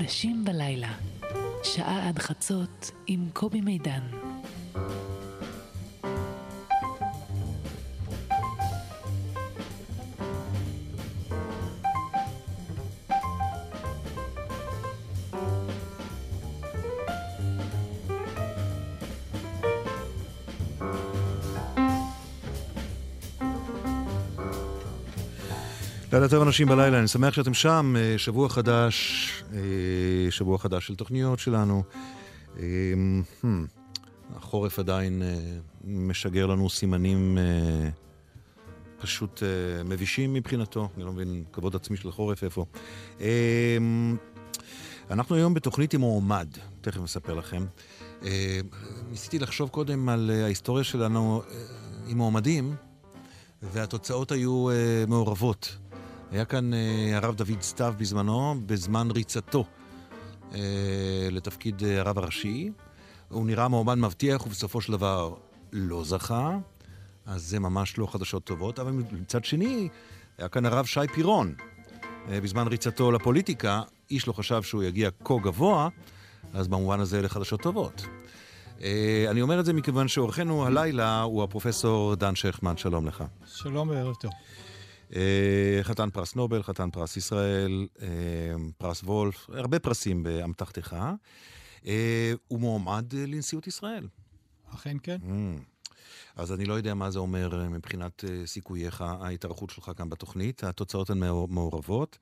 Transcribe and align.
אנשים 0.00 0.44
בלילה, 0.44 0.92
שעה 1.62 2.08
עד 2.08 2.18
חצות 2.18 2.90
עם 3.06 3.28
קובי 3.32 3.60
מידן. 3.60 4.00
לילה 26.12 26.28
טוב 26.28 26.42
אנשים 26.42 26.68
בלילה, 26.68 26.98
אני 26.98 27.08
שמח 27.08 27.34
שאתם 27.34 27.54
שם, 27.54 27.94
אה, 27.98 28.14
שבוע 28.18 28.48
חדש, 28.48 29.37
שבוע 30.30 30.58
חדש 30.58 30.86
של 30.86 30.94
תוכניות 30.94 31.38
שלנו. 31.38 31.82
אה, 32.58 32.62
hmm, 33.42 33.46
החורף 34.36 34.78
עדיין 34.78 35.22
משגר 35.84 36.46
לנו 36.46 36.70
סימנים 36.70 37.38
פשוט 39.00 39.42
מבישים 39.84 40.32
מבחינתו, 40.32 40.88
אני 40.96 41.04
לא 41.04 41.12
מבין, 41.12 41.44
כבוד 41.52 41.76
עצמי 41.76 41.96
של 41.96 42.08
החורף 42.08 42.44
איפה. 42.44 42.64
אנחנו 45.10 45.36
היום 45.36 45.54
בתוכנית 45.54 45.94
עם 45.94 46.00
מועמד, 46.00 46.48
תכף 46.80 47.04
אספר 47.04 47.34
לכם. 47.34 47.66
ניסיתי 49.10 49.38
לחשוב 49.38 49.68
קודם 49.68 50.08
על 50.08 50.30
ההיסטוריה 50.44 50.84
שלנו 50.84 51.42
עם 52.06 52.16
מועמדים, 52.16 52.74
והתוצאות 53.62 54.32
היו 54.32 54.66
מעורבות. 55.08 55.76
היה 56.30 56.44
כאן 56.44 56.74
אה, 56.74 57.16
הרב 57.16 57.34
דוד 57.34 57.62
סתיו 57.62 57.94
בזמנו, 57.98 58.54
בזמן 58.66 59.10
ריצתו 59.10 59.64
אה, 60.54 60.58
לתפקיד 61.30 61.84
אה, 61.84 62.00
הרב 62.00 62.18
הראשי. 62.18 62.70
הוא 63.28 63.46
נראה 63.46 63.68
מועמד 63.68 63.94
מבטיח 63.94 64.46
ובסופו 64.46 64.80
של 64.80 64.92
דבר 64.92 65.34
לא 65.72 66.04
זכה, 66.04 66.58
אז 67.26 67.42
זה 67.42 67.60
ממש 67.60 67.98
לא 67.98 68.06
חדשות 68.06 68.44
טובות. 68.44 68.78
אבל 68.78 68.92
מצד 69.20 69.44
שני, 69.44 69.88
היה 70.38 70.48
כאן 70.48 70.66
הרב 70.66 70.86
שי 70.86 71.00
פירון, 71.14 71.54
בזמן 72.30 72.66
ריצתו 72.68 73.12
לפוליטיקה, 73.12 73.82
איש 74.10 74.28
לא 74.28 74.32
חשב 74.32 74.62
שהוא 74.62 74.82
יגיע 74.82 75.10
כה 75.24 75.34
גבוה, 75.42 75.88
אז 76.54 76.68
במובן 76.68 77.00
הזה 77.00 77.18
אלה 77.18 77.28
חדשות 77.28 77.62
טובות. 77.62 78.06
אני 79.30 79.42
אומר 79.42 79.60
את 79.60 79.64
זה 79.64 79.72
מכיוון 79.72 80.08
שאורחנו 80.08 80.66
הלילה 80.66 81.22
הוא 81.22 81.42
הפרופסור 81.42 82.14
דן 82.14 82.34
שכמן, 82.34 82.76
שלום 82.76 83.06
לך. 83.06 83.24
שלום 83.46 83.88
וערב 83.88 84.14
טוב. 84.14 84.32
אה, 85.16 85.80
חתן 85.82 86.10
פרס 86.10 86.34
נובל, 86.34 86.62
חתן 86.62 86.90
פרס 86.90 87.16
ישראל, 87.16 87.86
אה, 88.02 88.08
פרס 88.78 89.02
וולף, 89.02 89.50
הרבה 89.50 89.78
פרסים 89.78 90.22
באמתחתך. 90.22 90.96
אה, 91.86 92.32
הוא 92.48 92.60
מועמד 92.60 93.12
לנשיאות 93.14 93.66
ישראל. 93.66 94.08
אכן 94.74 94.96
כן. 95.02 95.18
Mm. 95.22 95.60
אז 96.36 96.52
אני 96.52 96.64
לא 96.64 96.74
יודע 96.74 96.94
מה 96.94 97.10
זה 97.10 97.18
אומר 97.18 97.68
מבחינת 97.68 98.24
סיכוייך, 98.46 99.00
ההתארכות 99.00 99.70
שלך 99.70 99.90
כאן 99.96 100.10
בתוכנית. 100.10 100.64
התוצאות 100.64 101.10
הן 101.10 101.18
מעורבות. 101.48 102.18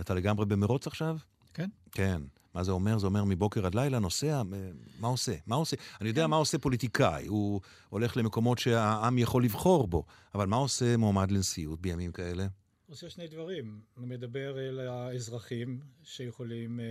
אתה 0.00 0.14
לגמרי 0.14 0.46
במרוץ 0.46 0.86
עכשיו? 0.86 1.16
כן. 1.54 1.68
כן. 1.92 2.22
מה 2.54 2.64
זה 2.64 2.72
אומר? 2.72 2.98
זה 2.98 3.06
אומר 3.06 3.24
מבוקר 3.24 3.66
עד 3.66 3.74
לילה, 3.74 3.98
נוסע, 3.98 4.42
מה 5.00 5.08
עושה? 5.08 5.34
מה 5.46 5.56
עושה? 5.56 5.76
אני 6.00 6.08
יודע 6.08 6.22
כן. 6.22 6.30
מה 6.30 6.36
עושה 6.36 6.58
פוליטיקאי, 6.58 7.26
הוא 7.26 7.60
הולך 7.88 8.16
למקומות 8.16 8.58
שהעם 8.58 9.18
יכול 9.18 9.44
לבחור 9.44 9.88
בו, 9.88 10.04
אבל 10.34 10.46
מה 10.46 10.56
עושה 10.56 10.96
מועמד 10.96 11.30
לנשיאות 11.30 11.80
בימים 11.80 12.12
כאלה? 12.12 12.42
הוא 12.42 12.94
עושה 12.94 13.10
שני 13.10 13.26
דברים. 13.26 13.80
הוא 13.96 14.08
מדבר 14.08 14.58
אל 14.58 14.80
האזרחים 14.80 15.80
שיכולים 16.02 16.80
אה, 16.80 16.84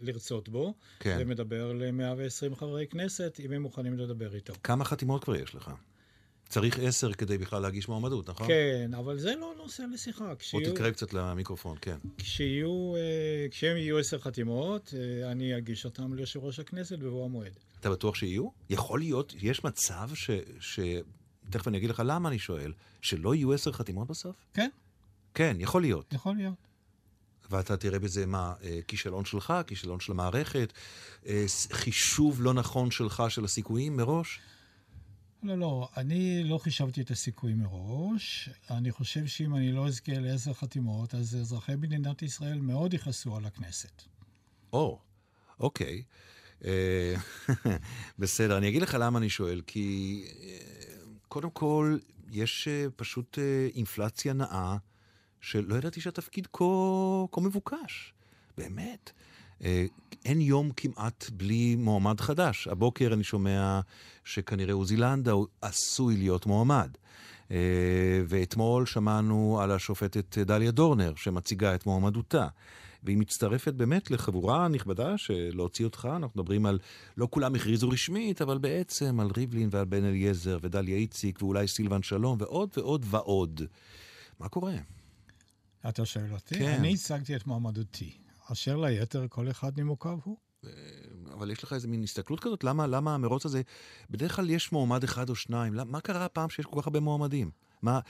לרצות 0.00 0.48
בו, 0.48 0.74
כן. 1.00 1.16
ומדבר 1.20 1.72
ל-120 1.72 2.54
חברי 2.54 2.86
כנסת, 2.86 3.40
אם 3.44 3.52
הם 3.52 3.62
מוכנים 3.62 3.98
לדבר 3.98 4.34
איתו. 4.34 4.52
כמה 4.62 4.84
חתימות 4.84 5.24
כבר 5.24 5.36
יש 5.36 5.54
לך? 5.54 5.70
צריך 6.50 6.78
עשר 6.78 7.12
כדי 7.12 7.38
בכלל 7.38 7.62
להגיש 7.62 7.88
מועמדות, 7.88 8.30
נכון? 8.30 8.46
כן, 8.46 8.90
אבל 8.98 9.18
זה 9.18 9.34
לא 9.40 9.54
נושא 9.56 9.82
לשיחה. 9.92 10.34
כשיהיו... 10.38 10.64
בוא 10.64 10.74
תקרא 10.74 10.90
קצת 10.90 11.12
למיקרופון, 11.12 11.76
כן. 11.80 11.96
כשיהיו, 12.18 12.94
אה, 12.96 13.46
כשהם 13.50 13.76
יהיו 13.76 13.98
עשר 13.98 14.18
חתימות, 14.18 14.94
אה, 14.96 15.30
אני 15.30 15.58
אגיש 15.58 15.84
אותם 15.84 16.14
ליושב 16.14 16.44
ראש 16.44 16.60
הכנסת 16.60 16.98
בבוא 16.98 17.24
המועד. 17.24 17.52
אתה 17.80 17.90
בטוח 17.90 18.14
שיהיו? 18.14 18.48
יכול 18.70 18.98
להיות, 18.98 19.34
יש 19.40 19.64
מצב 19.64 20.10
ש... 20.14 20.30
ש... 20.60 20.80
תכף 21.50 21.68
אני 21.68 21.78
אגיד 21.78 21.90
לך 21.90 22.02
למה 22.06 22.28
אני 22.28 22.38
שואל, 22.38 22.72
שלא 23.00 23.34
יהיו 23.34 23.52
עשר 23.52 23.72
חתימות 23.72 24.08
בסוף? 24.08 24.36
כן. 24.54 24.68
כן, 25.34 25.56
יכול 25.58 25.82
להיות. 25.82 26.12
יכול 26.12 26.36
להיות. 26.36 26.54
ואתה 27.50 27.76
תראה 27.76 27.98
בזה 27.98 28.26
מה, 28.26 28.54
אה, 28.62 28.78
כישלון 28.88 29.24
שלך, 29.24 29.54
כישלון 29.66 30.00
של 30.00 30.12
המערכת, 30.12 30.72
חישוב 31.72 32.42
לא 32.42 32.54
נכון 32.54 32.90
שלך 32.90 33.22
של 33.28 33.44
הסיכויים 33.44 33.96
מראש? 33.96 34.40
לא, 35.42 35.58
לא, 35.58 35.88
אני 35.96 36.44
לא 36.44 36.58
חישבתי 36.58 37.00
את 37.00 37.10
הסיכוי 37.10 37.54
מראש. 37.54 38.48
אני 38.70 38.90
חושב 38.90 39.26
שאם 39.26 39.56
אני 39.56 39.72
לא 39.72 39.86
אזכה 39.86 40.12
לעשר 40.12 40.54
חתימות, 40.54 41.14
אז 41.14 41.36
אזרחי 41.36 41.76
מדינת 41.76 42.22
ישראל 42.22 42.60
מאוד 42.60 42.94
יכעסו 42.94 43.36
על 43.36 43.46
הכנסת. 43.46 44.02
או, 44.72 44.98
אוקיי. 45.60 46.02
אה, 46.64 47.14
בסדר, 48.18 48.58
אני 48.58 48.68
אגיד 48.68 48.82
לך 48.82 48.96
למה 49.00 49.18
אני 49.18 49.30
שואל, 49.30 49.62
כי 49.66 50.24
אה, 50.42 50.58
קודם 51.28 51.50
כל, 51.50 51.98
יש 52.30 52.68
אה, 52.68 52.86
פשוט 52.96 53.38
אינפלציה 53.74 54.32
נאה, 54.32 54.76
שלא 55.40 55.74
ידעתי 55.74 56.00
שהתפקיד 56.00 56.46
כה, 56.52 56.64
כה 57.32 57.40
מבוקש. 57.40 58.12
באמת. 58.58 59.10
אה, 59.64 59.86
אין 60.24 60.40
יום 60.40 60.70
כמעט 60.76 61.30
בלי 61.32 61.76
מועמד 61.76 62.20
חדש. 62.20 62.68
הבוקר 62.68 63.12
אני 63.12 63.24
שומע 63.24 63.80
שכנראה 64.24 64.74
עוזי 64.74 64.96
לנדאו 64.96 65.46
עשוי 65.60 66.16
להיות 66.16 66.46
מועמד. 66.46 66.90
אה, 67.50 67.56
ואתמול 68.28 68.86
שמענו 68.86 69.60
על 69.62 69.70
השופטת 69.70 70.38
דליה 70.38 70.70
דורנר, 70.70 71.12
שמציגה 71.16 71.74
את 71.74 71.86
מועמדותה. 71.86 72.48
והיא 73.02 73.16
מצטרפת 73.16 73.74
באמת 73.74 74.10
לחבורה 74.10 74.68
נכבדה 74.68 75.18
שלהוציא 75.18 75.84
אותך, 75.84 76.08
אנחנו 76.16 76.40
מדברים 76.40 76.66
על, 76.66 76.78
לא 77.16 77.28
כולם 77.30 77.54
הכריזו 77.54 77.88
רשמית, 77.88 78.42
אבל 78.42 78.58
בעצם 78.58 79.20
על 79.20 79.30
ריבלין 79.36 79.68
ועל 79.72 79.84
בן 79.84 80.04
אליעזר 80.04 80.58
ודליה 80.62 80.96
איציק 80.96 81.42
ואולי 81.42 81.68
סילבן 81.68 82.02
שלום 82.02 82.36
ועוד 82.40 82.70
ועוד 82.76 83.06
ועוד. 83.08 83.60
מה 84.40 84.48
קורה? 84.48 84.74
אתה 85.88 86.04
שואל 86.04 86.32
אותי? 86.32 86.54
כן. 86.54 86.76
אני 86.78 86.94
הצגתי 86.94 87.36
את 87.36 87.46
מועמדותי. 87.46 88.19
אשר 88.52 88.76
ליתר 88.76 89.26
כל 89.28 89.50
אחד 89.50 89.76
נימוקיו 89.76 90.18
הוא. 90.24 90.36
אה, 90.64 90.70
אבל 91.32 91.50
יש 91.50 91.64
לך 91.64 91.72
איזה 91.72 91.88
מין 91.88 92.02
הסתכלות 92.02 92.40
כזאת? 92.40 92.64
למה, 92.64 92.86
למה 92.86 93.14
המרוץ 93.14 93.46
הזה... 93.46 93.62
בדרך 94.10 94.36
כלל 94.36 94.50
יש 94.50 94.72
מועמד 94.72 95.04
אחד 95.04 95.30
או 95.30 95.34
שניים. 95.34 95.74
למה, 95.74 95.90
מה 95.90 96.00
קרה 96.00 96.24
הפעם 96.24 96.50
שיש 96.50 96.66
כל 96.66 96.80
כך 96.80 96.86
הרבה 96.86 97.00
מועמדים? 97.00 97.50
מה, 97.82 98.00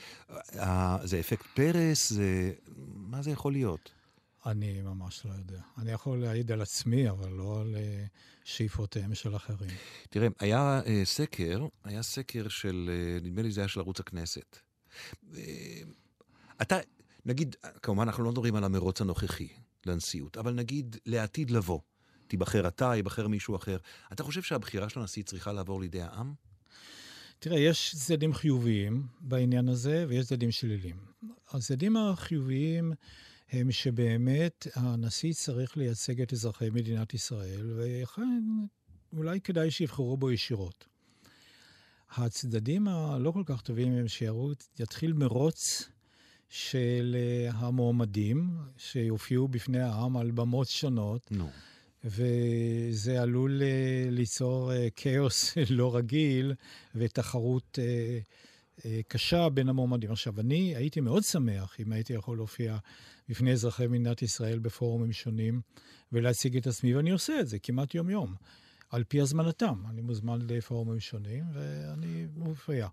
אה, 0.55 0.97
זה 1.03 1.19
אפקט 1.19 1.45
פרס? 1.45 2.09
זה... 2.09 2.51
מה 2.95 3.21
זה 3.21 3.31
יכול 3.31 3.51
להיות? 3.51 3.91
אני 4.45 4.81
ממש 4.81 5.25
לא 5.25 5.31
יודע. 5.31 5.61
אני 5.77 5.91
יכול 5.91 6.21
להעיד 6.21 6.51
על 6.51 6.61
עצמי, 6.61 7.09
אבל 7.09 7.29
לא 7.29 7.61
על 7.61 7.75
אה, 7.75 8.05
שאיפותיהם 8.43 9.15
של 9.15 9.35
אחרים. 9.35 9.69
תראה, 10.09 10.27
היה 10.39 10.81
אה, 10.85 11.01
סקר, 11.05 11.67
היה 11.83 12.03
סקר 12.03 12.47
של, 12.47 12.89
אה, 12.93 13.19
נדמה 13.21 13.41
לי 13.41 13.51
זה 13.51 13.61
היה 13.61 13.67
של 13.67 13.79
ערוץ 13.79 13.99
הכנסת. 13.99 14.59
אה, 15.35 15.81
אתה, 16.61 16.77
נגיד, 17.25 17.55
כמובן 17.81 18.03
אנחנו 18.03 18.23
לא 18.23 18.31
מדברים 18.31 18.55
על 18.55 18.63
המרוץ 18.63 19.01
הנוכחי. 19.01 19.47
לנשיאות, 19.85 20.37
אבל 20.37 20.53
נגיד 20.53 20.95
לעתיד 21.05 21.51
לבוא, 21.51 21.79
תיבחר 22.27 22.67
אתה, 22.67 22.95
ייבחר 22.95 23.27
מישהו 23.27 23.55
אחר, 23.55 23.77
אתה 24.13 24.23
חושב 24.23 24.41
שהבחירה 24.41 24.89
של 24.89 24.99
הנשיא 24.99 25.23
צריכה 25.23 25.51
לעבור 25.51 25.81
לידי 25.81 26.01
העם? 26.01 26.33
תראה, 27.39 27.59
יש 27.59 27.95
צדדים 27.95 28.33
חיוביים 28.33 29.07
בעניין 29.19 29.67
הזה 29.67 30.05
ויש 30.07 30.25
צדדים 30.25 30.51
שליליים. 30.51 30.95
הצדדים 31.49 31.97
החיוביים 31.97 32.93
הם 33.51 33.71
שבאמת 33.71 34.67
הנשיא 34.75 35.33
צריך 35.33 35.77
לייצג 35.77 36.21
את 36.21 36.33
אזרחי 36.33 36.69
מדינת 36.69 37.13
ישראל, 37.13 37.73
ולכן 37.75 38.43
אולי 39.13 39.41
כדאי 39.41 39.71
שיבחרו 39.71 40.17
בו 40.17 40.31
ישירות. 40.31 40.85
הצדדים 42.11 42.87
הלא 42.87 43.31
כל 43.31 43.43
כך 43.45 43.61
טובים 43.61 43.93
הם 43.93 44.07
שיתחיל 44.07 45.13
מרוץ 45.13 45.89
של 46.51 47.15
אה, 47.19 47.51
המועמדים 47.53 48.49
שיופיעו 48.77 49.47
בפני 49.47 49.79
העם 49.79 50.17
על 50.17 50.31
במות 50.31 50.67
שונות. 50.67 51.31
נו. 51.31 51.49
וזה 52.03 53.21
עלול 53.21 53.61
אה, 53.61 54.07
ליצור 54.09 54.73
אה, 54.73 54.87
כאוס 54.95 55.53
לא 55.69 55.95
רגיל 55.95 56.53
ותחרות 56.95 57.79
קשה 59.07 59.49
בין 59.49 59.69
המועמדים. 59.69 60.11
עכשיו, 60.11 60.39
אני 60.39 60.75
הייתי 60.75 61.01
מאוד 61.01 61.23
שמח 61.23 61.79
אם 61.79 61.91
הייתי 61.91 62.13
יכול 62.13 62.37
להופיע 62.37 62.77
בפני 63.29 63.51
אזרחי 63.51 63.87
מדינת 63.87 64.21
ישראל 64.21 64.59
בפורומים 64.59 65.11
שונים 65.11 65.61
ולהציג 66.11 66.57
את 66.57 66.67
עצמי, 66.67 66.95
ואני 66.95 67.11
עושה 67.11 67.39
את 67.39 67.47
זה 67.47 67.59
כמעט 67.59 67.95
יום-יום. 67.95 68.35
על 68.91 69.03
פי 69.03 69.21
הזמנתם. 69.21 69.83
אני 69.89 70.01
מוזמן 70.01 70.39
לפורומים 70.41 70.99
שונים, 70.99 71.43
ואני 71.53 72.25
מפריע. 72.35 72.87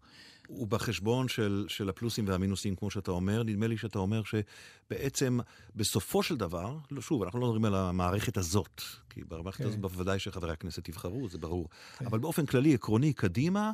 ובחשבון 0.50 1.28
של, 1.28 1.64
של 1.68 1.88
הפלוסים 1.88 2.28
והמינוסים, 2.28 2.76
כמו 2.76 2.90
שאתה 2.90 3.10
אומר, 3.10 3.42
נדמה 3.42 3.66
לי 3.66 3.76
שאתה 3.76 3.98
אומר 3.98 4.22
שבעצם 4.24 5.38
בסופו 5.76 6.22
של 6.22 6.36
דבר, 6.36 6.78
לא, 6.90 7.00
שוב, 7.00 7.22
אנחנו 7.22 7.40
לא 7.40 7.46
מדברים 7.46 7.64
על 7.64 7.74
המערכת 7.74 8.36
הזאת, 8.36 8.82
כי 9.10 9.24
במערכת 9.24 9.58
כן. 9.58 9.66
הזאת 9.66 9.80
בוודאי 9.80 10.18
שחברי 10.18 10.52
הכנסת 10.52 10.88
יבחרו, 10.88 11.28
זה 11.28 11.38
ברור. 11.38 11.68
כן. 11.98 12.06
אבל 12.06 12.18
באופן 12.18 12.46
כללי, 12.46 12.74
עקרוני, 12.74 13.12
קדימה, 13.12 13.72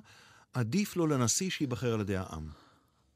עדיף 0.52 0.96
לו 0.96 1.06
לנשיא 1.06 1.50
שייבחר 1.50 1.94
על 1.94 2.00
ידי 2.00 2.16
העם. 2.16 2.48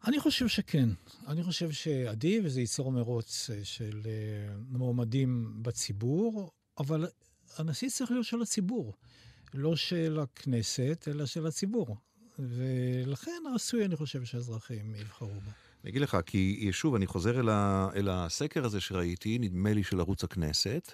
אני 0.07 0.21
חושב 0.21 0.49
שכן. 0.49 0.89
אני 1.27 1.43
חושב 1.43 1.71
שעדיף, 1.71 2.45
וזה 2.45 2.61
ייצור 2.61 2.93
מרוץ 2.93 3.51
אה, 3.51 3.65
של 3.65 4.01
אה, 4.07 4.55
מועמדים 4.69 5.53
בציבור, 5.63 6.51
אבל 6.79 7.07
הנשיא 7.57 7.89
צריך 7.89 8.11
להיות 8.11 8.25
של 8.25 8.43
הציבור. 8.43 8.95
לא 9.55 9.77
של 9.77 10.19
הכנסת, 10.23 11.09
אלא 11.11 11.27
של 11.27 11.47
הציבור. 11.47 11.97
ולכן 12.39 13.43
רצוי, 13.55 13.85
אני 13.85 13.97
חושב, 13.97 14.25
שהאזרחים 14.25 14.95
יבחרו 14.95 15.29
בו. 15.29 15.51
אני 15.85 15.91
אגיד 15.91 16.03
לך, 16.03 16.17
כי 16.27 16.69
שוב, 16.73 16.95
אני 16.95 17.07
חוזר 17.07 17.41
אל, 17.41 17.49
ה, 17.49 17.89
אל 17.95 18.09
הסקר 18.09 18.65
הזה 18.65 18.81
שראיתי, 18.81 19.39
נדמה 19.39 19.73
לי 19.73 19.85
של 19.85 20.01
ערוץ 20.01 20.25
הכנסת, 20.25 20.93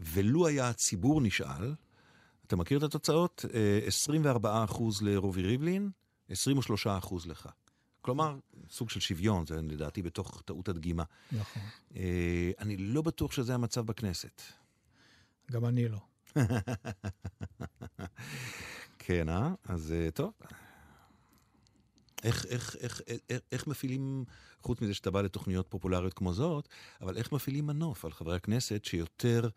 ולו 0.00 0.46
היה 0.46 0.68
הציבור 0.68 1.20
נשאל, 1.20 1.74
אתה 2.46 2.56
מכיר 2.56 2.78
את 2.78 2.82
התוצאות? 2.82 3.44
24% 4.24 4.46
אה, 4.46 4.64
לרובי 5.02 5.42
ריבלין, 5.42 5.90
23% 6.30 6.32
לך. 7.26 7.48
כלומר, 8.00 8.38
סוג 8.70 8.90
של 8.90 9.00
שוויון, 9.00 9.46
זה 9.46 9.60
לדעתי 9.62 10.02
בתוך 10.02 10.42
טעות 10.44 10.68
הדגימה. 10.68 11.04
נכון. 11.32 11.62
אה, 11.96 12.50
אני 12.58 12.76
לא 12.76 13.02
בטוח 13.02 13.32
שזה 13.32 13.54
המצב 13.54 13.86
בכנסת. 13.86 14.42
גם 15.52 15.64
אני 15.64 15.88
לא. 15.88 15.98
כן, 18.98 19.28
אה? 19.28 19.54
אז 19.64 19.92
אה, 19.92 20.10
טוב. 20.10 20.32
איך, 22.22 22.46
איך, 22.46 22.76
איך, 22.80 23.00
איך, 23.08 23.40
איך 23.52 23.66
מפעילים, 23.66 24.24
חוץ 24.62 24.80
מזה 24.80 24.94
שאתה 24.94 25.10
בא 25.10 25.22
לתוכניות 25.22 25.66
פופולריות 25.68 26.14
כמו 26.14 26.32
זאת, 26.32 26.68
אבל 27.00 27.16
איך 27.16 27.32
מפעילים 27.32 27.66
מנוף 27.66 28.04
על 28.04 28.12
חברי 28.12 28.36
הכנסת 28.36 28.84
שיותר, 28.84 29.48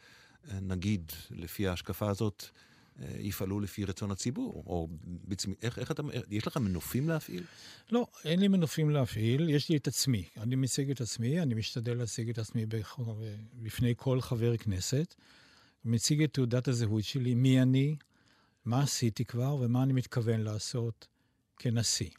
אה, 0.51 0.59
נגיד, 0.59 1.11
לפי 1.31 1.67
ההשקפה 1.67 2.09
הזאת, 2.09 2.45
אה, 3.01 3.07
יפעלו 3.19 3.59
לפי 3.59 3.85
רצון 3.85 4.11
הציבור? 4.11 4.63
או 4.67 4.87
בעצם, 5.03 5.53
איך, 5.61 5.79
איך 5.79 5.91
אתה, 5.91 6.03
יש 6.29 6.47
לך 6.47 6.57
מנופים 6.57 7.09
להפעיל? 7.09 7.43
לא, 7.91 8.07
אין 8.25 8.39
לי 8.39 8.47
מנופים 8.47 8.89
להפעיל, 8.89 9.49
יש 9.49 9.69
לי 9.69 9.77
את 9.77 9.87
עצמי. 9.87 10.23
אני 10.37 10.55
מציג 10.55 10.91
את 10.91 11.01
עצמי, 11.01 11.41
אני 11.41 11.53
משתדל 11.53 11.97
להציג 11.97 12.29
את 12.29 12.37
עצמי 12.37 12.65
בפני 13.61 13.93
כל 13.97 14.21
חבר 14.21 14.57
כנסת. 14.57 15.15
מציג 15.85 16.23
את 16.23 16.33
תעודת 16.33 16.67
הזהות 16.67 17.03
שלי, 17.03 17.35
מי 17.35 17.61
אני, 17.61 17.95
מה 18.65 18.81
עשיתי 18.81 19.25
כבר 19.25 19.55
ומה 19.55 19.83
אני 19.83 19.93
מתכוון 19.93 20.41
לעשות 20.41 21.07
כנשיא. 21.57 22.09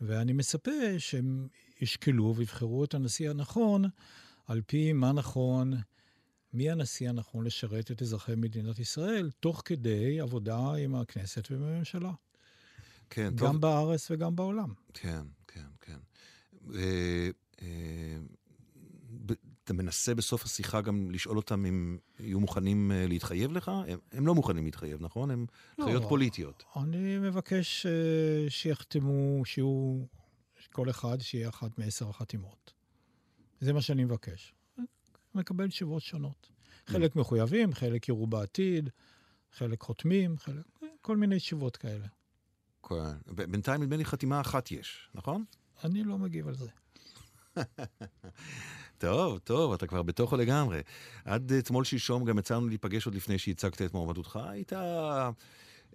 ואני 0.00 0.32
מצפה 0.32 0.98
שהם 0.98 1.48
ישקלו 1.80 2.34
ויבחרו 2.36 2.84
את 2.84 2.94
הנשיא 2.94 3.30
הנכון 3.30 3.84
על 4.46 4.62
פי 4.66 4.92
מה 4.92 5.12
נכון, 5.12 5.74
מי 6.52 6.70
הנשיא 6.70 7.08
הנכון 7.08 7.44
לשרת 7.44 7.90
את 7.90 8.02
אזרחי 8.02 8.34
מדינת 8.36 8.78
ישראל, 8.78 9.30
תוך 9.40 9.62
כדי 9.64 10.20
עבודה 10.20 10.74
עם 10.74 10.94
הכנסת 10.94 11.50
ועם 11.50 11.62
הממשלה. 11.62 12.12
כן, 13.10 13.30
גם 13.36 13.52
טוב. 13.52 13.60
בארץ 13.60 14.10
וגם 14.10 14.36
בעולם. 14.36 14.72
כן, 14.94 15.22
כן, 15.46 15.66
כן. 15.80 15.98
אה, 16.74 17.30
אה, 17.62 18.16
אתה 19.66 19.74
מנסה 19.74 20.14
בסוף 20.14 20.44
השיחה 20.44 20.80
גם 20.80 21.10
לשאול 21.10 21.36
אותם 21.36 21.66
אם 21.66 21.98
יהיו 22.20 22.40
מוכנים 22.40 22.92
אה, 22.92 23.06
להתחייב 23.06 23.52
לך? 23.52 23.68
הם, 23.68 23.98
הם 24.12 24.26
לא 24.26 24.34
מוכנים 24.34 24.64
להתחייב, 24.64 25.02
נכון? 25.02 25.30
הם 25.30 25.46
לא, 25.78 25.84
חיות 25.84 26.02
פוליטיות. 26.08 26.64
אני 26.76 27.18
מבקש 27.18 27.86
uh, 27.86 28.50
שיחתמו, 28.50 29.42
שיהיו, 29.44 29.98
כל 30.72 30.90
אחד 30.90 31.20
שיהיה 31.20 31.48
אחת 31.48 31.78
מעשר 31.78 32.08
החתימות. 32.08 32.72
זה 33.60 33.72
מה 33.72 33.82
שאני 33.82 34.04
מבקש. 34.04 34.54
מקבל 35.34 35.68
תשובות 35.68 36.02
שונות. 36.02 36.48
חלק 36.86 37.16
מחויבים, 37.16 37.74
חלק 37.74 38.08
יראו 38.08 38.26
בעתיד, 38.26 38.90
חלק 39.52 39.82
חותמים, 39.82 40.38
חלק... 40.38 40.64
כל 41.02 41.16
מיני 41.16 41.38
תשובות 41.38 41.76
כאלה. 41.76 42.06
כן. 42.88 43.34
בינתיים 43.50 43.82
נדמה 43.82 43.96
לי 43.96 44.04
חתימה 44.04 44.40
אחת 44.40 44.70
יש, 44.70 45.10
נכון? 45.14 45.44
אני 45.84 46.04
לא 46.04 46.18
מגיב 46.18 46.48
על 46.48 46.54
זה. 46.54 46.68
טוב, 48.98 49.38
טוב, 49.38 49.72
אתה 49.72 49.86
כבר 49.86 50.02
בתוכו 50.02 50.36
לגמרי. 50.36 50.80
עד 51.24 51.52
אתמול 51.52 51.84
שלשום 51.84 52.24
גם 52.24 52.38
יצאנו 52.38 52.68
להיפגש 52.68 53.06
עוד 53.06 53.14
לפני 53.14 53.38
שהצגת 53.38 53.82
את 53.82 53.94
מועמדותך. 53.94 54.38
היית 54.42 54.72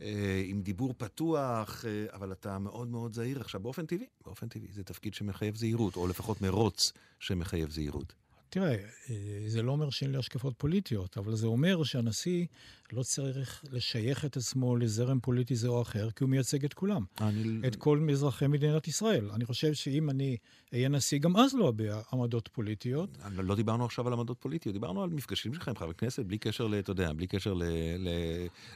אה, 0.02 0.44
עם 0.46 0.62
דיבור 0.62 0.94
פתוח, 0.98 1.86
אה, 1.86 2.06
אבל 2.14 2.32
אתה 2.32 2.60
מאוד 2.60 2.88
מאוד 2.88 3.14
זהיר 3.14 3.40
עכשיו, 3.40 3.62
באופן 3.62 3.86
טבעי, 3.86 4.08
באופן 4.26 4.48
טבעי. 4.48 4.68
זה 4.72 4.84
תפקיד 4.84 5.14
שמחייב 5.14 5.56
זהירות, 5.56 5.96
או 5.96 6.08
לפחות 6.08 6.42
מרוץ 6.42 6.94
שמחייב 7.20 7.70
זהירות. 7.70 8.14
תראה, 8.52 8.76
אה, 9.10 9.16
זה 9.48 9.62
לא 9.62 9.72
אומר 9.72 9.90
שאין 9.90 10.12
לי 10.12 10.18
השקפות 10.18 10.54
פוליטיות, 10.58 11.18
אבל 11.18 11.36
זה 11.36 11.48
אומר 11.48 11.84
שהנשיא 11.84 12.46
לא 12.94 13.04
צריך 13.04 13.64
לשייך 13.72 14.26
את 14.26 14.38
עצמו 14.38 14.76
לזרם 14.76 15.20
פוליטי 15.20 15.56
זה 15.56 15.68
או 15.68 15.82
אחר, 15.82 16.12
כי 16.12 16.24
הוא 16.24 16.30
מייצג 16.30 16.66
את 16.66 16.74
כולם. 16.74 17.04
אני... 17.22 17.68
את 17.68 17.76
כל 17.76 18.08
אזרחי 18.12 18.48
מדינת 18.48 18.88
ישראל. 18.88 19.32
אני 19.32 19.46
חושב 19.46 19.74
שאם 19.74 20.10
אני 20.10 20.38
אהיה 20.74 20.90
נשיא, 20.90 21.20
גם 21.20 21.38
אז 21.38 21.54
לא 21.54 21.70
אביע 21.70 22.02
עמדות 22.14 22.50
פוליטיות. 22.54 23.18
לא 23.38 23.56
דיברנו 23.56 23.86
עכשיו 23.86 24.08
על 24.08 24.14
עמדות 24.14 24.38
פוליטיות, 24.40 24.74
דיברנו 24.74 25.04
על 25.04 25.10
מפגשים 25.10 25.54
שלך 25.54 25.68
עם 25.68 25.76
חברי 25.76 25.96
כנסת, 25.96 26.26
בלי 26.26 26.38
קשר, 26.38 26.80
אתה 26.80 26.92
יודע, 26.92 27.14
בלי 27.14 27.28
קשר 27.28 27.54
ל, 27.54 27.64
ל, 27.98 28.10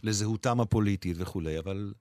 לזהותם 0.03 0.61
הפוליטית 0.61 1.17
וכולי, 1.19 1.59
אבל... 1.59 1.93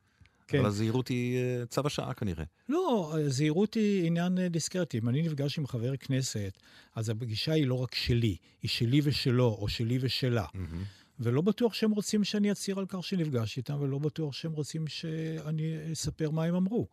כן. 0.47 0.59
אבל 0.59 0.67
הזהירות 0.67 1.09
היא 1.09 1.39
אה, 1.39 1.67
צו 1.67 1.83
השעה 1.85 2.15
כנראה. 2.15 2.45
לא, 2.69 3.15
הזהירות 3.19 3.75
היא 3.75 4.07
עניין 4.07 4.39
אה, 4.39 4.49
דיסקרטי. 4.49 4.99
אם 4.99 5.09
אני 5.09 5.23
נפגש 5.23 5.59
עם 5.59 5.67
חבר 5.67 5.97
כנסת, 5.97 6.59
אז 6.95 7.09
הפגישה 7.09 7.53
היא 7.53 7.67
לא 7.67 7.75
רק 7.75 7.95
שלי, 7.95 8.37
היא 8.63 8.69
שלי 8.71 9.01
ושלו, 9.05 9.57
או 9.61 9.69
שלי 9.69 9.99
ושלה. 10.01 10.45
Mm-hmm. 10.45 11.05
ולא 11.21 11.41
בטוח 11.41 11.75
שהם 11.75 11.91
רוצים 11.91 12.25
שאני 12.25 12.53
אצהיר 12.53 12.79
על 12.79 12.87
כך 12.89 13.05
שנפגש 13.05 13.57
איתם, 13.57 13.77
ולא 13.81 13.99
בטוח 13.99 14.33
שהם 14.33 14.53
רוצים 14.53 14.87
שאני 14.87 15.93
אספר 15.93 16.31
מה 16.31 16.45
הם 16.45 16.55
אמרו. 16.55 16.89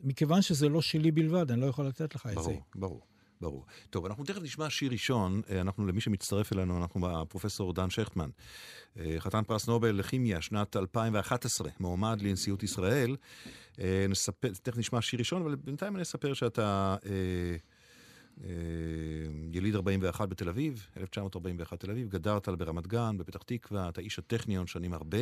מכיוון 0.00 0.42
שזה 0.42 0.68
לא 0.68 0.82
שלי 0.82 1.10
בלבד, 1.10 1.50
אני 1.50 1.60
לא 1.60 1.66
יכול 1.66 1.86
לתת 1.86 2.14
לך 2.14 2.26
ברור, 2.26 2.38
את 2.38 2.44
זה. 2.44 2.50
ברור, 2.50 2.62
ברור. 2.74 3.15
ברור. 3.40 3.64
טוב, 3.90 4.06
אנחנו 4.06 4.24
תכף 4.24 4.42
נשמע 4.42 4.70
שיר 4.70 4.92
ראשון. 4.92 5.42
אה, 5.50 5.60
אנחנו, 5.60 5.86
למי 5.86 6.00
שמצטרף 6.00 6.52
אלינו, 6.52 6.78
אנחנו 6.78 7.20
הפרופסור 7.20 7.72
דן 7.72 7.90
שכטמן, 7.90 8.30
אה, 8.98 9.16
חתן 9.18 9.42
פרס 9.42 9.68
נובל 9.68 9.90
לכימיה, 9.90 10.40
שנת 10.40 10.76
2011, 10.76 11.70
מועמד 11.80 12.22
לנשיאות 12.22 12.62
ישראל. 12.62 13.16
אה, 13.80 14.06
נספר, 14.08 14.48
תכף 14.62 14.78
נשמע 14.78 15.00
שיר 15.00 15.18
ראשון, 15.18 15.42
אבל 15.42 15.54
בינתיים 15.54 15.94
אני 15.94 16.02
אספר 16.02 16.34
שאתה... 16.34 16.96
אה, 17.06 17.56
יליד 19.52 19.74
41 19.74 20.28
בתל 20.28 20.48
אביב, 20.48 20.86
1941 20.96 21.80
תל 21.80 21.90
אביב, 21.90 22.08
גדרת 22.08 22.48
ברמת 22.48 22.86
גן, 22.86 23.18
בפתח 23.18 23.42
תקווה, 23.42 23.88
אתה 23.88 24.00
איש 24.00 24.18
הטכניון 24.18 24.66
שנים 24.66 24.92
הרבה. 24.92 25.18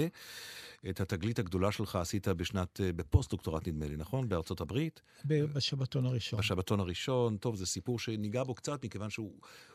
את 0.91 1.01
התגלית 1.01 1.39
הגדולה 1.39 1.73
שלך 1.73 1.97
עשית 1.97 2.29
בשנת, 2.29 2.81
אה, 2.81 2.93
בפוסט-דוקטורט 2.93 3.69
נדמה 3.69 3.89
לי, 3.89 3.97
נכון? 3.97 4.29
בארצות 4.29 4.61
הברית. 4.61 5.03
בשבתון 5.25 6.07
הראשון. 6.07 6.39
בשבתון 6.39 6.81
הראשון, 6.81 7.37
טוב, 7.37 7.57
זה 7.57 7.67
סיפור 7.67 7.99
שניגע 7.99 8.43
בו 8.43 8.55
קצת, 8.55 8.85
מכיוון 8.85 9.11
שהוא 9.11 9.33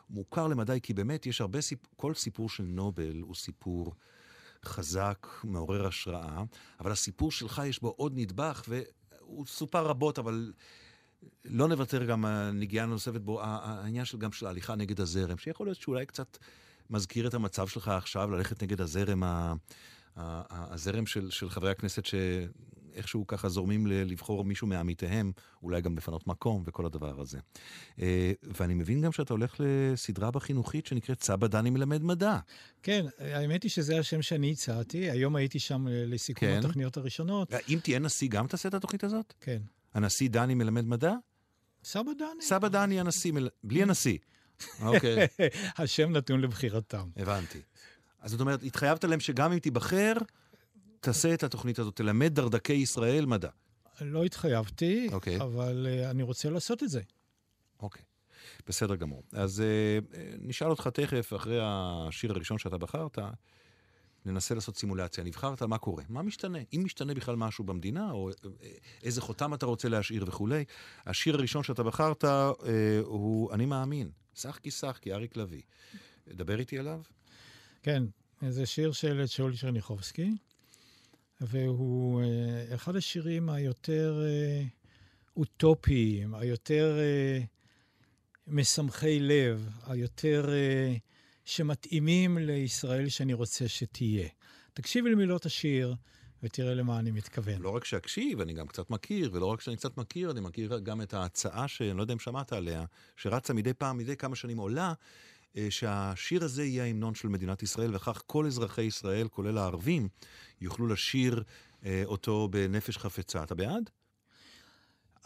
מוכר 0.10 0.48
למדי, 0.48 0.79
כי 0.84 0.93
באמת 0.93 1.25
יש 1.25 1.41
הרבה 1.41 1.62
סיפור, 1.62 1.91
כל 1.96 2.13
סיפור 2.13 2.50
של 2.50 2.63
נובל 2.63 3.19
הוא 3.22 3.36
סיפור 3.36 3.93
חזק, 4.65 5.27
מעורר 5.43 5.88
השראה, 5.88 6.43
אבל 6.79 6.91
הסיפור 6.91 7.31
שלך 7.31 7.62
יש 7.65 7.81
בו 7.81 7.93
עוד 7.98 8.13
נדבך, 8.15 8.63
והוא 8.67 9.46
סופר 9.46 9.86
רבות, 9.86 10.19
אבל... 10.19 10.53
לא 11.45 11.67
נוותר 11.67 12.05
גם 12.05 12.25
נגיעה 12.53 12.85
נוספת 12.85 13.21
בו, 13.21 13.41
העניין 13.43 14.05
של 14.05 14.17
גם 14.17 14.31
של 14.31 14.45
ההליכה 14.45 14.75
נגד 14.75 15.01
הזרם, 15.01 15.38
שיכול 15.38 15.67
להיות 15.67 15.77
שאולי 15.77 16.05
קצת 16.05 16.38
מזכיר 16.89 17.27
את 17.27 17.33
המצב 17.33 17.67
שלך 17.67 17.88
עכשיו, 17.88 18.31
ללכת 18.31 18.63
נגד 18.63 18.81
הזרם, 18.81 19.23
הזרם 20.15 21.05
של, 21.05 21.29
של 21.29 21.49
חברי 21.49 21.71
הכנסת 21.71 22.03
שאיכשהו 22.05 23.27
ככה 23.27 23.49
זורמים 23.49 23.88
לבחור 23.88 24.45
מישהו 24.45 24.67
מעמיתיהם, 24.67 25.31
אולי 25.63 25.81
גם 25.81 25.97
לפנות 25.97 26.27
מקום 26.27 26.63
וכל 26.65 26.85
הדבר 26.85 27.21
הזה. 27.21 27.39
אה, 28.01 28.31
ואני 28.43 28.73
מבין 28.73 29.01
גם 29.01 29.11
שאתה 29.11 29.33
הולך 29.33 29.55
לסדרה 29.59 30.31
בחינוכית 30.31 30.85
שנקראת 30.85 31.23
סבא 31.23 31.47
דני 31.47 31.69
מלמד 31.69 32.03
מדע. 32.03 32.38
כן, 32.83 33.05
האמת 33.17 33.63
היא 33.63 33.71
שזה 33.71 33.99
השם 33.99 34.21
שאני 34.21 34.51
הצעתי, 34.51 35.09
היום 35.11 35.35
הייתי 35.35 35.59
שם 35.59 35.88
לסיכום 35.89 36.49
כן. 36.49 36.59
התוכניות 36.59 36.97
הראשונות. 36.97 37.53
אם 37.69 37.79
תהיה 37.83 37.99
נשיא, 37.99 38.29
גם 38.29 38.47
תעשה 38.47 38.69
את 38.69 38.73
התוכנית 38.73 39.03
הזאת? 39.03 39.33
כן. 39.41 39.59
הנשיא 39.93 40.29
דני 40.29 40.53
מלמד 40.53 40.86
מדע? 40.86 41.13
סבא 41.84 42.12
דני. 42.17 42.41
סבא 42.41 42.67
דני 42.67 43.00
הנשיא, 43.00 43.31
מל... 43.31 43.50
בלי 43.63 43.84
הנשיא. 43.84 44.17
אוקיי. 44.86 45.27
השם 45.77 46.12
נתון 46.12 46.41
לבחירתם. 46.41 47.10
הבנתי. 47.17 47.62
אז 48.22 48.31
זאת 48.31 48.41
אומרת, 48.41 48.63
התחייבת 48.63 49.03
להם 49.03 49.19
שגם 49.19 49.51
אם 49.51 49.60
תיבחר, 49.60 50.13
תעשה 51.00 51.34
את 51.34 51.43
התוכנית 51.43 51.79
הזאת, 51.79 51.96
תלמד 51.96 52.36
דרדקי 52.36 52.74
ישראל 52.74 53.25
מדע. 53.25 53.50
לא 54.01 54.24
התחייבתי, 54.24 55.08
okay. 55.10 55.13
אוקיי. 55.13 55.41
אבל 55.41 55.88
uh, 55.89 56.12
אני 56.12 56.24
רוצה 56.24 56.50
לעשות 56.50 56.84
את 56.84 56.89
זה. 56.89 57.01
אוקיי, 57.79 58.01
okay. 58.01 58.63
בסדר 58.67 58.96
גמור. 58.96 59.24
אז 59.34 59.63
uh, 59.63 60.15
נשאל 60.41 60.69
אותך 60.69 60.88
תכף, 60.88 61.34
אחרי 61.36 61.60
השיר 61.62 62.31
הראשון 62.31 62.58
שאתה 62.58 62.77
בחרת, 62.77 63.19
ננסה 64.25 64.55
לעשות 64.55 64.77
סימולציה. 64.77 65.23
נבחרת, 65.23 65.61
מה 65.61 65.77
קורה? 65.77 66.03
מה 66.09 66.21
משתנה? 66.21 66.59
אם 66.73 66.81
משתנה 66.85 67.13
בכלל 67.13 67.35
משהו 67.35 67.63
במדינה, 67.63 68.11
או 68.11 68.29
איזה 69.03 69.21
חותם 69.21 69.53
אתה 69.53 69.65
רוצה 69.65 69.89
להשאיר 69.89 70.23
וכולי. 70.27 70.65
השיר 71.05 71.35
הראשון 71.35 71.63
שאתה 71.63 71.83
בחרת 71.83 72.25
אה, 72.25 72.51
הוא 73.03 73.53
"אני 73.53 73.65
מאמין". 73.65 74.09
שחקי 74.35 74.71
שחקי, 74.71 75.13
אריק 75.13 75.38
לביא. 75.38 75.61
דבר 76.27 76.59
איתי 76.59 76.79
עליו. 76.79 77.01
כן, 77.83 78.03
זה 78.49 78.65
שיר 78.65 78.91
של 78.91 79.25
שאול 79.25 79.57
צ'רניחובסקי, 79.57 80.31
והוא 81.41 82.21
אה, 82.21 82.75
אחד 82.75 82.95
השירים 82.95 83.49
היותר 83.49 84.21
אה, 84.25 84.63
אוטופיים, 85.38 86.35
היותר 86.35 86.97
אה, 86.99 87.39
משמחי 88.47 89.19
לב, 89.19 89.69
היותר 89.88 90.49
אה, 90.53 90.95
שמתאימים 91.50 92.38
לישראל 92.38 93.10
שאני 93.10 93.34
רוצה 93.34 93.68
שתהיה. 93.68 94.27
תקשיב 94.74 95.06
למילות 95.06 95.46
השיר 95.46 95.96
ותראה 96.44 96.74
למה 96.74 97.00
אני 97.00 97.12
מתכוון. 97.12 97.62
לא 97.62 97.70
רק 97.70 97.86
שאקשיב, 97.86 98.41
אני 98.41 98.53
גם 98.53 98.68
קצת 98.68 98.89
מכיר, 98.89 99.29
ולא 99.34 99.46
רק 99.46 99.62
שאני 99.62 99.77
קצת 99.77 99.98
מכיר, 99.98 100.32
אני 100.32 100.39
מכיר 100.39 100.79
גם 100.79 101.01
את 101.01 101.13
ההצעה, 101.13 101.68
שאני 101.68 101.98
לא 101.98 102.01
יודע 102.01 102.13
אם 102.13 102.20
שמעת 102.20 102.53
עליה, 102.53 102.86
שרצה 103.18 103.53
מדי 103.53 103.74
פעם, 103.74 103.98
מדי 103.98 104.15
כמה 104.15 104.36
שנים 104.36 104.58
עולה, 104.58 104.94
אה, 105.58 105.68
שהשיר 105.70 106.44
הזה 106.44 106.63
יהיה 106.63 106.84
ההמנון 106.84 107.15
של 107.15 107.27
מדינת 107.27 107.63
ישראל, 107.63 107.96
וכך 107.96 108.24
כל 108.25 108.46
אזרחי 108.46 108.84
ישראל, 108.84 109.27
כולל 109.27 109.58
הערבים, 109.58 110.08
יוכלו 110.62 110.88
לשיר 110.88 111.44
אה, 111.86 112.01
אותו 112.06 112.48
בנפש 112.51 112.98
חפצה. 112.98 113.44
אתה 113.44 113.56
בעד? 113.56 113.89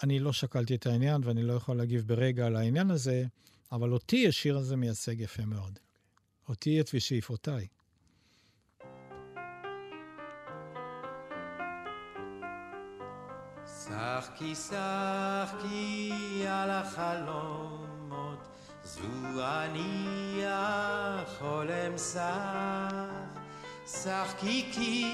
אני 0.04 0.20
לא 0.20 0.34
שקלתי 0.34 0.76
את 0.76 0.86
העניין, 0.86 1.22
ואני 1.24 1.44
לא 1.44 1.54
יכול 1.54 1.78
להגיב 1.78 2.08
ברגע 2.08 2.46
על 2.46 2.56
העניין 2.56 2.92
הזה, 2.92 3.26
אבל 3.72 3.94
אותי 3.94 4.28
השיר 4.28 4.58
הזה 4.58 4.76
מייצג 4.76 5.20
יפה 5.20 5.46
מאוד. 5.46 5.80
אותי 6.50 6.82
את 6.82 6.90
ושאיפותיי. 6.94 7.68
שחקי 13.66 14.56
שחקי 14.56 16.12
על 16.48 16.70
החלומות, 16.70 18.48
זו 18.84 19.02
אני 19.42 20.42
החולם 20.46 21.98
שח. 21.98 23.34
שחקי 23.88 24.72
כי 24.72 25.06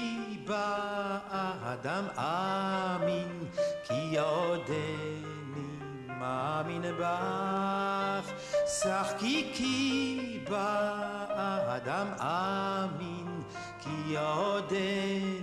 באדם 0.46 2.04
אמין, 2.16 3.48
כי 3.84 4.18
עודני 4.18 5.66
מאמין 6.06 6.82
בך. 7.00 8.49
שחקי 8.78 9.50
כי 9.54 10.40
באדם 10.50 12.06
אמין, 12.20 13.42
כי 13.80 14.16
עודני 14.16 15.40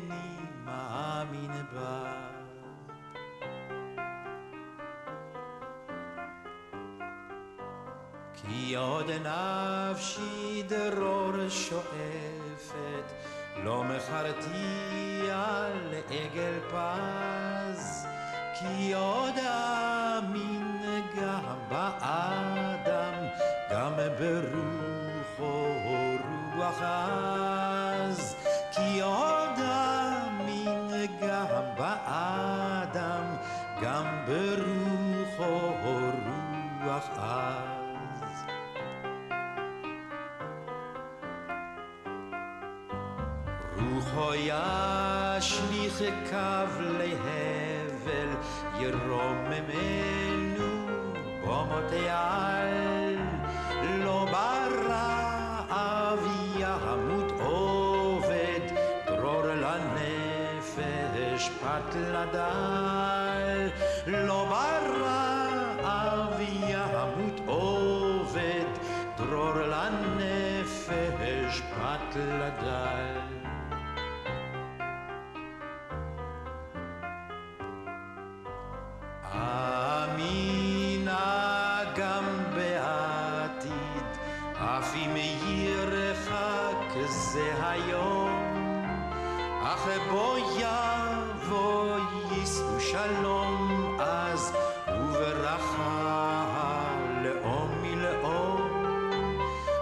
מאמין 0.66 1.52
בך. 1.74 2.28
כי 8.34 8.76
עוד 8.76 9.12
נפשי 9.12 10.64
דרור 10.68 11.50
שואפת, 11.50 13.12
לא 13.64 13.84
מכרתי 13.84 15.32
על 15.32 15.94
עגל 16.10 16.60
פז, 16.70 18.06
כי 18.60 18.94
עוד 18.94 19.36
אמין 19.38 20.78
גם 21.16 21.58
גם 21.72 22.77
ברוחו 24.10 25.68
רוח 26.56 26.82
עז, 26.82 28.36
כי 28.72 29.02
עוד 29.02 29.60
אמין 29.60 30.88
גם 31.22 31.64
באדם, 31.78 33.24
גם 33.82 34.06
ברוחו 34.26 35.72
רוח 35.84 37.10
עז. 37.18 37.78
רוחו 43.78 44.34
ישליך 44.36 46.04
קו 46.30 46.82
להבל, 46.82 48.30
ירוממנו 48.80 50.68
במותי 51.44 52.10
על. 52.10 52.97
לדל. 62.22 63.70
לא 64.08 64.46
ברעב 64.50 66.40
ימות 66.40 67.42
עובד, 67.46 68.66
דרור 69.18 69.54
לנפש 69.54 70.92
פת 71.62 72.16
לדל. 72.16 73.18
אמינה 80.14 81.20
גם 81.96 82.26
בעתיד, 82.56 84.08
אף 84.56 84.96
אם 84.96 85.16
ירחק 85.46 87.08
זה 87.08 87.54
היום, 87.62 88.44
אך 89.64 89.88
בו 90.12 90.36
יבוא 91.48 91.98
יישאו 92.32 92.80
שלום 92.80 93.98
אז, 94.00 94.54
וברכה 94.88 96.46
לאום 97.24 97.70
מלאום. 97.82 98.62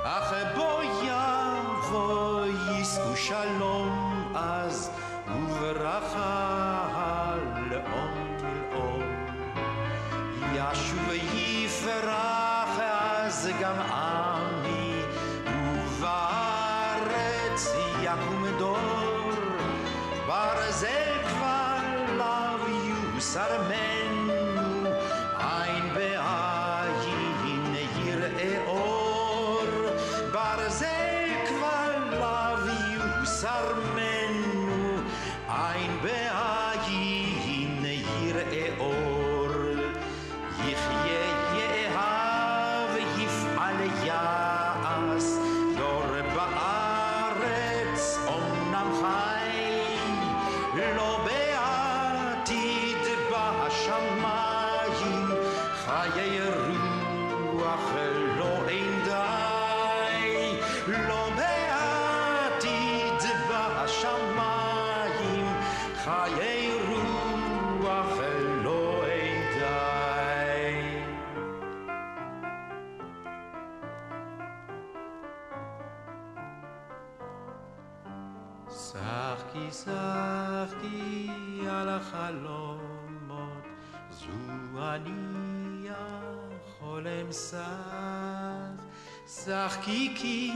אך 0.03 0.33
בו 0.55 0.81
יבוא 1.03 2.45
יישאו 2.45 3.15
שלום 3.15 3.94
יוסר 23.35 23.57
ממנו, 23.57 23.94
שחקי 89.45 90.13
כי 90.15 90.51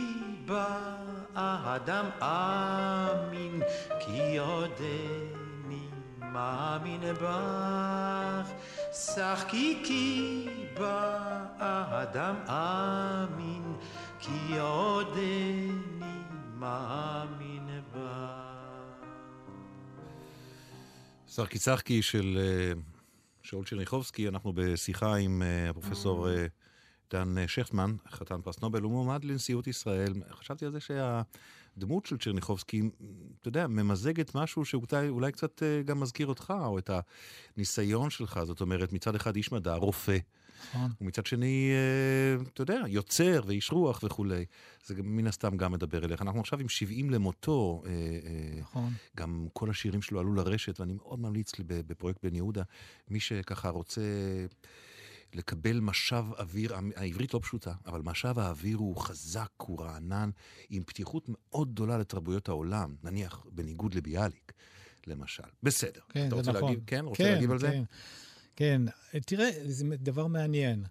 באדם 0.45 2.05
אמין, 2.21 3.61
כי 3.99 4.37
עודני 4.37 5.87
מאמין 6.19 7.01
בך. 7.21 8.49
שחקי 8.93 9.81
כי 9.85 10.45
באדם 10.73 12.35
אמין, 12.47 13.75
כי 14.19 14.59
עודני 14.59 15.71
מאמין 16.55 17.81
בך. 17.95 18.49
סרקי 21.27 21.59
צחקי 21.59 22.01
של 22.01 22.37
אה, 22.41 22.71
שאול 23.43 23.65
צ'רניחובסקי, 23.65 24.27
אנחנו 24.27 24.53
בשיחה 24.55 25.15
עם 25.15 25.41
אה, 25.41 25.69
הפרופסור 25.69 26.29
אה, 26.29 26.45
דן 27.11 27.47
שכטמן, 27.47 27.95
חתן 28.09 28.41
פרס 28.41 28.61
נובל, 28.61 28.81
הוא 28.81 28.91
מועמד 28.91 29.23
לנשיאות 29.23 29.67
ישראל. 29.67 30.13
חשבתי 30.31 30.65
על 30.65 30.71
זה 30.71 30.79
שהדמות 30.79 32.05
של 32.05 32.17
צ'רניחובסקי, 32.17 32.81
אתה 33.41 33.47
יודע, 33.47 33.67
ממזגת 33.67 34.35
משהו 34.35 34.65
שאולי 34.65 35.31
קצת 35.31 35.63
גם 35.85 35.99
מזכיר 35.99 36.27
אותך, 36.27 36.53
או 36.65 36.77
את 36.77 36.89
הניסיון 37.57 38.09
שלך, 38.09 38.39
זאת 38.43 38.61
אומרת, 38.61 38.93
מצד 38.93 39.15
אחד 39.15 39.35
איש 39.35 39.51
מדע, 39.51 39.73
רופא. 39.73 40.17
נכון. 40.69 40.91
ומצד 41.01 41.25
שני, 41.25 41.71
אה, 41.71 42.43
אתה 42.53 42.61
יודע, 42.61 42.81
יוצר 42.87 43.41
ואיש 43.45 43.71
רוח 43.71 44.03
וכולי. 44.03 44.45
זה 44.85 44.93
גם, 44.93 45.15
מן 45.15 45.27
הסתם 45.27 45.57
גם 45.57 45.71
מדבר 45.71 46.05
אליך. 46.05 46.21
אנחנו 46.21 46.39
עכשיו 46.39 46.59
עם 46.59 46.69
70 46.69 47.09
למותו. 47.09 47.83
אה, 47.85 47.91
אה, 47.91 48.59
נכון. 48.61 48.93
גם 49.17 49.47
כל 49.53 49.69
השירים 49.69 50.01
שלו 50.01 50.19
עלו 50.19 50.33
לרשת, 50.33 50.79
ואני 50.79 50.93
מאוד 50.93 51.19
ממליץ 51.19 51.51
בפרויקט 51.67 52.25
בן 52.25 52.35
יהודה, 52.35 52.63
מי 53.09 53.19
שככה 53.19 53.69
רוצה... 53.69 54.01
לקבל 55.33 55.79
משב 55.79 56.25
אוויר, 56.39 56.75
העברית 56.95 57.33
לא 57.33 57.39
פשוטה, 57.43 57.73
אבל 57.85 58.01
משב 58.01 58.39
האוויר 58.39 58.77
הוא 58.77 58.97
חזק, 58.97 59.51
הוא 59.57 59.81
רענן, 59.81 60.29
עם 60.69 60.83
פתיחות 60.83 61.25
מאוד 61.27 61.71
גדולה 61.71 61.97
לתרבויות 61.97 62.49
העולם, 62.49 62.95
נניח 63.03 63.45
בניגוד 63.51 63.93
לביאליק, 63.93 64.51
למשל. 65.07 65.43
בסדר. 65.63 66.01
כן, 66.09 66.27
אתה 66.27 66.35
רוצה 66.35 66.51
נכון. 66.51 66.69
להגיב, 66.69 66.83
כן, 66.87 67.05
רוצה 67.05 67.23
כן, 67.23 67.31
להגיב 67.33 67.51
על 67.51 67.59
זה? 67.59 67.69
כן. 67.69 67.83
כן, 68.55 68.81
תראה, 69.25 69.49
זה 69.63 69.85
דבר 69.97 70.27
מעניין. 70.27 70.83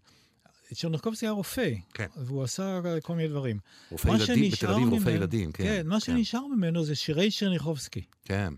צ'רנוקובסקי 0.74 1.26
היה 1.26 1.32
רופא, 1.32 1.70
כן. 1.94 2.06
והוא 2.16 2.42
עשה 2.42 2.80
כל 3.02 3.14
מיני 3.14 3.28
דברים. 3.28 3.58
רופא 3.90 4.08
ילדים, 4.08 4.50
בתל 4.50 4.70
אביב 4.70 4.88
רופא 4.88 5.10
ילדים, 5.10 5.52
כן. 5.52 5.64
כן, 5.64 5.86
מה 5.86 5.94
כן. 5.94 6.00
שנשאר 6.00 6.46
ממנו 6.46 6.84
זה 6.84 6.94
שירי 6.94 7.30
צ'רניחובסקי. 7.30 8.02
כן. 8.24 8.54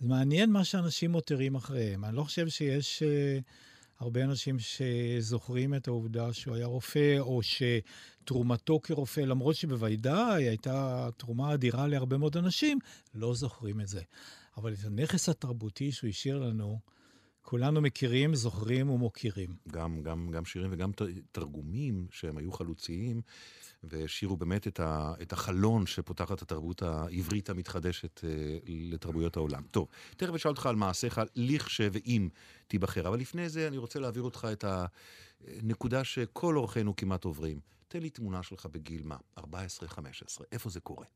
זה 0.00 0.08
מעניין 0.08 0.50
מה 0.50 0.64
שאנשים 0.64 1.10
מותירים 1.12 1.54
אחריהם. 1.54 2.04
אני 2.04 2.16
לא 2.16 2.22
חושב 2.22 2.48
שיש 2.48 3.02
uh, 3.02 3.42
הרבה 4.00 4.24
אנשים 4.24 4.56
שזוכרים 4.58 5.74
את 5.74 5.88
העובדה 5.88 6.32
שהוא 6.32 6.54
היה 6.56 6.66
רופא, 6.66 7.18
או 7.18 7.40
שתרומתו 7.42 8.80
כרופא, 8.82 9.20
למרות 9.20 9.56
שבוודאי 9.56 10.48
הייתה 10.48 11.08
תרומה 11.16 11.54
אדירה 11.54 11.86
להרבה 11.86 12.18
מאוד 12.18 12.36
אנשים, 12.36 12.78
לא 13.14 13.34
זוכרים 13.34 13.80
את 13.80 13.88
זה. 13.88 14.02
אבל 14.56 14.72
את 14.72 14.84
הנכס 14.84 15.28
התרבותי 15.28 15.92
שהוא 15.92 16.10
השאיר 16.10 16.38
לנו, 16.38 16.78
כולנו 17.42 17.80
מכירים, 17.80 18.34
זוכרים 18.34 18.90
ומוקירים. 18.90 19.56
גם, 19.68 20.02
גם, 20.02 20.30
גם 20.30 20.44
שירים 20.44 20.70
וגם 20.72 20.90
תרגומים 21.32 22.06
שהם 22.10 22.36
היו 22.36 22.52
חלוציים, 22.52 23.20
והשאירו 23.82 24.36
באמת 24.36 24.66
את, 24.66 24.80
ה, 24.80 25.14
את 25.22 25.32
החלון 25.32 25.86
שפותח 25.86 26.32
את 26.32 26.42
התרבות 26.42 26.82
העברית 26.82 27.50
המתחדשת 27.50 28.24
אה, 28.24 28.58
לתרבויות 28.66 29.36
העולם. 29.36 29.62
טוב, 29.70 29.88
תכף 30.16 30.34
אשאל 30.34 30.50
אותך 30.50 30.66
על 30.66 30.76
מעשיך, 30.76 31.20
לכש 31.36 31.80
ואם 31.92 32.28
תיבחר, 32.68 33.08
אבל 33.08 33.18
לפני 33.18 33.48
זה 33.48 33.68
אני 33.68 33.78
רוצה 33.78 33.98
להעביר 34.00 34.22
אותך 34.22 34.48
את 34.52 34.64
הנקודה 34.64 36.04
שכל 36.04 36.56
אורחינו 36.56 36.96
כמעט 36.96 37.24
עוברים. 37.24 37.60
תן 37.88 38.00
לי 38.00 38.10
תמונה 38.10 38.42
שלך 38.42 38.66
בגיל 38.66 39.02
מה? 39.04 39.16
14-15, 39.38 39.42
איפה 40.52 40.70
זה 40.70 40.80
קורה? 40.80 41.06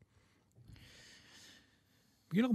בגיל 2.35 2.45
14-15 2.45 2.49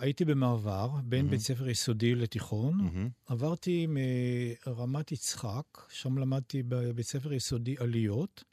הייתי 0.00 0.24
במעבר 0.24 0.90
בין 1.04 1.26
mm-hmm. 1.26 1.30
בית 1.30 1.40
ספר 1.40 1.68
יסודי 1.68 2.14
לתיכון. 2.14 2.80
Mm-hmm. 2.80 3.32
עברתי 3.32 3.86
מרמת 3.88 5.12
יצחק, 5.12 5.64
שם 5.88 6.18
למדתי 6.18 6.62
בבית 6.62 7.06
ספר 7.06 7.32
יסודי 7.32 7.76
עליות, 7.78 8.44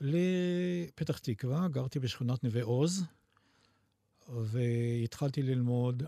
לפתח 0.00 1.18
תקווה, 1.18 1.68
גרתי 1.68 1.98
בשכונת 1.98 2.44
נווה 2.44 2.62
עוז, 2.62 3.04
והתחלתי 4.28 5.42
ללמוד 5.42 6.02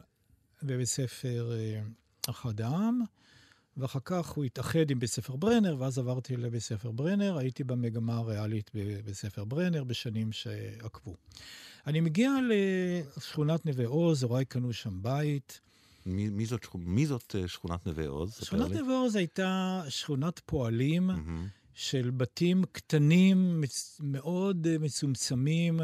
בבית 0.62 0.88
ספר 0.88 1.52
אה, 1.52 1.80
אחדם, 2.28 3.02
ואחר 3.76 4.00
כך 4.04 4.28
הוא 4.28 4.44
התאחד 4.44 4.90
עם 4.90 4.98
בית 4.98 5.10
ספר 5.10 5.36
ברנר, 5.36 5.76
ואז 5.78 5.98
עברתי 5.98 6.36
לבית 6.36 6.62
ספר 6.62 6.90
ברנר, 6.90 7.38
הייתי 7.38 7.64
במגמה 7.64 8.16
הריאלית 8.16 8.70
בבית 8.74 9.14
ספר 9.14 9.44
ברנר 9.44 9.84
בשנים 9.84 10.32
שעקבו. 10.32 11.16
אני 11.86 12.00
מגיע 12.00 12.30
לשכונת 12.48 13.66
נווה 13.66 13.86
עוז, 13.86 14.22
הוריי 14.22 14.44
קנו 14.44 14.72
שם 14.72 15.02
בית. 15.02 15.60
מי, 16.06 16.28
מי, 16.28 16.46
זאת, 16.46 16.66
מי 16.74 17.06
זאת 17.06 17.36
אה, 17.38 17.48
שכונת 17.48 17.86
נווה 17.86 18.08
עוז? 18.08 18.34
שכונת 18.42 18.70
נווה 18.70 18.98
עוז 18.98 19.16
הייתה 19.16 19.82
שכונת 19.88 20.40
פועלים 20.46 21.10
mm-hmm. 21.10 21.48
של 21.74 22.10
בתים 22.10 22.64
קטנים, 22.72 23.64
מאוד 24.00 24.66
אה, 24.66 24.78
מצומצמים, 24.78 25.80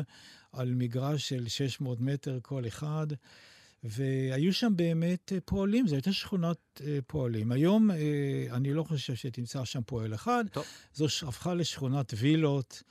על 0.53 0.75
מגרש 0.75 1.29
של 1.29 1.49
600 1.49 2.01
מטר 2.01 2.39
כל 2.43 2.67
אחד. 2.67 3.07
והיו 3.85 4.53
שם 4.53 4.73
באמת 4.77 5.33
אה, 5.33 5.39
פועלים, 5.45 5.87
זו 5.87 5.95
הייתה 5.95 6.13
שכונת 6.13 6.81
פועלים. 7.07 7.53
היום 7.53 7.91
אני 8.51 8.73
לא 8.73 8.83
חושב 8.83 9.15
שתמצא 9.15 9.65
שם 9.65 9.81
פועל 9.87 10.15
אחד, 10.15 10.45
טוב. 10.53 10.65
זו 10.95 11.07
הפכה 11.29 11.55
לשכונת 11.55 12.15
וילות. 12.17 12.83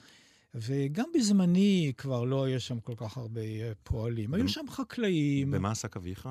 וגם 0.60 1.06
בזמני 1.16 1.94
כבר 1.98 2.24
לא 2.24 2.44
היה 2.44 2.60
שם 2.60 2.80
כל 2.80 2.94
כך 2.98 3.18
הרבה 3.18 3.42
אה, 3.42 3.72
פועלים. 3.84 4.34
היו 4.34 4.50
שם 4.50 4.66
חקלאים. 4.70 5.52
במה 5.52 5.72
עסק 5.72 5.98
אביך? 5.98 6.30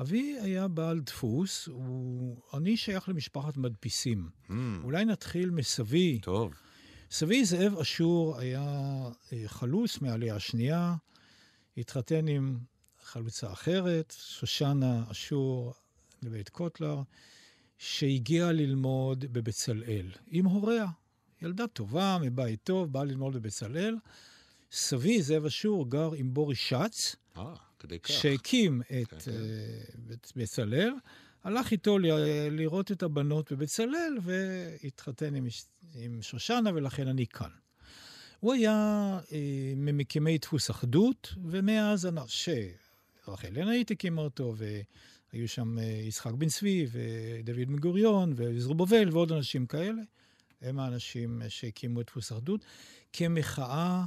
אבי 0.00 0.36
היה 0.40 0.68
בעל 0.68 1.00
דפוס, 1.00 1.66
הוא... 1.68 2.36
אני 2.54 2.76
שייך 2.76 3.08
למשפחת 3.08 3.56
מדפיסים. 3.56 4.28
Mm. 4.48 4.52
אולי 4.84 5.04
נתחיל 5.04 5.50
מסבי. 5.50 6.18
טוב. 6.22 6.54
סבי 7.10 7.44
זאב 7.44 7.78
אשור 7.78 8.38
היה 8.38 8.62
אה, 9.32 9.42
חלוץ 9.46 10.00
מהעלייה 10.00 10.36
השנייה, 10.36 10.94
התחתן 11.76 12.28
עם 12.28 12.58
חלוצה 13.04 13.52
אחרת, 13.52 14.14
שושנה 14.18 15.04
אשור 15.10 15.72
לבית 16.22 16.48
קוטלר, 16.48 17.02
שהגיעה 17.78 18.52
ללמוד 18.52 19.24
בבצלאל 19.32 20.06
עם 20.26 20.44
הוריה. 20.44 20.86
ילדה 21.42 21.66
טובה, 21.66 22.18
מבית 22.22 22.60
טוב, 22.64 22.92
באה 22.92 23.04
ללמוד 23.04 23.36
בבצלאל. 23.36 23.96
סבי, 24.72 25.22
זאב 25.22 25.44
אשור, 25.44 25.90
גר 25.90 26.10
עם 26.16 26.34
בורי 26.34 26.54
שץ, 26.54 27.16
אה, 27.36 27.54
כדי 27.78 27.98
כך. 27.98 28.10
שהקים 28.10 28.80
את, 28.80 29.08
כן, 29.10 29.18
כן. 29.18 29.30
Uh, 29.30 30.32
בצלאל. 30.36 30.92
הלך 31.44 31.72
איתו 31.72 31.98
ל- 31.98 32.06
לראות 32.50 32.92
את 32.92 33.02
הבנות 33.02 33.52
בבצלאל, 33.52 34.18
והתחתן 34.22 35.34
עם, 35.34 35.46
עם 35.94 36.22
שושנה, 36.22 36.70
ולכן 36.74 37.08
אני 37.08 37.26
כאן. 37.26 37.50
הוא 38.40 38.52
היה 38.52 39.18
uh, 39.22 39.32
ממקימי 39.76 40.38
דפוס 40.38 40.70
אחדות, 40.70 41.34
ומאז 41.44 42.06
שרחל 43.26 43.48
לנאית 43.52 43.90
הקימה 43.90 44.22
אותו, 44.22 44.54
והיו 44.56 45.48
שם 45.48 45.78
uh, 45.78 45.82
יצחק 45.82 46.32
בן 46.32 46.48
צבי, 46.48 46.86
ודוד 46.92 47.56
בן 47.68 47.78
גוריון, 47.78 48.32
וזרובובל, 48.36 49.08
ועוד 49.12 49.32
אנשים 49.32 49.66
כאלה. 49.66 50.02
הם 50.62 50.78
האנשים 50.78 51.42
שהקימו 51.48 52.00
את 52.00 52.06
דפוס 52.06 52.32
אחדות, 52.32 52.64
כמחאה 53.12 54.04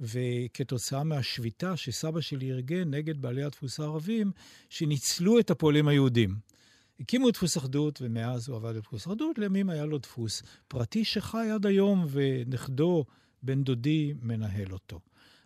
וכתוצאה 0.00 1.04
מהשביתה 1.04 1.76
שסבא 1.76 2.20
שלי 2.20 2.52
ארגן 2.52 2.94
נגד 2.94 3.22
בעלי 3.22 3.42
הדפוס 3.42 3.80
הערבים, 3.80 4.32
שניצלו 4.70 5.38
את 5.38 5.50
הפועלים 5.50 5.88
היהודים. 5.88 6.36
הקימו 7.00 7.28
את 7.28 7.34
דפוס 7.34 7.58
אחדות, 7.58 8.02
ומאז 8.02 8.48
הוא 8.48 8.56
עבד 8.56 8.76
בדפוס 8.76 9.06
אחדות, 9.06 9.38
לימים 9.38 9.70
היה 9.70 9.84
לו 9.84 9.98
דפוס 9.98 10.42
פרטי 10.68 11.04
שחי 11.04 11.50
עד 11.54 11.66
היום, 11.66 12.06
ונכדו, 12.10 13.04
בן 13.42 13.64
דודי, 13.64 14.12
מנהל 14.22 14.72
אותו. 14.72 15.00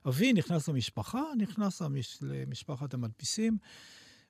אבי 0.08 0.32
נכנס 0.32 0.68
למשפחה, 0.68 1.22
נכנס 1.38 1.82
למשפחת 2.20 2.94
המדפיסים, 2.94 3.58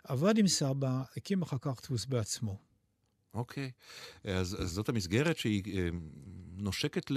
עבד 0.05 0.39
עם 0.39 0.49
סבא, 0.49 1.03
הקים 1.17 1.43
אחר 1.43 1.57
כך 1.61 1.83
דפוס 1.83 2.07
בעצמו. 2.07 2.70
אוקיי, 3.35 3.71
אז, 4.25 4.57
אז 4.63 4.71
זאת 4.71 4.89
המסגרת 4.89 5.37
שהיא 5.37 5.63
אה, 5.79 5.89
נושקת 6.57 7.11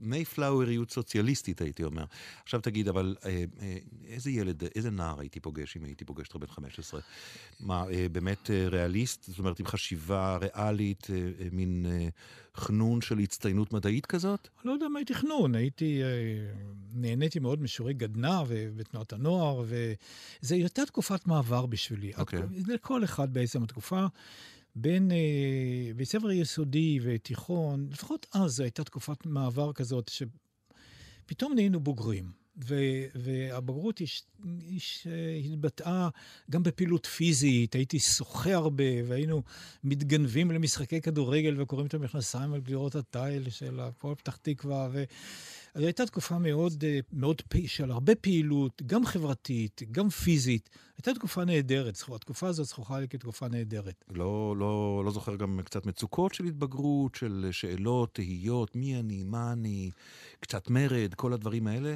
למייפלאוריות 0.00 0.90
סוציאליסטית, 0.90 1.60
הייתי 1.60 1.84
אומר. 1.84 2.04
עכשיו 2.42 2.60
תגיד, 2.60 2.88
אבל 2.88 3.16
אה, 3.24 3.44
אה, 3.60 3.76
איזה 4.06 4.30
ילד, 4.30 4.64
איזה 4.74 4.90
נער 4.90 5.20
הייתי 5.20 5.40
פוגש 5.40 5.76
אם 5.76 5.84
הייתי 5.84 6.04
פוגש 6.04 6.26
אותו 6.26 6.38
בן 6.38 6.46
15? 6.46 7.00
מה, 7.60 7.84
באמת 8.12 8.50
ריאליסט? 8.50 9.24
זאת 9.24 9.38
אומרת, 9.38 9.60
עם 9.60 9.66
חשיבה 9.66 10.36
ריאלית, 10.36 11.06
מין 11.52 11.86
חנון 12.56 13.00
של 13.00 13.18
הצטיינות 13.18 13.72
מדעית 13.72 14.06
כזאת? 14.06 14.48
לא 14.64 14.72
יודע 14.72 14.88
מה 14.88 14.98
הייתי 14.98 15.14
חנון, 15.14 15.54
הייתי, 15.54 16.00
נהניתי 16.92 17.38
מאוד 17.38 17.62
משיעורי 17.62 17.94
גדנ"ע 17.94 18.42
ובתנועת 18.48 19.12
הנוער, 19.12 19.64
וזו 19.66 20.54
הייתה 20.54 20.86
תקופת 20.86 21.26
מעבר 21.26 21.66
בשבילי. 21.66 22.12
אוקיי. 22.16 22.40
לכל 22.66 23.04
אחד 23.04 23.32
בעצם 23.32 23.62
התקופה. 23.62 24.06
בין 24.78 25.12
אה, 25.12 25.92
בית 25.96 26.08
ספר 26.08 26.30
יסודי 26.30 26.98
ותיכון, 27.02 27.88
לפחות 27.92 28.26
אז 28.32 28.60
הייתה 28.60 28.84
תקופת 28.84 29.26
מעבר 29.26 29.72
כזאת, 29.72 30.08
שפתאום 30.08 31.54
נהיינו 31.54 31.80
בוגרים. 31.80 32.45
והבגרות 33.14 34.00
הש- 34.00 34.22
הש- 34.76 35.06
התבטאה 35.44 36.08
גם 36.50 36.62
בפעילות 36.62 37.06
פיזית, 37.06 37.74
הייתי 37.74 37.98
שוחה 37.98 38.54
הרבה, 38.54 38.84
והיינו 39.06 39.42
מתגנבים 39.84 40.50
למשחקי 40.50 41.00
כדורגל 41.00 41.60
וקוראים 41.60 41.86
את 41.86 41.94
המכנסיים 41.94 42.52
על 42.52 42.60
גדרות 42.60 42.94
התיל 42.94 43.50
של 43.50 43.80
הפועל 43.80 44.14
פתח 44.14 44.36
תקווה. 44.36 44.88
ו... 44.92 45.04
אז 45.74 45.82
הייתה 45.82 46.06
תקופה 46.06 46.38
מאוד, 46.38 46.84
מאוד 47.12 47.42
של 47.66 47.90
הרבה 47.90 48.14
פעילות, 48.14 48.82
גם 48.86 49.06
חברתית, 49.06 49.82
גם 49.92 50.08
פיזית. 50.08 50.70
הייתה 50.96 51.14
תקופה 51.14 51.44
נהדרת, 51.44 51.98
התקופה 52.14 52.48
הזאת 52.48 52.66
זכורה 52.66 53.00
לי 53.00 53.08
כתקופה 53.08 53.48
נהדרת. 53.48 54.04
לא, 54.10 54.54
לא, 54.58 55.02
לא 55.04 55.10
זוכר 55.10 55.36
גם 55.36 55.60
קצת 55.64 55.86
מצוקות 55.86 56.34
של 56.34 56.44
התבגרות, 56.44 57.14
של 57.14 57.48
שאלות, 57.50 58.14
תהיות, 58.14 58.76
מי 58.76 58.98
אני, 59.00 59.24
מה 59.24 59.52
אני, 59.52 59.90
קצת 60.40 60.70
מרד, 60.70 61.14
כל 61.14 61.32
הדברים 61.32 61.66
האלה? 61.66 61.94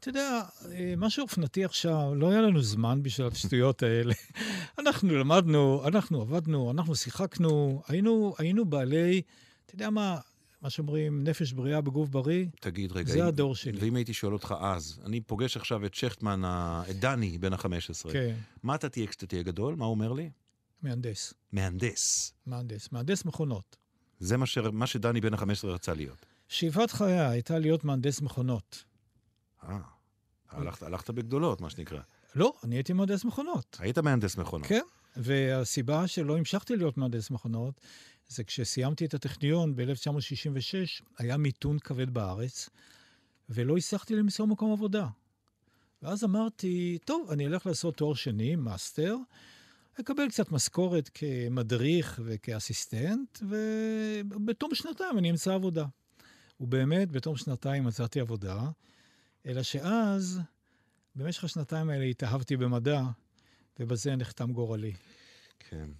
אתה 0.00 0.08
יודע, 0.08 0.40
אה, 0.72 0.94
משהו 0.96 1.22
אופנתי 1.22 1.64
עכשיו, 1.64 2.14
לא 2.14 2.30
היה 2.30 2.40
לנו 2.40 2.62
זמן 2.62 3.02
בשביל 3.02 3.26
השטויות 3.26 3.82
האלה. 3.82 4.14
אנחנו 4.78 5.18
למדנו, 5.18 5.82
אנחנו 5.86 6.20
עבדנו, 6.20 6.70
אנחנו 6.70 6.94
שיחקנו, 6.94 7.82
היינו, 7.88 8.34
היינו 8.38 8.64
בעלי, 8.64 9.22
אתה 9.66 9.74
יודע 9.74 9.90
מה, 9.90 10.18
מה 10.62 10.70
שאומרים, 10.70 11.24
נפש 11.24 11.52
בריאה 11.52 11.80
בגוף 11.80 12.08
בריא, 12.08 12.46
תגיד 12.60 12.92
רגע, 12.92 13.12
זה 13.12 13.20
אם- 13.22 13.26
הדור 13.26 13.54
שלי. 13.54 13.78
ואם 13.80 13.96
הייתי 13.96 14.14
שואל 14.14 14.32
אותך 14.32 14.54
אז, 14.60 15.00
אני 15.04 15.20
פוגש 15.20 15.56
עכשיו 15.56 15.86
את 15.86 15.94
שכטמן, 15.94 16.42
את 16.90 16.96
דני, 17.00 17.38
בן 17.38 17.52
ה-15. 17.52 18.12
כן, 18.12 18.34
מה 18.62 18.74
אתה 18.74 18.88
תהיה 18.88 19.06
כשאתה 19.06 19.26
תהיה 19.26 19.42
גדול? 19.42 19.74
מה 19.74 19.84
הוא 19.84 19.90
אומר 19.94 20.12
לי? 20.12 20.30
מהנדס, 20.82 21.34
מהנדס. 21.52 22.32
מהנדס, 22.46 22.92
מהנדס 22.92 23.24
מכונות. 23.24 23.76
זה 24.20 24.36
מה, 24.36 24.46
ש... 24.46 24.58
מה 24.58 24.86
שדני 24.86 25.20
בן 25.20 25.34
ה-15 25.34 25.66
רצה 25.66 25.94
להיות. 25.94 26.26
שאיפת 26.48 26.90
חיי 26.90 27.20
הייתה 27.20 27.58
להיות 27.58 27.84
מהנדס 27.84 28.20
מכונות. 28.20 28.84
אה, 29.68 29.78
הלכת, 30.50 30.82
הלכת 30.82 31.10
בגדולות, 31.10 31.60
מה 31.60 31.70
שנקרא. 31.70 32.00
לא, 32.34 32.54
אני 32.64 32.76
הייתי 32.76 32.92
מהנדס 32.92 33.24
מכונות. 33.24 33.76
היית 33.80 33.98
מהנדס 33.98 34.36
מכונות. 34.36 34.66
כן, 34.66 34.82
והסיבה 35.16 36.06
שלא 36.06 36.38
המשכתי 36.38 36.76
להיות 36.76 36.98
מהנדס 36.98 37.30
מכונות, 37.30 37.80
זה 38.28 38.44
כשסיימתי 38.44 39.04
את 39.04 39.14
הטכניון 39.14 39.76
ב-1966, 39.76 41.04
היה 41.18 41.36
מיתון 41.36 41.78
כבד 41.78 42.10
בארץ, 42.14 42.68
ולא 43.48 43.76
הצלחתי 43.76 44.16
למצוא 44.16 44.46
מקום 44.46 44.72
עבודה. 44.72 45.06
ואז 46.02 46.24
אמרתי, 46.24 46.98
טוב, 47.04 47.30
אני 47.30 47.46
אלך 47.46 47.66
לעשות 47.66 47.96
תואר 47.96 48.14
שני, 48.14 48.56
מאסטר, 48.56 49.16
אקבל 50.00 50.28
קצת 50.28 50.52
משכורת 50.52 51.10
כמדריך 51.14 52.20
וכאסיסטנט, 52.24 53.38
ובתום 53.42 54.74
שנתיים 54.74 55.18
אני 55.18 55.30
אמצא 55.30 55.54
עבודה. 55.54 55.84
ובאמת, 56.60 57.12
בתום 57.12 57.36
שנתיים 57.36 57.84
מצאתי 57.84 58.20
עבודה, 58.20 58.70
אלא 59.46 59.62
שאז, 59.62 60.40
במשך 61.16 61.44
השנתיים 61.44 61.90
האלה 61.90 62.04
התאהבתי 62.04 62.56
במדע, 62.56 63.02
ובזה 63.80 64.16
נחתם 64.16 64.52
גורלי. 64.52 64.92
כן. 65.58 65.90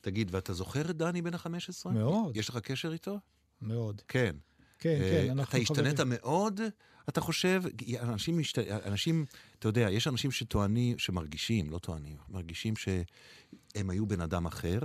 תגיד, 0.00 0.34
ואתה 0.34 0.52
זוכר 0.52 0.90
את 0.90 0.96
דני 0.96 1.22
בן 1.22 1.34
ה-15? 1.34 1.90
מאוד. 1.90 2.36
יש 2.36 2.48
לך 2.48 2.56
קשר 2.58 2.92
איתו? 2.92 3.18
מאוד. 3.62 4.02
כן. 4.08 4.36
כן, 4.78 4.98
אה, 5.02 5.24
כן, 5.26 5.30
אנחנו 5.30 5.50
אתה 5.50 5.58
השתנית 5.58 6.00
חברים. 6.00 6.08
מאוד, 6.08 6.60
אתה 7.08 7.20
חושב? 7.20 7.62
אנשים, 8.00 8.38
משת... 8.38 8.58
אנשים, 8.58 9.26
אתה 9.58 9.68
יודע, 9.68 9.90
יש 9.90 10.06
אנשים 10.06 10.30
שטוענים, 10.30 10.98
שמרגישים, 10.98 11.70
לא 11.70 11.78
טוענים, 11.78 12.16
מרגישים 12.28 12.74
שהם 12.76 13.90
היו 13.90 14.06
בן 14.06 14.20
אדם 14.20 14.46
אחר, 14.46 14.78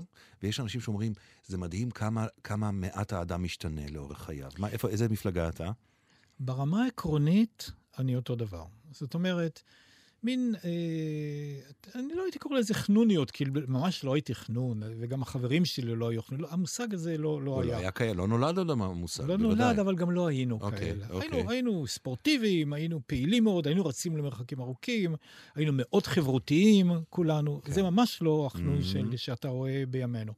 ויש 0.44 0.60
אנשים 0.60 0.82
שאומרים, 0.82 1.14
זה 1.46 1.58
מדהים 1.58 1.92
כמה, 1.92 2.28
כמה 2.44 2.72
מעט 2.72 3.14
האדם 3.14 3.44
משתנה 3.44 3.88
לאורך 3.92 4.22
חייו. 4.22 4.52
מה, 4.58 4.70
איפה, 4.70 4.90
איזה 4.90 5.10
מפלגה 5.10 5.50
אתה? 5.50 5.72
ברמה 6.40 6.84
העקרונית, 6.84 7.72
אני 8.00 8.16
אותו 8.16 8.36
דבר. 8.36 8.64
זאת 8.92 9.14
אומרת, 9.14 9.62
מין, 10.24 10.56
אה, 10.66 10.70
אני 12.02 12.14
לא 12.16 12.24
הייתי 12.24 12.40
קורא 12.40 12.60
לזה 12.60 12.74
חנוניות, 12.74 13.32
כי 13.32 13.44
ממש 13.68 14.04
לא 14.04 14.14
הייתי 14.14 14.36
חנון, 14.36 14.82
וגם 15.00 15.22
החברים 15.22 15.66
שלי 15.66 15.96
לא 15.96 16.10
היו 16.10 16.22
חנון. 16.22 16.42
המושג 16.50 16.94
הזה 16.94 17.18
לא, 17.18 17.42
לא 17.42 17.46
לא 17.46 17.62
היה. 17.64 17.78
היה 17.78 17.92
קיים, 17.92 18.18
לא 18.18 18.28
נולד 18.28 18.58
עוד 18.58 18.70
המושג, 18.70 19.24
לא 19.24 19.38
בוודאי. 19.38 19.56
נולד, 19.66 19.80
אבל 19.80 19.96
גם 19.96 20.12
לא 20.12 20.28
היינו 20.28 20.58
אוקיי, 20.62 20.80
כאלה. 20.80 21.06
אוקיי. 21.10 21.30
היינו, 21.32 21.52
היינו 21.52 21.88
ספורטיביים, 21.88 22.74
היינו 22.74 23.00
פעילים 23.08 23.44
מאוד, 23.44 23.68
היינו 23.68 23.86
רצים 23.86 24.18
למרחקים 24.18 24.60
ארוכים, 24.62 25.16
היינו 25.56 25.72
מאוד 25.76 26.08
חברותיים, 26.08 26.92
כולנו. 27.10 27.62
כן. 27.64 27.72
זה 27.74 27.84
ממש 27.84 28.22
לא 28.22 28.46
החנון 28.46 28.80
Mhm. 28.80 28.84
של, 28.84 29.18
שאתה 29.18 29.48
רואה 29.48 29.84
בימינו. 29.90 30.34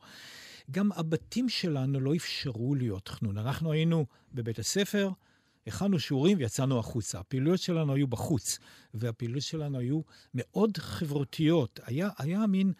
גם 0.72 0.92
הבתים 0.92 1.50
שלנו 1.50 2.00
לא 2.00 2.16
אפשרו 2.16 2.76
להיות 2.76 3.08
חנון. 3.08 3.38
אנחנו 3.38 3.72
היינו 3.72 4.06
בבית 4.34 4.60
הספר, 4.60 5.10
הכנו 5.68 6.00
שיעורים 6.00 6.38
ויצאנו 6.38 6.80
החוצה. 6.80 7.20
הפעילויות 7.20 7.60
שלנו 7.60 7.94
היו 7.94 8.08
בחוץ, 8.08 8.60
והפעילויות 8.94 9.44
שלנו 9.44 9.80
היו 9.80 10.02
מאוד 10.34 10.78
חברותיות. 10.78 11.80
היה, 11.86 12.10
היה 12.18 12.48
מין 12.48 12.74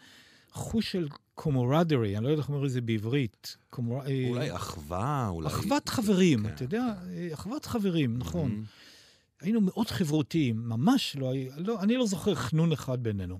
חוש 0.50 0.92
של 0.92 1.08
קומורדרי, 1.34 2.16
אני 2.16 2.24
לא 2.24 2.30
יודע 2.30 2.40
איך 2.40 2.48
אומרים 2.48 2.66
את 2.66 2.70
זה 2.70 2.80
בעברית. 2.80 3.56
קומור... 3.70 4.02
אה, 4.06 4.26
אולי 4.28 4.56
אחווה, 4.56 5.28
אולי... 5.28 5.46
אחוות 5.48 5.88
חברים, 5.88 6.42
כן, 6.42 6.54
אתה 6.54 6.64
יודע, 6.64 6.94
אה, 7.08 7.28
אחוות 7.34 7.64
חברים, 7.64 8.18
נכון. 8.18 8.64
Mhm. 8.64 9.44
היינו 9.44 9.60
מאוד 9.60 9.86
חברותיים, 9.86 10.68
ממש 10.68 11.16
לא, 11.16 11.32
לא, 11.56 11.82
אני 11.82 11.96
לא 11.96 12.06
זוכר 12.06 12.34
חנון 12.34 12.72
אחד 12.72 13.02
בינינו. 13.02 13.38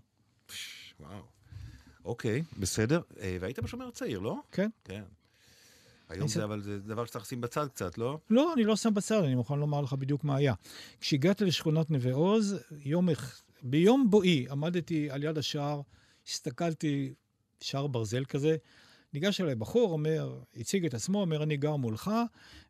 וואו. 1.01 1.23
אוקיי, 2.05 2.43
בסדר. 2.59 3.01
אה, 3.21 3.37
והיית 3.41 3.59
בשומר 3.59 3.89
הצעיר, 3.89 4.19
לא? 4.19 4.37
כן. 4.53 4.69
כן. 4.85 5.03
היום 6.09 6.29
זה, 6.29 6.45
אבל 6.45 6.61
זה 6.61 6.79
דבר 6.79 7.05
שצריך 7.05 7.25
לשים 7.25 7.41
בצד 7.41 7.69
קצת, 7.69 7.99
לא? 7.99 8.19
לא, 8.31 8.53
אני 8.55 8.65
לא 8.65 8.77
שם 8.77 8.95
בצד, 8.95 9.25
אני 9.25 9.35
מוכן 9.35 9.59
לומר 9.59 9.81
לך 9.81 9.93
בדיוק 9.93 10.25
מה 10.25 10.37
היה. 10.37 10.55
כשהגעתי 11.01 11.45
לשכונת 11.45 11.91
נווה 11.91 12.13
עוז, 12.13 12.57
יום, 12.71 13.09
ביום 13.63 14.11
בואי 14.11 14.47
עמדתי 14.51 15.11
על 15.11 15.25
יד 15.25 15.39
השער, 15.39 15.81
הסתכלתי, 16.29 17.15
שער 17.61 17.87
ברזל 17.87 18.25
כזה, 18.25 18.57
ניגש 19.13 19.41
אליי 19.41 19.55
בחור, 19.55 19.93
אומר, 19.93 20.41
הציג 20.57 20.87
את 20.87 20.95
עצמו, 20.95 21.21
אומר, 21.21 21.43
אני 21.43 21.57
גר 21.57 21.77
מולך, 21.77 22.11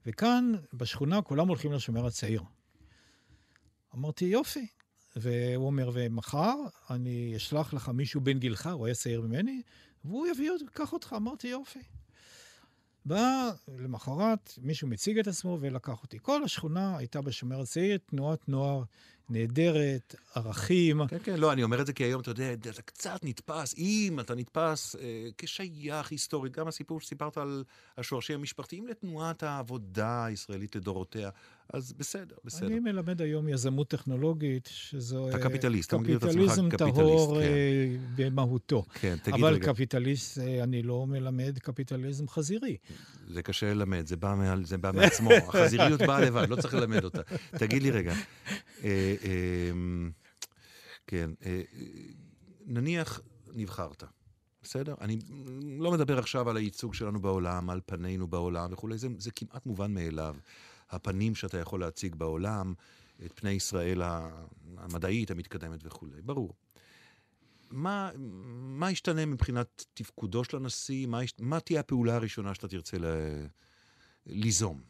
וכאן, 0.06 0.52
בשכונה, 0.74 1.22
כולם 1.22 1.48
הולכים 1.48 1.72
לשומר 1.72 2.06
הצעיר. 2.06 2.42
אמרתי, 3.94 4.24
יופי. 4.24 4.66
והוא 5.16 5.66
אומר, 5.66 5.90
ומחר 5.92 6.54
אני 6.90 7.32
אשלח 7.36 7.74
לך 7.74 7.88
מישהו 7.88 8.20
בן 8.20 8.38
גילך, 8.38 8.66
הוא 8.66 8.86
היה 8.86 8.94
צעיר 8.94 9.20
ממני, 9.20 9.62
והוא 10.04 10.26
יביא 10.26 10.50
קח 10.72 10.92
אותך. 10.92 11.14
אמרתי, 11.16 11.48
יופי. 11.48 11.78
בא 13.04 13.50
למחרת, 13.78 14.52
מישהו 14.62 14.88
מציג 14.88 15.18
את 15.18 15.26
עצמו 15.26 15.58
ולקח 15.60 16.02
אותי. 16.02 16.18
כל 16.22 16.44
השכונה 16.44 16.96
הייתה 16.96 17.20
בשומר 17.20 17.60
הצעיר, 17.60 17.98
תנועת 18.06 18.48
נוער 18.48 18.82
נהדרת, 19.28 20.14
ערכים. 20.34 21.06
כן, 21.06 21.16
כן, 21.24 21.40
לא, 21.40 21.52
אני 21.52 21.62
אומר 21.62 21.80
את 21.80 21.86
זה 21.86 21.92
כי 21.92 22.04
היום, 22.04 22.20
אתה 22.20 22.30
יודע, 22.30 22.52
אתה 22.52 22.82
קצת 22.82 23.20
נתפס, 23.22 23.74
אם 23.78 24.20
אתה 24.20 24.34
נתפס 24.34 24.96
אה, 24.96 25.28
כשייך 25.38 26.10
היסטורית, 26.10 26.52
גם 26.52 26.68
הסיפור 26.68 27.00
שסיפרת 27.00 27.38
על 27.38 27.64
השורשים 27.98 28.38
המשפחתיים 28.38 28.86
לתנועת 28.86 29.42
העבודה 29.42 30.24
הישראלית 30.24 30.76
לדורותיה, 30.76 31.30
אז 31.72 31.92
בסדר, 31.92 32.36
בסדר. 32.44 32.66
אני 32.66 32.80
מלמד 32.80 33.22
היום 33.22 33.48
יזמות 33.48 33.88
טכנולוגית, 33.88 34.68
שזו... 34.72 35.28
אתה 35.28 35.36
אה, 35.36 35.42
קפיטליסט, 35.42 35.88
אתה 35.88 35.98
מגדיר 35.98 36.16
את 36.16 36.22
עצמך 36.22 36.34
קפיטליזם 36.34 36.68
קפיטליסט, 36.68 36.96
טהור 36.96 37.40
כן. 37.40 37.42
אה, 37.42 37.96
במהותו. 38.16 38.84
כן, 38.94 39.16
תגיד 39.22 39.34
אבל 39.34 39.54
רגע, 39.54 39.72
קפיטליסט, 39.72 40.38
אה, 40.38 40.62
אני 40.62 40.82
לא 40.82 41.06
מלמד 41.06 41.58
קפיטליזם 41.58 42.28
חזירי. 42.28 42.76
זה 43.28 43.42
קשה 43.42 43.74
ללמד, 43.74 44.06
זה 44.06 44.16
בא, 44.16 44.34
מעל, 44.38 44.64
זה 44.64 44.78
בא 44.78 44.90
מעצמו, 44.94 45.30
החזיריות 45.48 46.00
באה 46.00 46.20
לבד, 46.20 46.48
לא 46.48 46.56
צריך 46.56 46.74
ללמד 46.74 47.04
אותה. 47.04 47.22
תגיד 47.50 47.82
לי 47.82 47.90
רגע, 47.90 48.14
אה, 48.84 49.14
כן, 51.06 51.30
נניח 52.66 53.20
נבחרת, 53.54 54.04
בסדר? 54.62 54.94
אני 55.00 55.18
לא 55.78 55.92
מדבר 55.92 56.18
עכשיו 56.18 56.50
על 56.50 56.56
הייצוג 56.56 56.94
שלנו 56.94 57.20
בעולם, 57.20 57.70
על 57.70 57.80
פנינו 57.86 58.26
בעולם 58.26 58.72
וכולי, 58.72 58.98
זה, 58.98 59.08
זה 59.18 59.30
כמעט 59.30 59.66
מובן 59.66 59.94
מאליו. 59.94 60.36
הפנים 60.94 61.34
שאתה 61.34 61.58
יכול 61.58 61.80
להציג 61.80 62.14
בעולם, 62.14 62.74
את 63.26 63.32
פני 63.34 63.50
ישראל 63.50 64.02
המדעית, 64.76 65.30
המתקדמת 65.30 65.80
וכולי, 65.86 66.22
ברור. 66.22 66.52
מה, 67.70 68.10
מה 68.58 68.90
ישתנה 68.90 69.26
מבחינת 69.26 69.84
תפקודו 69.94 70.44
של 70.44 70.56
הנשיא? 70.56 71.06
מה, 71.06 71.24
יש, 71.24 71.34
מה 71.38 71.60
תהיה 71.60 71.80
הפעולה 71.80 72.14
הראשונה 72.14 72.54
שאתה 72.54 72.68
תרצה 72.68 72.98
ל, 72.98 73.04
ליזום? 74.26 74.80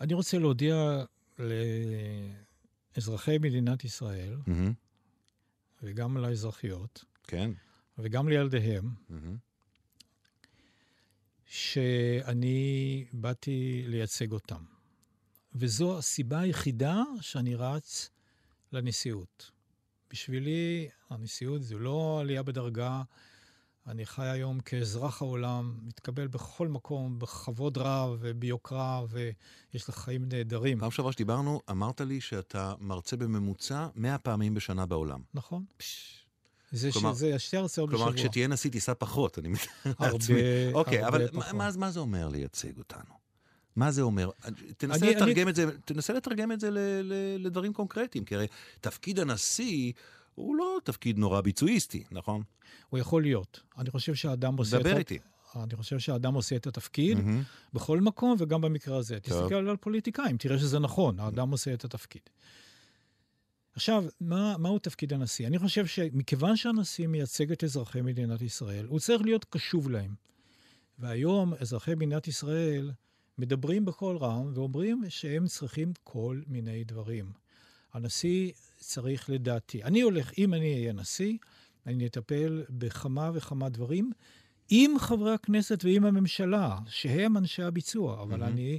אני 0.00 0.14
רוצה 0.14 0.38
להודיע 0.38 1.04
לאזרחי 2.96 3.38
מדינת 3.38 3.84
ישראל, 3.84 4.36
Mm-hmm. 4.46 4.72
וגם 5.82 6.16
לאזרחיות, 6.16 7.04
כן. 7.22 7.50
וגם 7.98 8.28
לילדיהם, 8.28 8.84
Mm-hmm. 9.10 9.51
שאני 11.52 13.04
באתי 13.12 13.84
לייצג 13.86 14.32
אותם. 14.32 14.62
וזו 15.54 15.98
הסיבה 15.98 16.40
היחידה 16.40 17.02
שאני 17.20 17.54
רץ 17.54 18.10
לנשיאות. 18.72 19.50
בשבילי, 20.10 20.88
הנשיאות 21.10 21.62
זו 21.62 21.78
לא 21.78 22.18
עלייה 22.20 22.42
בדרגה, 22.42 23.02
אני 23.86 24.06
חי 24.06 24.26
היום 24.26 24.60
כאזרח 24.60 25.22
העולם, 25.22 25.78
מתקבל 25.82 26.26
בכל 26.26 26.68
מקום, 26.68 27.18
בכבוד 27.18 27.78
רב 27.78 28.16
וביוקרה, 28.20 29.04
ויש 29.08 29.88
לך 29.88 29.98
חיים 29.98 30.28
נהדרים. 30.28 30.80
פעם 30.80 30.90
שעברה 30.90 31.12
שדיברנו, 31.12 31.60
אמרת 31.70 32.00
לי 32.00 32.20
שאתה 32.20 32.74
מרצה 32.80 33.16
בממוצע 33.16 33.88
100 33.94 34.18
פעמים 34.18 34.54
בשנה 34.54 34.86
בעולם. 34.86 35.20
נכון. 35.34 35.64
פש, 35.76 36.21
זה 36.72 36.90
כלומר- 36.92 37.14
שזה 37.14 37.38
שתי 37.38 37.56
הרצאות 37.56 37.88
בשבוע. 37.90 38.04
כלומר, 38.06 38.18
כשתהיה 38.22 38.48
נשיא 38.48 38.70
תיסע 38.70 38.92
פחות, 38.98 39.38
אני 39.38 39.48
מתאר 39.48 39.64
הרבה, 39.98 40.12
לעצמי. 40.12 40.36
אוקיי, 40.74 41.02
הרבה 41.02 41.16
אבל 41.18 41.28
פחות. 41.28 41.52
מה, 41.54 41.70
מה, 41.76 41.90
זה 41.90 42.00
אומר 42.00 42.28
לייצג 42.28 42.78
אותנו? 42.78 43.14
מה 43.76 43.90
זה 43.90 44.02
אומר? 44.02 44.30
תנסה 44.76 45.06
אני- 45.06 45.14
לתרגם 45.14 45.48
את 45.48 45.54
זה, 45.54 45.66
תנסה 45.84 46.12
לתרגם 46.12 46.52
את 46.52 46.60
זה 46.60 46.70
ל, 46.70 46.78
ל, 47.02 47.12
לדברים 47.46 47.72
קונקרטיים, 47.72 48.24
כי 48.24 48.34
הרי 48.34 48.46
תפקיד 48.80 49.18
הנשיא 49.18 49.92
הוא 50.34 50.56
לא 50.56 50.78
תפקיד 50.84 51.18
נורא 51.18 51.40
ביצועיסטי, 51.40 52.04
נכון? 52.10 52.42
הוא 52.90 52.98
יכול 53.00 53.22
להיות. 53.22 53.60
אני 53.78 53.90
חושב 53.90 54.14
שהאדם 54.14 54.56
עושה 54.56 54.78
דבר 54.78 54.96
איתי. 54.96 55.18
אני 55.56 55.76
חושב 55.76 55.98
שהאדם 55.98 56.34
עושה 56.34 56.56
את 56.56 56.66
התפקיד 56.66 57.16
מהמם. 57.20 57.42
בכל 57.74 58.00
מקום 58.00 58.36
וגם 58.38 58.60
במקרה 58.60 58.96
הזה. 58.96 59.18
טוב. 59.20 59.40
תסתכל 59.42 59.54
על 59.54 59.76
פוליטיקאים, 59.76 60.36
תראה 60.36 60.58
שזה 60.58 60.78
נכון, 60.78 61.20
האדם 61.20 61.50
עושה 61.50 61.74
את 61.74 61.84
התפקיד. 61.84 62.22
עכשיו, 63.74 64.04
מה, 64.20 64.56
מהו 64.58 64.78
תפקיד 64.78 65.12
הנשיא? 65.12 65.46
אני 65.46 65.58
חושב 65.58 65.86
שמכיוון 65.86 66.56
שהנשיא 66.56 67.06
מייצג 67.06 67.52
את 67.52 67.64
אזרחי 67.64 68.00
מדינת 68.00 68.42
ישראל, 68.42 68.86
הוא 68.86 69.00
צריך 69.00 69.22
להיות 69.22 69.44
קשוב 69.44 69.90
להם. 69.90 70.14
והיום 70.98 71.54
אזרחי 71.54 71.94
מדינת 71.94 72.28
ישראל 72.28 72.90
מדברים 73.38 73.84
בקול 73.84 74.16
רם 74.16 74.52
ואומרים 74.54 75.02
שהם 75.08 75.46
צריכים 75.46 75.92
כל 76.04 76.40
מיני 76.46 76.84
דברים. 76.84 77.32
הנשיא 77.92 78.52
צריך 78.76 79.30
לדעתי, 79.30 79.82
אני 79.82 80.00
הולך, 80.00 80.32
אם 80.38 80.54
אני 80.54 80.74
אהיה 80.74 80.92
נשיא, 80.92 81.36
אני 81.86 82.06
אטפל 82.06 82.64
בכמה 82.70 83.30
וכמה 83.34 83.68
דברים 83.68 84.12
עם 84.70 84.98
חברי 84.98 85.34
הכנסת 85.34 85.84
ועם 85.84 86.04
הממשלה, 86.04 86.78
שהם 86.86 87.36
אנשי 87.36 87.62
הביצוע, 87.62 88.22
אבל 88.22 88.36
מהמם. 88.36 88.52
אני 88.52 88.78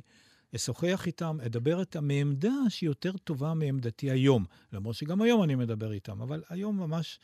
אשוחח 0.55 1.03
איתם, 1.07 1.37
אדבר 1.45 1.79
איתם 1.79 2.07
מעמדה 2.07 2.51
שהיא 2.69 2.89
יותר 2.89 3.11
טובה 3.17 3.53
מעמדתי 3.53 4.11
היום. 4.11 4.45
למרות 4.73 4.95
שגם 4.95 5.21
היום 5.21 5.43
אני 5.43 5.55
מדבר 5.55 5.91
איתם, 5.91 6.21
אבל 6.21 6.43
היום 6.49 6.77
ממש 6.79 7.19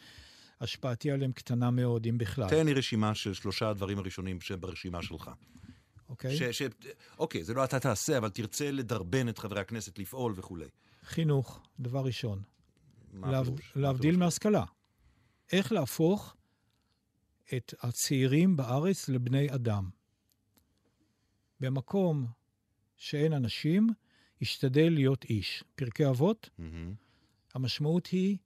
השפעתי 0.61 1.11
עליהם 1.11 1.31
קטנה 1.31 1.71
מאוד, 1.71 2.05
אם 2.05 2.17
בכלל. 2.17 2.49
תן 2.49 2.65
לי 2.65 2.73
רשימה 2.73 3.15
של 3.15 3.33
שלושה 3.33 3.69
הדברים 3.69 3.99
הראשונים 3.99 4.41
שברשימה 4.41 5.03
שלך. 5.03 5.31
אוקיי? 6.09 6.37
ש, 6.37 6.43
ש, 6.43 6.61
אוקיי, 7.19 7.43
זה 7.43 7.53
לא 7.53 7.63
אתה 7.63 7.79
תעשה, 7.79 8.17
אבל 8.17 8.29
תרצה 8.29 8.71
לדרבן 8.71 9.29
את 9.29 9.37
חברי 9.37 9.59
הכנסת 9.59 9.99
לפעול 9.99 10.33
וכולי. 10.35 10.67
חינוך, 11.03 11.61
דבר 11.79 11.99
ראשון. 12.05 12.41
להב- 13.13 13.59
להבדיל? 13.75 14.17
מהשכלה. 14.17 14.63
איך 15.51 15.71
להפוך 15.71 16.35
את 17.57 17.73
הצעירים 17.81 18.55
בארץ 18.57 19.09
לבני 19.09 19.47
אדם. 19.53 19.89
במקום 21.59 22.25
שאין 22.99 23.33
אנשים, 23.33 23.89
השתדל 24.41 24.89
להיות 24.89 25.23
איש. 25.23 25.63
פרקי 25.75 26.07
אבות, 26.07 26.49
מהמם. 26.57 26.93
המשמעות 27.53 28.07
היא, 28.07 28.37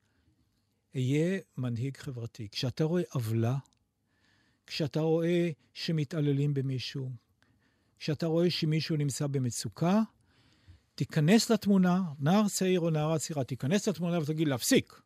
אהיה 0.96 1.40
מנהיג 1.58 1.98
חברתי. 1.98 2.48
כשאתה 2.52 2.84
רואה 2.84 3.04
עוולה, 3.14 3.58
כשאתה 4.68 5.00
רואה 5.00 5.50
שמתעללים 5.74 6.54
במישהו, 6.54 7.12
כשאתה 8.00 8.26
רואה 8.26 8.50
שמישהו 8.50 8.96
נמצא 8.96 9.28
במצוקה, 9.28 10.02
תיכנס 10.96 11.50
לתמונה, 11.50 12.02
נער 12.20 12.48
צעיר 12.48 12.80
או 12.80 12.90
נערה 12.90 13.20
צעירה, 13.20 13.44
תיכנס 13.44 13.88
לתמונה 13.88 14.20
ותגיד, 14.20 14.48
להפסיק. 14.48 15.02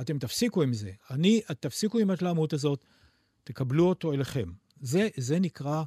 אתם 0.00 0.18
תפסיקו 0.18 0.62
עם 0.62 0.72
זה. 0.72 0.92
אני, 1.10 1.40
תפסיקו 1.60 1.98
עם 1.98 2.10
ההתלהמות 2.10 2.52
הזאת, 2.52 2.84
תקבלו 3.44 3.88
אותו 3.88 4.12
אליכם. 4.12 4.52
זה, 4.80 5.08
זה 5.16 5.38
נקרא 5.38 5.82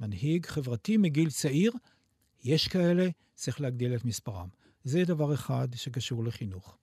מנהיג 0.00 0.46
חברתי 0.46 0.96
מגיל 0.96 1.30
צעיר. 1.30 1.72
יש 2.46 2.68
כאלה, 2.68 3.08
צריך 3.34 3.60
להגדיל 3.60 3.94
את 3.94 4.04
מספרם. 4.04 4.48
זה 4.84 5.04
דבר 5.04 5.34
אחד 5.34 5.68
שקשור 5.74 6.24
לחינוך. 6.24 6.78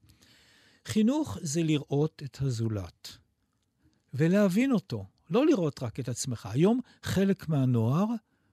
חינוך 0.86 1.38
זה 1.42 1.64
לראות 1.64 2.22
את 2.26 2.42
הזולת 2.42 3.18
ולהבין 4.14 4.72
אותו, 4.72 5.06
לא 5.30 5.46
לראות 5.46 5.84
רק 5.84 6.00
את 6.00 6.10
עצמך. 6.10 6.50
היום 6.52 6.80
חלק 7.04 7.50
מהנוער 7.50 8.06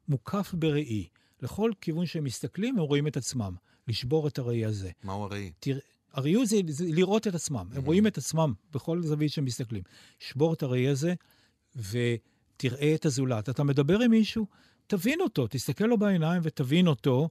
מוקף 0.09 0.55
בראי. 0.55 1.09
לכל 1.42 1.73
כיוון 1.81 2.07
שהם 2.07 2.25
מסתכלים, 2.25 2.79
הם 2.79 2.85
רואים 2.85 3.07
את 3.07 3.16
עצמם. 3.16 3.55
לשבור 3.88 4.29
את 4.29 4.38
הראי 4.38 4.64
הזה. 4.64 4.90
מהו 5.05 5.25
הראי? 5.25 5.53
תראה, 5.61 5.81
הראיות 6.12 6.46
זה, 6.46 6.57
זה 6.68 6.85
לראות 6.88 7.27
את 7.27 7.35
עצמם. 7.35 7.68
הם 7.73 7.85
רואים 7.85 8.07
את 8.07 8.18
עצמם 8.18 8.53
בכל 8.73 9.03
זווית 9.03 9.33
שהם 9.33 9.44
מסתכלים. 9.44 9.83
שבור 10.18 10.53
את 10.53 10.62
הראי 10.62 10.88
הזה 10.88 11.14
ותראה 11.77 12.94
את 12.94 13.05
הזולת. 13.05 13.49
אתה 13.49 13.64
מדבר 13.64 14.01
עם 14.01 14.11
מישהו, 14.11 14.46
תבין 14.90 15.20
אותו, 15.20 15.46
תסתכל 15.46 15.85
לו 15.85 15.98
בעיניים 15.98 16.40
ותבין 16.44 16.87
אותו, 16.87 17.29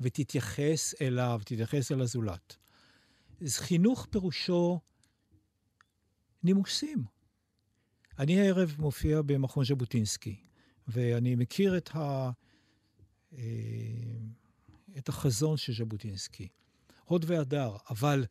ותתייחס 0.00 0.94
אליו, 1.00 1.40
תתייחס 1.44 1.92
אל 1.92 2.00
הזולת. 2.00 2.56
אז 3.40 3.56
חינוך 3.56 4.06
פירושו 4.10 4.80
נימוסים. 6.42 7.04
אני 8.18 8.40
הערב 8.40 8.76
מופיע 8.78 9.22
במכון 9.22 9.64
ז'בוטינסקי, 9.64 10.36
ואני 10.88 11.34
מכיר 11.34 11.76
את, 11.76 11.90
ה, 11.94 12.30
אה, 13.32 13.40
את 14.98 15.08
החזון 15.08 15.56
של 15.56 15.72
ז'בוטינסקי. 15.72 16.48
הוד 17.04 17.24
והדר, 17.28 17.76
אבל 17.90 18.24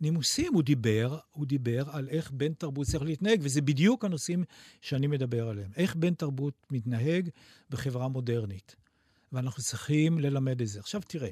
נימוסים, 0.00 0.54
הוא 0.54 0.62
דיבר, 0.62 1.18
הוא 1.30 1.46
דיבר 1.46 1.84
על 1.90 2.08
איך 2.08 2.30
בן 2.30 2.52
תרבות 2.52 2.86
צריך 2.86 3.02
להתנהג, 3.02 3.40
וזה 3.42 3.60
בדיוק 3.60 4.04
הנושאים 4.04 4.44
שאני 4.80 5.06
מדבר 5.06 5.48
עליהם. 5.48 5.70
איך 5.76 5.96
בן 5.96 6.14
תרבות 6.14 6.66
מתנהג 6.70 7.28
בחברה 7.70 8.08
מודרנית. 8.08 8.76
ואנחנו 9.32 9.62
צריכים 9.62 10.18
ללמד 10.18 10.60
את 10.60 10.68
זה. 10.68 10.80
עכשיו 10.80 11.00
תראה, 11.06 11.30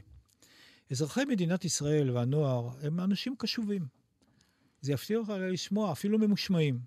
אזרחי 0.90 1.24
מדינת 1.24 1.64
ישראל 1.64 2.10
והנוער 2.10 2.70
הם 2.82 3.00
אנשים 3.00 3.34
קשובים. 3.38 3.86
זה 4.80 4.92
יפתיע 4.92 5.18
אותך 5.18 5.32
לשמוע, 5.52 5.92
אפילו 5.92 6.18
ממושמעים. 6.18 6.78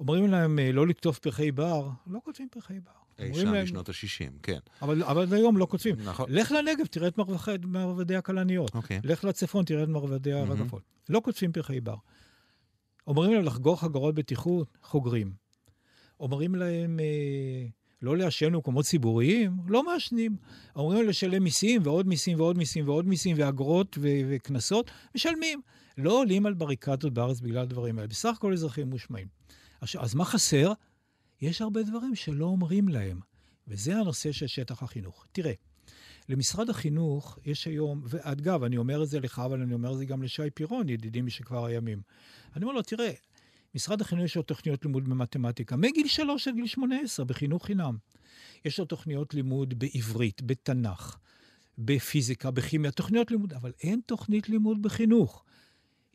אומרים 0.00 0.30
להם 0.30 0.58
אה, 0.58 0.72
לא 0.72 0.86
לכתוב 0.86 1.18
פרחי 1.22 1.52
בר, 1.52 1.90
לא 2.06 2.20
כותבים 2.24 2.48
פרחי 2.48 2.80
בר. 2.80 3.05
אי 3.18 3.34
שם 3.34 3.52
להם, 3.52 3.64
בשנות 3.64 3.88
ה-60, 3.88 4.32
כן. 4.42 4.58
אבל, 4.82 5.02
אבל 5.02 5.34
היום 5.34 5.56
לא 5.56 5.66
כותבים. 5.70 5.96
נכון. 6.04 6.26
לך 6.28 6.52
לנגב, 6.52 6.86
תראה 6.86 7.08
את 7.08 7.18
מרווחי- 7.18 7.66
מרבדי 7.66 8.16
הכלניות. 8.16 8.74
אוקיי. 8.74 9.00
לך 9.04 9.24
לצפון, 9.24 9.64
תראה 9.64 9.82
את 9.82 9.88
מרבדי. 9.88 10.32
הרגפות. 10.32 10.82
לא 11.08 11.20
קוטפים 11.20 11.52
פרחי 11.52 11.80
בר. 11.80 11.94
אומרים 13.06 13.32
להם 13.32 13.44
לחגור 13.44 13.80
חגורות 13.80 14.14
בטיחות, 14.14 14.68
חוגרים. 14.82 15.32
אומרים 16.20 16.54
להם 16.54 17.00
אה, 17.00 17.66
לא 18.02 18.16
לעשן 18.16 18.52
במקומות 18.52 18.84
ציבוריים, 18.84 19.56
לא 19.68 19.82
מעשנים. 19.84 20.36
אומרים 20.76 20.98
להם 20.98 21.08
לשלם 21.08 21.42
מיסים 21.44 21.82
ועוד 21.84 22.06
מיסים 22.06 22.40
ועוד 22.40 22.58
מיסים 22.58 22.88
ועוד 22.88 23.06
מיסים 23.06 23.36
ואגרות 23.40 23.98
וקנסות, 24.00 24.90
משלמים. 25.14 25.60
לא 25.98 26.12
עולים 26.20 26.46
על 26.46 26.54
בריקדות 26.54 27.12
בארץ 27.14 27.40
בגלל 27.40 27.58
הדברים 27.62 27.98
האלה. 27.98 28.08
בסך 28.08 28.34
הכל 28.36 28.52
אזרחים 28.52 28.90
מושמעים. 28.90 29.26
עכשיו, 29.80 30.02
אז 30.02 30.14
מה 30.14 30.24
חסר? 30.24 30.72
יש 31.40 31.62
הרבה 31.62 31.82
דברים 31.82 32.14
שלא 32.14 32.44
אומרים 32.44 32.88
להם, 32.88 33.20
וזה 33.68 33.96
הנושא 33.96 34.32
של 34.32 34.46
שטח 34.46 34.82
החינוך. 34.82 35.26
תראה, 35.32 35.52
למשרד 36.28 36.70
החינוך 36.70 37.38
יש 37.44 37.66
היום, 37.66 38.02
ואגב, 38.04 38.62
אני 38.62 38.76
אומר 38.76 39.02
את 39.02 39.08
זה 39.08 39.20
לך, 39.20 39.38
אבל 39.38 39.62
אני 39.62 39.74
אומר 39.74 39.92
את 39.92 39.98
זה 39.98 40.04
גם 40.04 40.22
לשי 40.22 40.50
פירון, 40.54 40.88
ידידי 40.88 41.22
משכבר 41.22 41.64
הימים. 41.64 42.02
אני 42.56 42.64
אומר 42.64 42.74
לו, 42.74 42.82
תראה, 42.82 43.12
משרד 43.74 44.00
החינוך 44.00 44.24
יש 44.24 44.36
לו 44.36 44.42
תוכניות 44.42 44.84
לימוד 44.84 45.08
במתמטיקה, 45.08 45.76
מגיל 45.76 46.08
3 46.08 46.48
עד 46.48 46.54
גיל 46.54 46.66
18, 46.66 47.24
בחינוך 47.24 47.66
חינם. 47.66 47.96
יש 48.64 48.78
לו 48.78 48.84
תוכניות 48.84 49.34
לימוד 49.34 49.74
בעברית, 49.78 50.42
בתנ"ך, 50.42 51.16
בפיזיקה, 51.78 52.50
בכימיה, 52.50 52.90
תוכניות 52.90 53.30
לימוד, 53.30 53.52
אבל 53.52 53.72
אין 53.82 54.00
תוכנית 54.06 54.48
לימוד 54.48 54.82
בחינוך. 54.82 55.44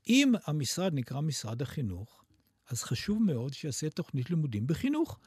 אם 0.07 0.33
המשרד 0.45 0.93
נקרא 0.93 1.21
משרד 1.21 1.61
החינוך, 1.61 2.20
אז 2.71 2.83
חשוב 2.83 3.23
מאוד 3.23 3.53
שיעשה 3.53 3.89
תוכנית 3.89 4.29
לימודים 4.29 4.67
בחינוך. 4.67 5.19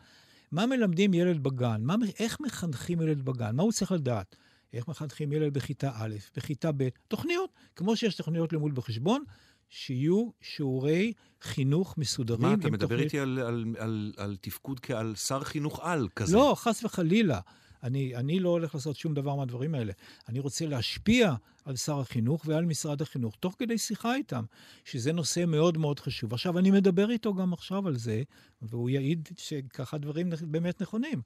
מה 0.52 0.66
מלמדים 0.66 1.14
ילד 1.14 1.42
בגן? 1.42 1.80
מה, 1.84 1.94
איך 2.18 2.40
מחנכים 2.40 3.00
ילד 3.00 3.24
בגן? 3.24 3.56
מה 3.56 3.62
הוא 3.62 3.72
צריך 3.72 3.92
לדעת? 3.92 4.36
איך 4.72 4.88
מחנכים 4.88 5.32
ילד 5.32 5.54
בכיתה 5.54 5.90
א', 5.94 6.14
בכיתה 6.36 6.70
ב', 6.76 6.88
תוכניות, 7.08 7.50
כמו 7.76 7.96
שיש 7.96 8.14
תוכניות 8.14 8.52
לימוד 8.52 8.74
בחשבון, 8.74 9.24
שיהיו 9.68 10.30
שיעורי 10.40 11.12
חינוך 11.42 11.98
מסודרים. 11.98 12.42
מה, 12.42 12.54
אתה 12.54 12.70
מדבר 12.70 12.86
תוכנית- 12.86 13.04
איתי 13.04 13.18
על, 13.18 13.38
על, 13.38 13.64
על, 13.78 14.12
על 14.16 14.36
תפקוד 14.40 14.80
כעל 14.80 15.14
שר 15.14 15.44
חינוך 15.44 15.80
על 15.82 16.08
כזה? 16.16 16.36
לא, 16.36 16.54
חס 16.58 16.84
וחלילה. 16.84 17.40
אני, 17.84 18.16
אני 18.16 18.40
לא 18.40 18.48
הולך 18.48 18.74
לעשות 18.74 18.96
שום 18.96 19.14
דבר 19.14 19.34
מהדברים 19.36 19.74
האלה. 19.74 19.92
אני 20.28 20.38
רוצה 20.38 20.66
להשפיע 20.66 21.34
על 21.64 21.76
שר 21.76 22.00
החינוך 22.00 22.42
ועל 22.46 22.64
משרד 22.64 23.02
החינוך, 23.02 23.36
תוך 23.40 23.54
כדי 23.58 23.78
שיחה 23.78 24.14
איתם, 24.14 24.44
שזה 24.84 25.12
נושא 25.12 25.44
מאוד 25.46 25.78
מאוד 25.78 26.00
חשוב. 26.00 26.32
עכשיו, 26.32 26.58
אני 26.58 26.70
מדבר 26.70 27.10
איתו 27.10 27.34
גם 27.34 27.52
עכשיו 27.52 27.88
על 27.88 27.96
זה, 27.96 28.22
והוא 28.62 28.90
יעיד 28.90 29.28
שככה 29.36 29.98
דברים 29.98 30.30
באמת 30.42 30.82
נכונים. 30.82 31.22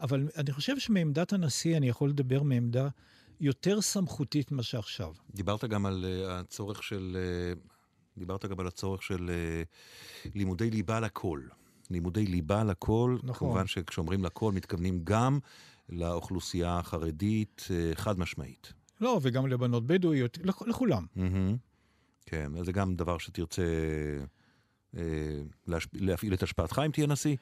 אבל 0.00 0.28
אני 0.36 0.52
חושב 0.52 0.78
שמעמדת 0.78 1.32
הנשיא 1.32 1.76
אני 1.76 1.88
יכול 1.88 2.10
לדבר 2.10 2.42
מעמדה 2.42 2.88
יותר 3.40 3.80
סמכותית 3.80 4.52
ממה 4.52 4.62
שעכשיו. 4.62 5.12
דיברת 5.34 5.64
גם 5.64 5.86
על 5.86 6.04
uh, 6.04 6.30
הצורך 6.30 6.82
של... 6.82 7.16
Uh, 7.56 7.68
דיברת 8.18 8.44
גם 8.44 8.60
על 8.60 8.66
הצורך 8.66 9.02
של 9.02 9.30
uh, 10.24 10.30
לימודי 10.34 10.70
ליבה 10.70 11.00
לכל. 11.00 11.40
לימודי 11.90 12.26
ליבה 12.26 12.64
לכל. 12.64 13.16
נכון. 13.22 13.48
כמובן 13.48 13.66
שכשאומרים 13.66 14.24
לכל, 14.24 14.52
מתכוונים 14.52 15.00
גם 15.04 15.38
לאוכלוסייה 15.88 16.78
החרדית, 16.78 17.66
אה, 17.70 17.90
חד 17.94 18.18
משמעית. 18.18 18.72
לא, 19.00 19.18
וגם 19.22 19.46
לבנות 19.46 19.86
בדואיות, 19.86 20.38
לכ- 20.44 20.62
לכולם. 20.68 21.06
מהמם. 21.16 21.56
כן, 22.26 22.52
אז 22.58 22.66
זה 22.66 22.72
גם 22.72 22.94
דבר 22.96 23.18
שתרצה 23.18 23.62
אה, 24.96 25.00
להשפ... 25.66 25.88
להפעיל 25.94 26.34
את 26.34 26.42
השפעתך 26.42 26.82
אם 26.86 26.90
תהיה 26.90 27.06
נשיא. 27.06 27.36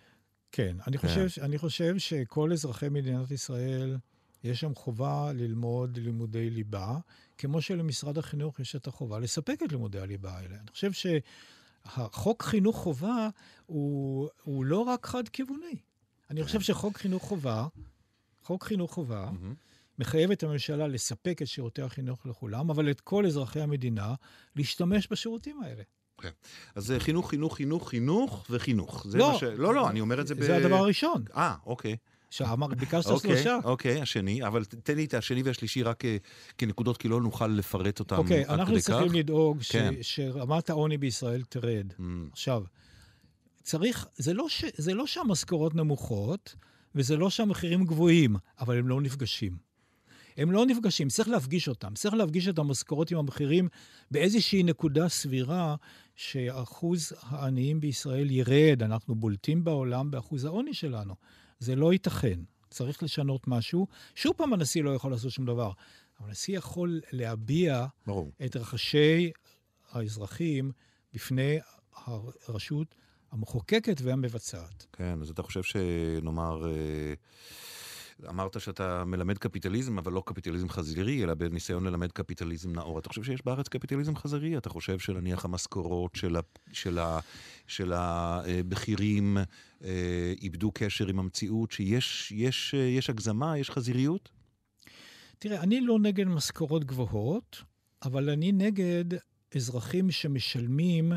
כן, 0.52 0.76
אני 0.86 0.98
כן. 0.98 1.08
חושב, 1.08 1.42
אני 1.42 1.58
חושב 1.58 1.98
שכל 1.98 2.52
אזרחי 2.52 2.88
מדינת 2.88 3.30
ישראל, 3.30 3.96
יש 4.44 4.60
שם 4.60 4.74
חובה 4.74 5.32
ללמוד 5.32 5.96
לימודי 5.98 6.50
ליבה, 6.50 6.98
כמו 7.38 7.60
שלמשרד 7.62 8.18
החינוך 8.18 8.60
יש 8.60 8.76
את 8.76 8.86
החובה 8.86 9.18
לספק 9.18 9.58
את 9.64 9.72
לימודי 9.72 10.00
הליבה 10.00 10.32
האלה. 10.38 10.56
אני 10.60 10.70
חושב 10.70 10.90
שהחוק 10.92 12.42
חינוך 12.42 12.76
חובה 12.76 13.28
הוא, 13.66 14.28
הוא 14.42 14.64
לא 14.64 14.78
רק 14.78 15.06
חד-כיווני. 15.06 15.76
אני 16.30 16.44
חושב 16.44 16.60
שחוק 16.60 16.98
חינוך 16.98 17.22
חובה, 17.22 17.66
חוק 18.42 18.64
חינוך 18.64 18.92
חובה, 18.94 19.30
מחייב 19.98 20.30
את 20.30 20.42
הממשלה 20.42 20.88
לספק 20.88 21.42
את 21.42 21.46
שירותי 21.46 21.82
החינוך 21.82 22.26
לכולם, 22.26 22.70
אבל 22.70 22.90
את 22.90 23.00
כל 23.00 23.26
אזרחי 23.26 23.60
המדינה 23.60 24.14
להשתמש 24.56 25.08
בשירותים 25.10 25.62
האלה. 25.62 25.82
אז 26.74 26.86
זה 26.86 27.00
חינוך, 27.00 27.30
חינוך, 27.30 27.56
חינוך, 27.56 27.88
חינוך 27.88 28.46
וחינוך. 28.50 29.06
זה 29.08 29.18
לא. 29.18 29.38
ש... 29.40 29.42
לא, 29.42 29.74
לא, 29.74 29.90
אני 29.90 30.00
אומר 30.00 30.20
את 30.20 30.26
זה 30.26 30.34
ב... 30.34 30.42
זה 30.42 30.56
הדבר 30.56 30.76
הראשון. 30.76 31.24
אה, 31.36 31.54
אוקיי. 31.66 31.96
שאמר, 32.30 32.66
ביקשת 32.66 33.10
אוקיי, 33.10 33.36
שלושה. 33.36 33.58
אוקיי, 33.64 34.00
השני, 34.00 34.46
אבל 34.46 34.64
תן 34.64 34.96
לי 34.96 35.04
את 35.04 35.14
השני 35.14 35.42
והשלישי 35.42 35.82
רק 35.82 36.04
אה, 36.04 36.16
כנקודות, 36.58 36.96
כי 36.96 37.08
לא 37.08 37.20
נוכל 37.20 37.46
לפרט 37.46 38.00
אותם 38.00 38.16
אוקיי, 38.16 38.44
עד 38.44 38.50
אנחנו 38.50 38.72
כדי 38.72 38.82
צריכים 38.82 39.08
כך. 39.08 39.14
לדאוג 39.14 39.62
ש, 39.62 39.72
כן. 39.72 39.94
שרמת 40.02 40.70
העוני 40.70 40.98
בישראל 40.98 41.42
תרד. 41.48 41.92
Mm, 41.98 42.02
עכשיו, 42.32 42.62
צריך, 43.62 44.06
זה 44.16 44.34
לא, 44.34 44.48
ש, 44.48 44.64
זה 44.76 44.94
לא 44.94 45.06
שהמשכורות 45.06 45.74
נמוכות, 45.74 46.54
וזה 46.94 47.16
לא 47.16 47.30
שהמחירים 47.30 47.84
גבוהים, 47.84 48.36
אבל 48.60 48.78
הם 48.78 48.88
לא 48.88 49.00
נפגשים. 49.00 49.72
הם 50.36 50.52
לא 50.52 50.66
נפגשים, 50.66 51.08
צריך 51.08 51.28
להפגיש 51.28 51.68
אותם. 51.68 51.94
צריך 51.94 52.14
להפגיש 52.14 52.48
את 52.48 52.58
המשכורות 52.58 53.10
עם 53.10 53.18
המחירים 53.18 53.68
באיזושהי 54.10 54.62
נקודה 54.62 55.08
סבירה 55.08 55.76
שאחוז 56.16 57.12
העניים 57.20 57.80
בישראל 57.80 58.30
ירד. 58.30 58.82
אנחנו 58.82 59.14
בולטים 59.14 59.64
בעולם 59.64 60.10
באחוז 60.10 60.44
העוני 60.44 60.74
שלנו. 60.74 61.14
זה 61.58 61.76
לא 61.76 61.92
ייתכן. 61.92 62.40
צריך 62.70 63.02
לשנות 63.02 63.48
משהו. 63.48 63.86
שוב 64.14 64.32
פעם, 64.36 64.52
הנשיא 64.52 64.82
לא 64.82 64.90
יכול 64.90 65.10
לעשות 65.10 65.32
שום 65.32 65.46
דבר. 65.46 65.70
אבל 66.20 66.28
הנשיא 66.28 66.56
יכול 66.56 67.00
להביע 67.12 67.86
ברור. 68.06 68.32
את 68.44 68.56
רחשי 68.56 69.30
האזרחים 69.90 70.72
בפני 71.14 71.58
הרשות 72.46 72.94
המחוקקת 73.32 74.00
והמבצעת. 74.02 74.86
כן, 74.92 75.18
אז 75.22 75.30
אתה 75.30 75.42
חושב 75.42 75.62
שנאמר, 75.62 76.66
אה, 76.66 77.14
אמרת 78.28 78.60
שאתה 78.60 79.04
מלמד 79.04 79.38
קפיטליזם, 79.38 79.98
אבל 79.98 80.12
לא 80.12 80.22
קפיטליזם 80.26 80.68
חזירי, 80.68 81.24
אלא 81.24 81.34
בניסיון 81.34 81.84
ללמד 81.84 82.12
קפיטליזם 82.12 82.72
נאור. 82.72 82.98
אתה 82.98 83.08
חושב 83.08 83.22
שיש 83.22 83.44
בארץ 83.44 83.68
קפיטליזם 83.68 84.16
חזירי? 84.16 84.56
אתה 84.56 84.68
חושב 84.68 84.98
שנניח 84.98 85.44
המשכורות 85.44 86.14
של, 86.14 86.36
ה, 86.36 86.40
של, 86.72 86.98
ה, 86.98 87.20
של 87.66 87.92
הבכירים 87.92 89.38
אה, 89.84 90.32
איבדו 90.42 90.70
קשר 90.74 91.08
עם 91.08 91.18
המציאות, 91.18 91.72
שיש 91.72 92.32
יש, 92.32 92.74
אה, 92.74 92.80
יש 92.80 93.10
הגזמה, 93.10 93.58
יש 93.58 93.70
חזיריות? 93.70 94.30
תראה, 95.38 95.60
אני 95.60 95.80
לא 95.80 95.98
נגד 95.98 96.26
משכורות 96.26 96.84
גבוהות, 96.84 97.62
אבל 98.02 98.30
אני 98.30 98.52
נגד 98.52 99.04
אזרחים 99.54 100.10
שמשלמים 100.10 101.12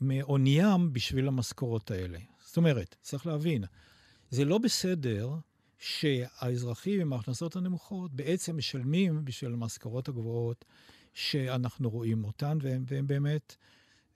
מעוניים 0.00 0.92
בשביל 0.92 1.28
המשכורות 1.28 1.90
האלה. 1.90 2.18
זאת 2.46 2.56
אומרת, 2.56 2.96
צריך 3.02 3.26
להבין, 3.26 3.64
זה 4.30 4.44
לא 4.44 4.58
בסדר 4.58 5.34
שהאזרחים 5.78 7.00
עם 7.00 7.12
ההכנסות 7.12 7.56
הנמוכות 7.56 8.12
בעצם 8.12 8.56
משלמים 8.56 9.24
בשביל 9.24 9.52
המשכורות 9.52 10.08
הגבוהות 10.08 10.64
שאנחנו 11.14 11.90
רואים 11.90 12.24
אותן, 12.24 12.58
והן, 12.60 12.84
והן 12.86 13.06
באמת 13.06 13.56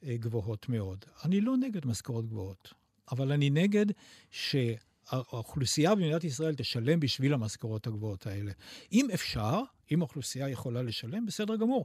אה, 0.05 0.17
גבוהות 0.17 0.69
מאוד. 0.69 1.05
אני 1.25 1.41
לא 1.41 1.57
נגד 1.57 1.87
משכורות 1.87 2.27
גבוהות, 2.27 2.75
אבל 3.13 3.33
אני 3.33 3.51
נגד 3.51 3.87
שהאוכלוסייה 4.31 5.95
במדינת 5.95 6.25
ישראל 6.25 6.55
תשלם 6.55 7.01
בשביל 7.01 7.35
המשכורות 7.35 7.87
הגבוהות 7.87 8.27
האלה. 8.27 8.53
אם 8.93 9.09
אפשר, 9.15 9.61
אם 9.93 10.01
האוכלוסייה 10.01 10.49
יכולה 10.49 10.83
לשלם, 10.83 11.27
בסדר 11.27 11.57
גמור. 11.57 11.85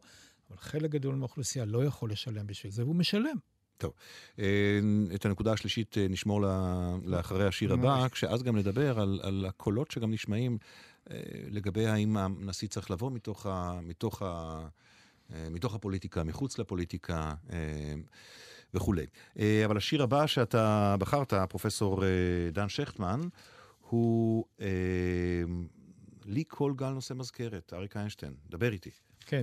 אבל 0.49 0.57
חלק 0.57 0.91
גדול 0.91 1.15
מהאוכלוסייה 1.15 1.65
לא 1.65 1.85
יכול 1.85 2.11
לשלם 2.11 2.47
בשביל 2.47 2.71
זה, 2.71 2.83
והוא 2.83 2.95
משלם. 2.95 3.37
אה, 4.39 4.79
את 5.15 5.25
הנקודה 5.25 5.53
השלישית 5.53 5.97
אה, 5.97 6.07
נשמור 6.09 6.41
לאחרי 7.03 7.47
השיר 7.47 7.73
הבא. 7.73 8.07
כשאז 8.07 8.43
גם 8.43 8.57
נדבר 8.57 8.99
על, 8.99 9.19
על 9.23 9.45
הקולות 9.49 9.91
שגם 9.91 10.11
נשמעים 10.11 10.57
אה, 11.11 11.17
לגבי 11.49 11.87
האם 11.87 12.17
הנשיא 12.17 12.67
צריך 12.67 12.91
לבוא 12.91 13.11
מתוך, 13.11 13.45
ה, 13.45 13.79
מתוך, 13.83 14.21
ה, 14.21 14.67
מתוך 15.51 15.75
הפוליטיקה, 15.75 16.23
מחוץ 16.23 16.59
לפוליטיקה 16.59 17.33
וכולי. 18.73 19.05
אבל 19.65 19.77
השיר 19.77 20.03
הבא 20.03 20.27
שאתה 20.27 20.95
בחרת, 20.99 21.33
פרופסור 21.49 22.03
דן 22.51 22.69
שכטמן, 22.69 23.21
הוא 23.89 24.45
לי 26.25 26.43
כל 26.47 26.73
גל 26.75 26.89
נושא 26.89 27.13
מזכרת, 27.13 27.73
אריק 27.73 27.97
איינשטיין, 27.97 28.33
דבר 28.49 28.71
איתי. 28.71 28.91
כן. 29.25 29.41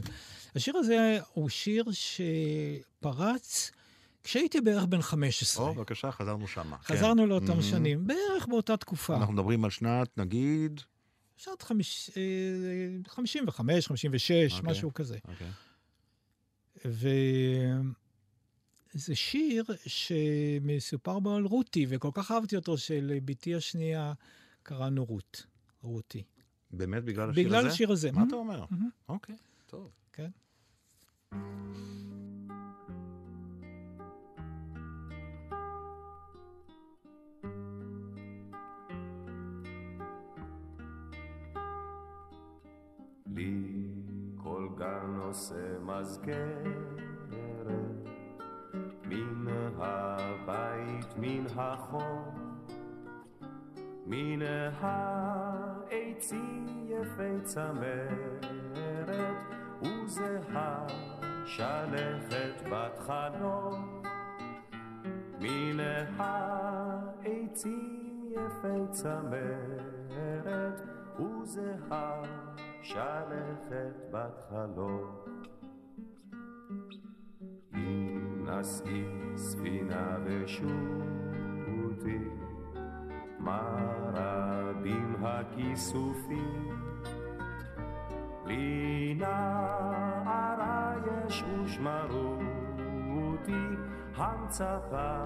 השיר 0.55 0.77
הזה 0.77 1.19
הוא 1.33 1.49
שיר 1.49 1.85
שפרץ 1.93 3.71
כשהייתי 4.23 4.61
בערך 4.61 4.85
בן 4.85 5.03
15. 5.03 5.67
או, 5.69 5.75
בבקשה, 5.75 6.11
חזרנו 6.13 6.49
שמה. 6.49 6.77
חזרנו 6.79 7.27
לאותם 7.27 7.47
מהמם. 7.47 7.63
שנים, 7.63 8.07
בערך 8.07 8.47
באותה 8.49 8.77
תקופה. 8.77 9.17
אנחנו 9.17 9.33
מדברים 9.35 9.65
על 9.65 9.71
שנת, 9.71 10.19
נגיד... 10.19 10.81
שנת 11.37 11.63
חמיש- 11.63 12.11
אה, 12.17 12.23
55, 13.09 13.89
56, 13.89 14.53
אוקיי. 14.55 14.71
משהו 14.71 14.95
כזה. 14.95 15.19
אוקיי. 15.29 15.49
וזה 18.95 19.15
שיר 19.15 19.65
שמסופר 19.87 21.19
בו 21.19 21.37
על 21.37 21.45
רותי, 21.45 21.87
וכל 21.89 22.11
כך 22.15 22.31
אהבתי 22.31 22.57
אותו, 22.57 22.79
שלבתי 22.79 23.55
השנייה 23.55 24.13
קראנו 24.63 25.05
רות, 25.05 25.47
רותי. 25.83 26.23
באמת 26.71 27.05
בגלל 27.05 27.31
השיר 27.31 27.41
הזה? 27.43 27.49
בגלל 27.49 27.67
השיר 27.69 27.93
הזה. 27.93 28.13
מה 28.13 28.23
אתה 28.29 28.37
אומר? 28.37 28.65
מהמם. 28.71 28.89
אוקיי, 29.09 29.35
טוב. 29.73 29.91
כן. 30.13 30.31
לי 43.27 43.89
כל 44.37 44.69
גן 44.77 45.07
נושא 45.07 45.79
מזכרת 45.81 46.67
מן 49.07 49.47
הבית, 49.79 51.17
מן 51.17 51.47
החור, 51.57 52.33
מן 54.07 54.43
העצים 54.81 56.67
יפי 56.89 57.41
צמרת, 57.45 58.52
שלכת 61.57 62.69
בת 62.71 62.99
חלום. 62.99 64.03
מן 65.41 65.81
העצים 66.17 67.53
יפי 68.31 68.83
צמרת, 68.91 70.83
וזהה 71.21 72.23
שלכת 72.83 73.95
בת 74.11 74.41
חלום. 74.51 75.11
אם 77.75 78.47
נשאי 78.47 79.05
ספינה 79.37 80.17
ושוטי, 80.25 82.19
מה 83.39 83.79
רבים 84.15 85.17
הכיסופים. 85.25 86.82
לי 88.53 89.15
נערה 89.19 90.95
יש 91.27 91.43
ושמרו 91.43 92.37
אותי, 93.11 93.65
המצפה 94.17 95.17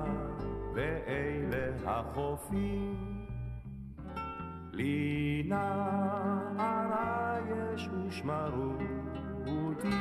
ואלה 0.75 1.67
החופים. 1.87 3.27
לי 4.73 5.43
נערה 5.49 7.39
יש 7.51 7.89
ושמרו 7.89 8.73
אותי, 9.47 9.99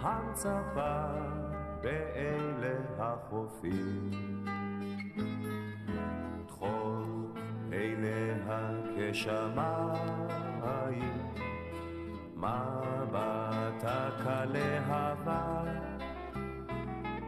המצפה 0.00 1.04
באלה 1.82 2.74
החופים. 2.98 4.10
טחול 6.46 7.04
עיניה 7.72 8.70
כשמיים, 8.96 10.44
מבטה 12.44 14.08
כלהבה, 14.22 15.62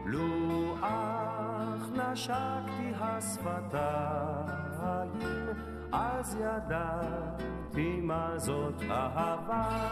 לו 0.05 0.75
אך 0.81 1.89
נשקתי 1.91 2.91
השפתיים, 2.99 4.47
אז 5.91 6.37
ידעתי 6.39 7.99
מה 8.01 8.33
זאת 8.37 8.81
אהבה. 8.89 9.89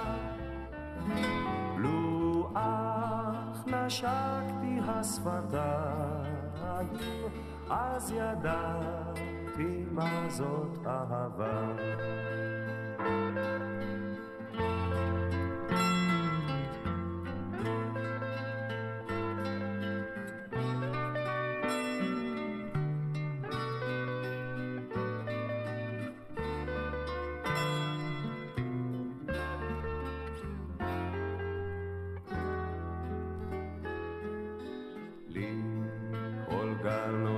לו 1.78 2.50
אך 2.54 3.68
נשקתי 3.68 4.80
השפתיים, 4.88 6.46
אז 7.70 8.12
ידעתי 8.12 9.86
מה 9.92 10.30
זאת 10.30 10.88
אהבה. 10.88 12.35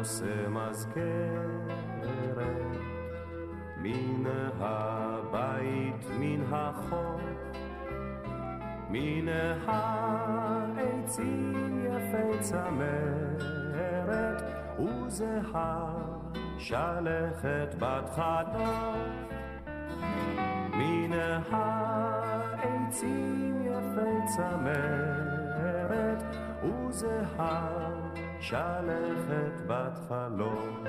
נושא 0.08 0.48
מזכרת. 0.50 0.98
מן 3.78 4.24
הבית, 4.60 6.06
מן 6.20 6.42
החוף, 6.52 7.22
מן 8.90 9.28
העצים 9.68 11.54
יפי 11.86 12.40
צמרת 12.40 13.44
וזהה 14.80 15.94
שלכת 16.58 17.76
בת 17.80 18.10
חלוף 18.10 18.98
מן 20.74 21.14
העצים 21.52 23.62
יפי 23.62 24.18
צמרת 24.36 26.24
וזהה 26.64 27.88
שלכת 28.42 29.66
בת 29.68 29.98
חלום. 30.08 30.84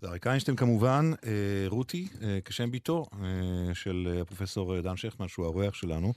זה 0.00 0.08
אריק 0.08 0.26
איינשטיין 0.26 0.56
כמובן, 0.56 1.10
אה, 1.26 1.30
רותי, 1.68 2.08
אה, 2.22 2.38
כשם 2.44 2.70
בתו 2.70 3.06
אה, 3.12 3.74
של 3.74 4.08
אה, 4.14 4.20
הפרופסור 4.22 4.80
דן 4.80 4.96
שכטמן, 4.96 5.28
שהוא 5.28 5.44
האורח 5.46 5.74
שלנו. 5.74 6.12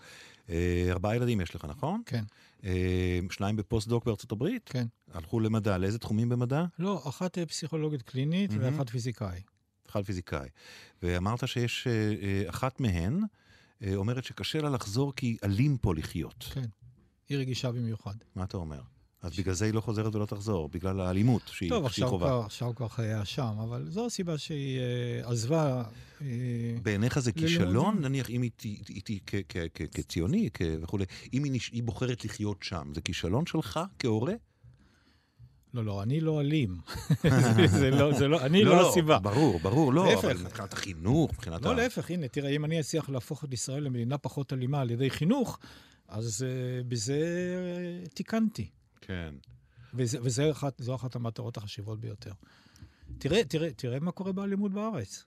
אה, 0.49 0.88
ארבעה 0.91 1.15
ילדים 1.15 1.41
יש 1.41 1.55
לך, 1.55 1.65
נכון? 1.65 2.01
כן, 2.05 2.24
אה, 2.63 3.19
שניים 3.32 3.55
בפוסט-דוק 3.55 4.05
בארצות 4.05 4.32
הברית? 4.32 4.69
כן. 4.69 4.86
הלכו 5.13 5.39
למדע. 5.39 5.78
לאיזה 5.78 5.99
תחומים 5.99 6.30
במדע? 6.30 6.65
לא, 6.80 7.03
אחת 7.09 7.38
אה, 7.38 7.45
פסיכולוגית 7.45 8.01
קלינית 8.01 8.51
מהמם. 8.51 8.63
ואחת 8.63 8.89
פיזיקאי. 8.89 9.41
אחד 9.93 10.03
פיזיקאי. 10.05 10.47
ואמרת 11.03 11.47
שיש 11.47 11.87
אה, 11.87 11.91
אה, 12.21 12.49
אחת 12.49 12.79
מהן, 12.79 13.19
אה, 13.83 13.95
אומרת 13.95 14.23
שקשה 14.23 14.61
לה 14.61 14.69
לחזור 14.69 15.13
כי 15.15 15.37
אלים 15.43 15.77
פה 15.77 15.95
לחיות. 15.95 16.45
כן. 16.53 16.65
היא 17.29 17.37
רגישה 17.37 17.71
במיוחד. 17.71 18.15
מה 18.35 18.43
אתה 18.43 18.57
אומר? 18.57 18.81
אז 19.21 19.39
בגלל 19.39 19.53
זה 19.53 19.65
היא 19.65 19.73
לא 19.73 19.81
חוזרת 19.81 20.15
ולא 20.15 20.25
תחזור, 20.25 20.69
בגלל 20.69 21.01
האלימות 21.01 21.41
שהיא, 21.47 21.69
טוב, 21.69 21.79
שהיא 21.81 21.87
עכשיו 21.89 22.09
חובה. 22.09 22.25
כבר, 22.27 22.45
עכשיו 22.45 22.75
כבר 22.75 22.87
חייה 22.87 23.25
שם, 23.25 23.55
אבל 23.63 23.85
זו 23.89 24.05
הסיבה 24.05 24.37
שהיא 24.37 24.79
אה, 24.79 25.29
עזבה. 25.31 25.83
אה, 26.21 26.27
בעיניך 26.83 27.19
זה. 27.19 27.31
כישלון? 27.31 28.01
נניח 28.01 28.29
אם 28.29 28.41
היא 28.41 28.51
כ- 29.27 29.35
כציוני 29.93 30.49
וכולי, 30.81 31.05
אם 31.33 31.43
היא 31.43 31.59
היא 31.71 31.83
בוחרת 31.83 32.25
לחיות 32.25 32.63
שם, 32.63 32.91
זה 32.95 33.01
כישלון 33.01 33.45
שלך 33.45 33.79
כהורה? 33.99 34.33
לא, 35.74 35.86
לא, 35.86 36.03
אני 36.03 36.19
לא 36.21 36.41
אלים. 36.41 36.78
זה- 37.65 37.89
לא, 37.91 38.13
זה 38.13 38.28
לא, 38.28 38.45
אני 38.45 38.63
לא 38.63 38.89
הסיבה. 38.89 39.19
ברור, 39.19 39.59
ברור, 39.59 39.93
לא, 39.93 40.05
להפך. 40.07 40.26
אבל 40.26 40.38
מבחינת 40.38 40.74
החינוך, 40.74 41.32
מבחינת 41.32 41.61
לא, 41.61 41.71
ה... 41.71 41.74
להפך, 41.74 42.11
הנה, 42.11 42.28
תראה, 42.28 42.49
אם 42.49 42.65
אני 42.65 42.80
אצליח 42.80 43.09
להפוך 43.09 43.43
את 43.43 43.53
ישראל 43.53 43.84
למדינה 43.84 44.17
פחות 44.17 44.53
אלימה 44.53 44.82
על 44.82 44.91
ידי 44.91 45.09
חינוך, 45.09 45.59
אז 46.07 46.45
uh, 46.45 46.84
בזה 46.88 47.17
uh, 48.05 48.09
תיקנתי. 48.09 48.69
כן. 49.01 49.34
וזה, 49.93 50.17
וזה 50.21 50.51
אחת, 50.51 50.82
זו 50.82 50.95
אחת 50.95 51.15
המטרות 51.15 51.57
החשובות 51.57 51.99
ביותר. 51.99 52.32
תראה, 53.17 53.43
תראה, 53.43 53.69
תראה 53.74 53.99
מה 53.99 54.11
קורה 54.11 54.32
באלימות 54.32 54.71
בארץ. 54.74 55.26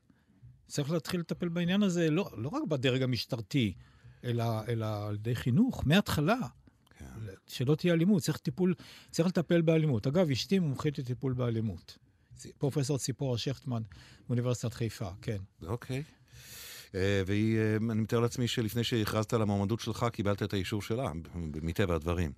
צריך 0.67 0.91
להתחיל 0.91 1.21
לטפל 1.21 1.49
בעניין 1.49 1.83
הזה 1.83 2.11
לא, 2.11 2.31
לא 2.37 2.49
רק 2.49 2.63
בדרג 2.69 3.03
המשטרתי, 3.03 3.73
אלא, 4.25 4.45
אלא 4.69 4.87
על 5.09 5.15
ידי 5.15 5.35
חינוך, 5.35 5.83
מההתחלה. 5.87 6.37
שלא 7.47 7.75
תהיה 7.75 7.95
אלימות, 7.95 8.23
צריך 8.23 8.39
טיפול, 8.39 8.75
צריך 9.11 9.29
לטפל 9.29 9.61
באלימות. 9.61 10.07
אגב, 10.07 10.31
אשתי 10.31 10.59
מומחית 10.59 10.99
לטיפול 10.99 11.33
באלימות. 11.33 11.99
פרופסור 12.59 12.99
ציפורה 12.99 13.39
שכטמן 13.39 13.83
מאוניברסיטת 14.29 14.75
חיפה, 14.75 15.09
כן. 15.23 15.39
אוקיי. 15.63 16.03
אה, 16.95 17.23
והיא, 17.27 17.59
אה, 17.59 17.77
אני 17.77 18.01
מתאר 18.01 18.21
לעצמי 18.21 18.49
שלפני 18.49 18.85
שהכרזת 18.85 19.33
על 19.33 19.43
המועמדות 19.43 19.81
שלך, 19.81 20.07
קיבלת 20.13 20.43
את 20.43 20.53
האישור 20.53 20.83
שלה, 20.83 21.13
מטבע 21.35 21.95
הדברים. 21.95 22.33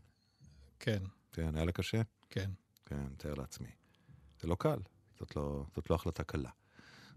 כן, 0.81 0.99
כן, 1.33 1.55
היה 1.55 1.65
לה 1.65 1.73
קשה? 1.73 2.03
כן. 2.31 2.51
כן, 2.87 3.03
מתאר 3.13 3.35
לעצמי. 3.35 3.69
זה 4.41 4.49
לא 4.49 4.57
קל, 4.59 4.79
זאת 5.19 5.37
לא, 5.37 5.65
זאת 5.75 5.91
לא 5.91 5.95
החלטה 5.95 6.25
קלה. 6.25 6.51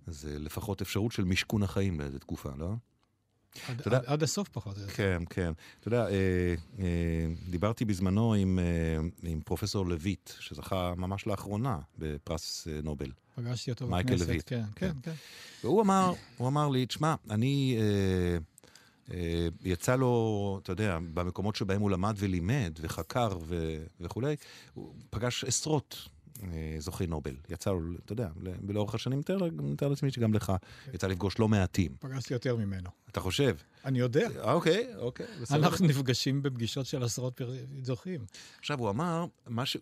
זה 0.08 0.40
לפחות 0.40 0.82
אפשרות 0.82 1.12
של 1.12 1.24
משכון 1.24 1.64
החיים 1.64 2.00
לאיזה 2.00 2.20
תקופה, 2.20 2.50
לא? 2.58 2.74
עד, 3.68 3.80
אתה 3.80 3.88
יודע- 3.88 3.98
עד, 3.98 4.06
עד 4.06 4.24
הסוף 4.24 4.50
פחות 4.50 4.78
או 4.78 4.82
יותר. 4.82 4.94
כן, 4.94 5.24
כן. 5.30 5.52
אתה 5.80 5.88
יודע, 5.88 6.08
אה, 6.08 6.12
אה, 6.80 6.86
דיברתי 7.50 7.86
בזמנו 7.86 8.34
עם, 8.34 8.60
אה, 8.60 8.64
עם 9.30 9.42
פרופסור 9.42 9.86
לויט, 9.86 10.32
שזכה 10.40 10.94
ממש 10.98 11.28
לאחרונה 11.28 11.80
בפרס 11.98 12.68
אה, 12.68 12.80
נובל. 12.84 13.12
פגשתי 13.36 13.72
אותו 13.72 13.88
מייקל 13.88 14.08
בכנסת. 14.16 14.28
לויט. 14.28 14.44
כן, 14.46 14.64
כן, 14.76 14.92
כן. 15.04 15.12
והוא 15.64 15.82
אמר, 15.82 16.14
הוא 16.38 16.48
אמר 16.48 16.70
לי, 16.70 16.86
תשמע, 16.86 17.16
אני... 17.30 17.78
אה, 17.80 18.38
אה, 19.14 19.48
יצא 19.64 19.96
לו, 19.96 20.60
אתה 20.64 20.72
יודע, 20.72 20.98
במקומות 21.14 21.56
שבהם 21.56 21.82
הוא 21.82 21.92
למד 21.92 22.16
ולימד 22.18 22.74
וחקר 22.82 23.38
ו- 23.44 23.84
וכולי, 24.02 24.36
הוא 24.74 24.94
פגש 25.10 25.44
עשרות 25.44 26.08
זוכי 26.80 27.08
נובל. 27.08 27.36
יצא 27.50 27.72
לו, 27.72 27.80
אתה 28.06 28.14
יודע, 28.14 28.30
לאורך 28.70 28.96
השנים, 28.96 29.22
מתאר 29.52 29.88
לעצמי 29.88 30.12
שגם 30.12 30.34
לך 30.34 30.54
יצא 30.94 31.08
לפגוש 31.08 31.40
לא 31.40 31.48
מעטים. 31.48 31.96
פגשתי 32.00 32.34
יותר 32.34 32.56
ממנו. 32.56 32.90
אתה 33.10 33.20
חושב? 33.20 33.56
אני 33.86 34.00
יודע. 34.00 34.28
אה, 34.38 34.54
אוקיי, 34.54 34.88
אוקיי, 34.98 35.26
בסדר. 35.42 35.58
אנחנו 35.58 35.88
נפגשים 35.88 36.42
בפגישות 36.42 36.86
של 36.86 37.04
עשרות 37.04 37.42
זוכים. 37.82 38.26
עכשיו, 38.60 38.80
הוא 38.80 38.90
אמר. 38.90 39.26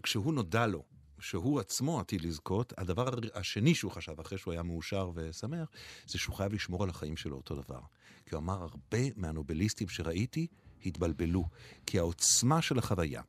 כשהוא 0.03 0.33
נודע 0.33 0.67
לו 0.67 0.83
שהוא 1.19 1.59
עצמו 1.59 1.99
עתיד 1.99 2.21
לזכות, 2.21 2.73
הדבר 2.77 3.09
השני 3.33 3.75
שהוא 3.75 3.91
חשב, 3.91 4.19
אחרי 4.19 4.37
שהוא 4.37 4.51
היה 4.51 4.63
מאושר 4.63 5.11
ושמח, 5.15 5.69
זה 6.07 6.17
שהוא 6.19 6.35
חייב 6.35 6.53
לשמור 6.53 6.83
על 6.83 6.89
החיים 6.89 7.17
שלו 7.17 7.35
אותו 7.35 7.55
דבר. 7.55 7.79
כי 8.25 8.35
הוא 8.35 8.39
אמר, 8.39 8.61
הרבה 8.61 8.99
מהנובליסטים 9.15 9.89
שראיתי 9.89 10.47
התבלבלו. 10.85 11.45
כי 11.85 11.99
העוצמה 11.99 12.61
של 12.61 12.79
החוויה, 12.79 13.21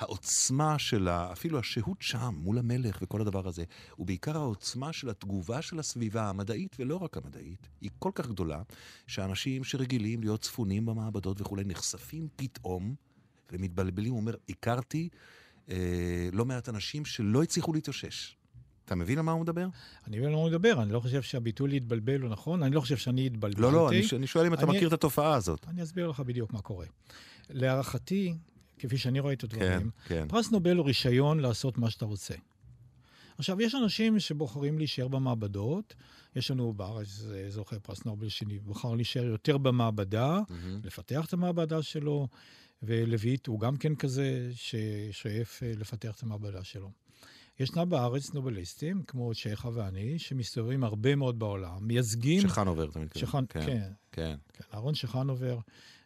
העוצמה 0.00 0.78
של 0.78 1.08
ה... 1.08 1.32
אפילו 1.32 1.58
השהות 1.58 1.96
שם, 2.02 2.34
מול 2.38 2.58
המלך 2.58 2.98
וכל 3.02 3.20
הדבר 3.20 3.48
הזה, 3.48 3.64
ובעיקר 3.98 4.36
העוצמה 4.36 4.92
של 4.92 5.10
התגובה 5.10 5.62
של 5.62 5.78
הסביבה 5.78 6.28
המדעית, 6.28 6.76
ולא 6.78 6.96
רק 6.96 7.16
המדעית, 7.16 7.68
היא 7.80 7.90
כל 7.98 8.10
כך 8.14 8.26
גדולה, 8.28 8.62
שאנשים 9.06 9.64
שרגילים 9.64 10.20
להיות 10.20 10.40
צפונים 10.40 10.86
במעבדות 10.86 11.40
וכולי, 11.40 11.64
נחשפים 11.66 12.28
פתאום 12.36 12.94
ומתבלבלים. 13.52 14.12
הוא 14.12 14.20
אומר, 14.20 14.34
הכרתי 14.48 15.08
אה, 15.70 15.76
לא 16.32 16.44
מעט 16.44 16.68
אנשים 16.68 17.04
שלא 17.04 17.42
הצליחו 17.42 17.72
להתאושש. 17.72 18.36
אתה 18.84 18.94
מבין 18.94 19.18
על 19.18 19.24
מה 19.24 19.32
הוא 19.32 19.40
מדבר? 19.40 19.66
אני 20.06 20.16
מבין 20.16 20.28
על 20.28 20.34
מה 20.34 20.40
הוא 20.40 20.48
מדבר, 20.48 20.82
אני 20.82 20.92
לא 20.92 21.00
חושב 21.00 21.22
שהביטוי 21.22 21.68
להתבלבל 21.70 22.20
הוא 22.20 22.30
נכון, 22.30 22.62
אני 22.62 22.74
לא 22.74 22.80
חושב 22.80 22.96
שאני 22.96 23.26
התבלבלתי. 23.26 23.60
לא, 23.62 23.72
לא, 23.72 23.88
אני, 23.88 24.00
אני 24.16 24.26
שואל 24.26 24.46
אם 24.46 24.54
אתה 24.54 24.62
אני- 24.62 24.76
מכיר 24.76 24.88
את 24.88 24.92
התופעה 24.92 25.34
הזאת. 25.34 25.66
אני 25.68 25.82
אסביר 25.82 26.08
לך 26.08 26.20
בדיוק 26.20 26.52
מה 26.52 26.60
קורה. 26.62 26.86
להערכתי, 27.50 28.34
כפי 28.80 28.98
שאני 28.98 29.20
רואה 29.20 29.32
את 29.32 29.44
כן, 29.44 29.46
הדברים, 29.46 29.90
כן. 30.06 30.28
פרס 30.28 30.50
נובל 30.50 30.76
הוא 30.76 30.86
רישיון 30.86 31.40
לעשות 31.40 31.78
מה 31.78 31.90
שאתה 31.90 32.04
רוצה. 32.04 32.34
עכשיו, 33.38 33.60
יש 33.60 33.74
אנשים 33.74 34.20
שבוחרים 34.20 34.78
להישאר 34.78 35.08
במעבדות, 35.08 35.94
יש 36.36 36.50
לנו 36.50 36.72
בארץ 36.72 37.22
אה, 37.34 37.50
זוכה 37.50 37.78
פרס 37.78 38.04
נובל 38.04 38.28
שבחר 38.28 38.94
להישאר 38.94 39.24
יותר 39.24 39.58
במעבדה, 39.58 40.40
מהמם. 40.50 40.80
לפתח 40.84 41.26
את 41.26 41.32
המעבדה 41.32 41.82
שלו, 41.82 42.28
ולויט 42.82 43.46
הוא 43.46 43.60
גם 43.60 43.76
כן 43.76 43.94
כזה 43.94 44.50
ששואף 44.54 45.62
אה, 45.62 45.72
לפתח 45.78 46.16
את 46.16 46.22
המעבדה 46.22 46.64
שלו. 46.64 46.90
ישנה 47.60 47.84
בארץ 47.84 48.34
נובליסטים, 48.34 49.02
כמו 49.02 49.32
צ'כה 49.34 49.68
ואני, 49.74 50.18
שמסתובבים 50.18 50.84
הרבה 50.84 51.16
מאוד 51.16 51.38
בעולם, 51.38 51.78
מייצגים... 51.80 52.40
שחנובר, 52.40 52.88
אתה 52.90 52.98
מתכוון. 52.98 53.26
שחן, 53.26 53.44
כן, 53.48 53.66
כן, 53.66 53.82
כן. 54.12 54.36
כן, 54.52 54.64
אהרון 54.74 54.94
שחנובר 54.94 55.58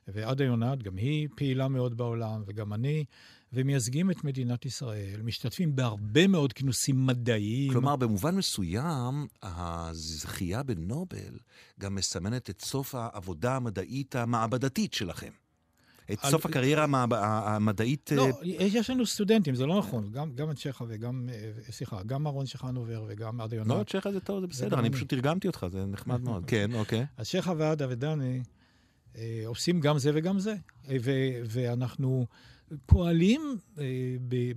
ועדה 0.09 0.45
יונת, 0.45 0.83
גם 0.83 0.97
היא 0.97 1.29
פעילה 1.37 1.69
מאוד 1.69 1.97
בעולם, 1.97 2.43
וגם 2.47 2.73
אני, 2.73 3.05
ומייצגים 3.53 4.11
את 4.11 4.25
מדינת 4.25 4.67
ישראל, 4.67 5.21
משתתפים 5.23 5.77
בהרבה 5.77 6.27
מאוד 6.27 6.53
כינוסים 6.53 7.07
מדעיים. 7.07 7.73
כלומר, 7.73 7.97
במובן 7.97 8.35
מסוים, 8.37 9.27
הזכייה 9.43 10.63
בנובל 10.63 11.39
גם 11.81 11.95
מסמנת 11.95 12.51
את 12.51 12.61
סוף 12.61 12.95
העבודה 12.95 13.57
המדעית 13.57 14.17
המעבדתית 14.17 14.95
שלכם. 14.95 15.31
את 16.13 16.19
על- 16.25 16.31
סוף 16.31 16.47
הקריירה 16.47 16.85
המע- 16.85 17.07
המדעית... 17.47 18.11
לא, 18.17 18.27
אה, 18.27 18.31
יש 18.59 18.91
לנו 18.91 19.07
סטודנטים, 19.07 19.55
זה 19.55 19.67
לא 19.67 19.79
נכון. 19.79 20.11
גם, 20.13 20.33
גם 20.35 20.51
את 20.51 20.57
צ'כה 20.57 20.85
וגם, 20.89 21.29
אה, 21.33 21.51
סליחה, 21.73 22.03
גם 22.03 22.27
אהרון 22.27 22.47
צ'חנובר 22.47 23.05
וגם 23.09 23.41
עדה 23.41 23.57
יונת. 23.57 23.69
לא, 23.69 23.85
צ'כה 23.89 24.13
זה 24.13 24.21
טוב, 24.21 24.41
זה 24.41 24.47
בסדר, 24.47 24.79
אני. 24.79 24.91
פשוט 24.91 25.09
תרגמתי 25.09 25.47
אותך, 25.47 25.67
זה 25.73 25.85
נחמד 25.87 26.21
מאוד. 26.21 26.45
כן, 26.51 26.71
אוקיי. 26.75 27.07
אז 27.17 27.27
שכה 27.27 27.53
ועדה 27.59 27.87
ודני 27.91 28.43
עושים 29.47 29.81
גם 29.81 29.99
זה 29.99 30.11
וגם 30.15 30.39
זה. 30.39 30.55
אה, 30.89 30.97
ו- 31.01 31.41
ואנחנו 31.45 32.27
פועלים 32.87 33.59
אה, 33.79 33.85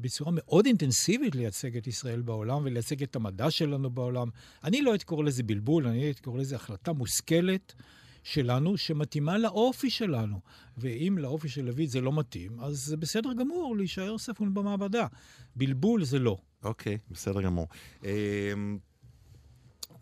בצורה 0.01 0.32
מאוד 0.34 0.66
אינטנסיבית 0.66 1.36
לייצג 1.36 1.78
את 1.78 1.88
ישראל 1.88 2.22
בעולם 2.22 2.62
ולייצג 2.64 3.03
את 3.03 3.16
המדע 3.16 3.51
שלנו 3.51 3.89
בעולם. 3.89 4.30
אני 4.64 4.82
לא 4.82 4.91
הייתי 4.91 5.05
קורא 5.05 5.24
לזה 5.24 5.43
בלבול, 5.43 5.88
אני 5.88 6.03
הייתי 6.03 6.22
קורא 6.22 6.39
לזה 6.39 6.55
החלטה 6.55 6.93
מושכלת 6.93 7.74
שלנו, 8.24 8.78
שמתאימה 8.78 9.38
לאופי 9.38 9.89
שלנו. 9.89 10.39
ואם 10.78 11.18
לאופי 11.18 11.49
של 11.49 11.66
לויט 11.66 11.89
זה 11.89 12.01
לא 12.01 12.14
מתאים, 12.14 12.60
אז 12.60 12.78
זה 12.78 12.97
בסדר 12.97 13.34
גמור 13.34 13.78
להישאר 13.78 14.18
ספון 14.18 14.53
במעבדה. 14.53 15.08
בלבול 15.55 16.03
זה 16.03 16.20
לא. 16.20 16.38
אוקיי, 16.64 16.97
בסדר 17.12 17.41
גמור. 17.41 17.68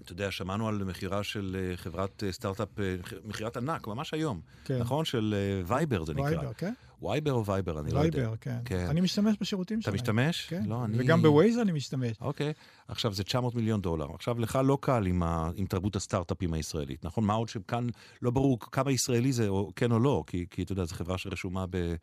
אתה 0.06 0.14
יודע, 0.14 0.32
שמענו 0.32 0.68
על 0.68 0.84
מכירה 0.84 1.24
של 1.24 1.58
אה, 1.60 1.78
חברת 1.78 2.24
אה, 2.24 2.32
סטארט-אפ, 2.32 2.80
אה, 2.80 2.96
מכירת 3.26 3.58
ענק, 3.58 3.88
ממש 3.88 4.14
היום. 4.14 4.42
כן. 4.66 4.80
נכון? 4.80 5.06
של 5.06 5.36
Viber 5.66 6.06
זה 6.06 6.14
נקרא. 6.14 6.26
Viber, 6.26 6.54
כן? 6.54 6.74
Viber 7.02 7.34
או 7.34 7.46
Viber, 7.46 7.80
אני 7.80 7.92
לא 7.92 8.00
יודע. 8.00 8.20
Viber, 8.20 8.36
כן. 8.42 8.58
כן. 8.66 8.86
אני 8.90 9.02
משתמש 9.02 9.36
בשירותים 9.42 9.80
אתה 9.80 9.84
שלהם. 9.84 9.96
משתמש? 9.96 10.46
כן. 10.46 10.64
לא, 10.66 10.86
אני... 10.86 10.98
וגם 11.00 11.22
ב 11.22 11.29
Waze 11.29 11.58
אני 11.58 11.72
משתמש. 11.72 12.18
אוקיי, 12.22 12.54
עכשיו 12.88 13.14
זה 13.14 13.24
900 13.24 13.56
מיליון 13.56 13.82
דולר. 13.82 14.08
עכשיו 14.14 14.40
לך 14.40 14.60
לא 14.64 14.78
קל 14.82 15.06
עם, 15.06 15.24
ה... 15.24 15.50
עם 15.56 15.66
תרבות 15.66 15.96
הסטארט-אפים 15.96 16.54
הישראלית, 16.54 17.06
נכון? 17.06 17.24
מה 17.24 17.34
עוד 17.34 17.50
שכאן 17.50 17.88
לא 18.22 18.32
ברור 18.32 18.60
כמה 18.60 18.92
ישראלי 18.92 19.34
זה, 19.34 19.48
או 19.48 19.72
כן 19.76 19.92
או 19.92 20.00
לא, 20.00 20.24
כי, 20.28 20.46
כי 20.50 20.64
אתה 20.64 20.72
יודע, 20.72 20.86
זו 20.86 20.96
חברה 20.96 21.18
שרשומה 21.18 21.66
ב... 21.70 21.96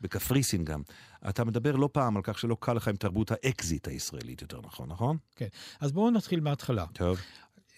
בקפריסין 0.00 0.64
גם. 0.64 0.82
אתה 1.28 1.44
מדבר 1.44 1.76
לא 1.76 1.88
פעם 1.92 2.16
על 2.16 2.22
כך 2.22 2.38
שלא 2.38 2.56
קל 2.60 2.72
לך 2.72 2.88
עם 2.88 2.96
תרבות 2.96 3.30
האקזיט 3.30 3.88
הישראלית 3.88 4.42
יותר 4.42 4.60
נכון, 4.60 4.88
נכון? 4.88 5.16
כן. 5.36 5.46
אז 5.80 5.92
בואו 5.92 6.10
נתחיל 6.10 6.40
מההתחלה. 6.40 6.86
טוב. 6.92 7.18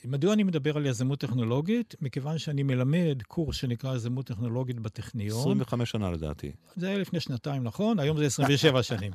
מדוע 0.06 0.32
אני 0.32 0.42
מדבר 0.42 0.76
על 0.76 0.86
יזמות 0.86 1.20
טכנולוגית? 1.20 1.94
מכיוון 2.00 2.38
שאני 2.38 2.62
מלמד 2.62 3.22
קורס 3.28 3.56
שנקרא 3.56 3.96
יזמות 3.96 4.26
טכנולוגית 4.26 4.80
בטכניון. 4.80 5.40
25 5.40 5.90
שנה 5.90 6.10
לדעתי. 6.10 6.52
זה 6.76 6.88
היה 6.88 6.98
לפני 6.98 7.20
שנתיים, 7.20 7.64
נכון? 7.64 7.98
היום 7.98 8.16
זה 8.16 8.26
27 8.26 8.82
שנים. 8.92 9.12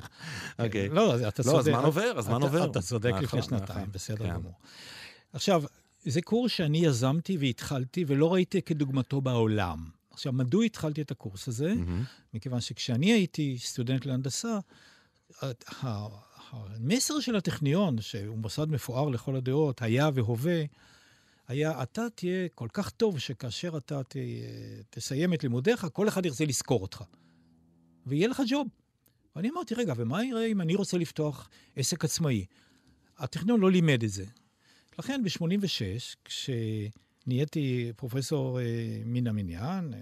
אוקיי. 0.58 0.88
לא, 0.88 1.14
אז 1.14 1.22
אתה 1.22 1.42
לא, 1.46 1.50
צודק. 1.52 1.68
הזמן 1.68 1.84
עובר, 1.84 2.12
הזמן 2.16 2.42
עובר. 2.42 2.70
אתה 2.70 2.80
צודק 2.80 3.10
נכון, 3.10 3.22
לפני 3.22 3.40
נכון, 3.40 3.58
שנתיים, 3.58 3.86
בסדר 3.92 4.26
כן. 4.26 4.34
גמור. 4.34 4.52
עכשיו, 5.32 5.62
זה 6.04 6.22
קורס 6.22 6.52
שאני 6.52 6.78
יזמתי 6.78 7.36
והתחלתי 7.36 8.04
ולא 8.06 8.32
ראיתי 8.32 8.62
כדוגמתו 8.62 9.20
בעולם. 9.20 9.84
עכשיו, 10.10 10.32
מדוע 10.32 10.64
התחלתי 10.64 11.02
את 11.02 11.10
הקורס 11.10 11.48
הזה? 11.48 11.74
מכיוון 12.34 12.60
שכשאני 12.60 13.12
הייתי 13.12 13.58
סטודנט 13.58 14.06
להנדסה, 14.06 14.58
המסר 16.50 17.20
של 17.20 17.36
הטכניון, 17.36 18.00
שהוא 18.00 18.38
מוסד 18.38 18.70
מפואר 18.70 19.08
לכל 19.08 19.36
הדעות, 19.36 19.82
היה 19.82 20.10
והווה, 20.14 20.62
היה, 21.48 21.82
אתה 21.82 22.06
תהיה 22.14 22.48
כל 22.54 22.68
כך 22.72 22.90
טוב 22.90 23.18
שכאשר 23.18 23.76
אתה 23.76 24.02
ת, 24.02 24.16
תסיים 24.90 25.34
את 25.34 25.42
לימודיך, 25.42 25.86
כל 25.92 26.08
אחד 26.08 26.26
ירצה 26.26 26.44
לשכור 26.44 26.82
אותך. 26.82 27.04
ויהיה 28.06 28.28
לך 28.28 28.42
ג'וב. 28.48 28.68
ואני 29.36 29.50
אמרתי, 29.50 29.74
רגע, 29.74 29.92
ומה 29.96 30.24
יראה 30.24 30.46
אם 30.46 30.60
אני 30.60 30.74
רוצה 30.74 30.98
לפתוח 30.98 31.48
עסק 31.76 32.04
עצמאי? 32.04 32.44
הטכניון 33.18 33.60
לא 33.60 33.70
לימד 33.70 34.02
את 34.02 34.10
זה. 34.10 34.24
לכן 34.98 35.22
ב-86, 35.24 36.16
כשנהייתי 36.24 37.92
פרופסור 37.96 38.60
אה, 38.60 38.64
מן 39.04 39.26
המניין, 39.26 39.94
אה, 39.94 40.00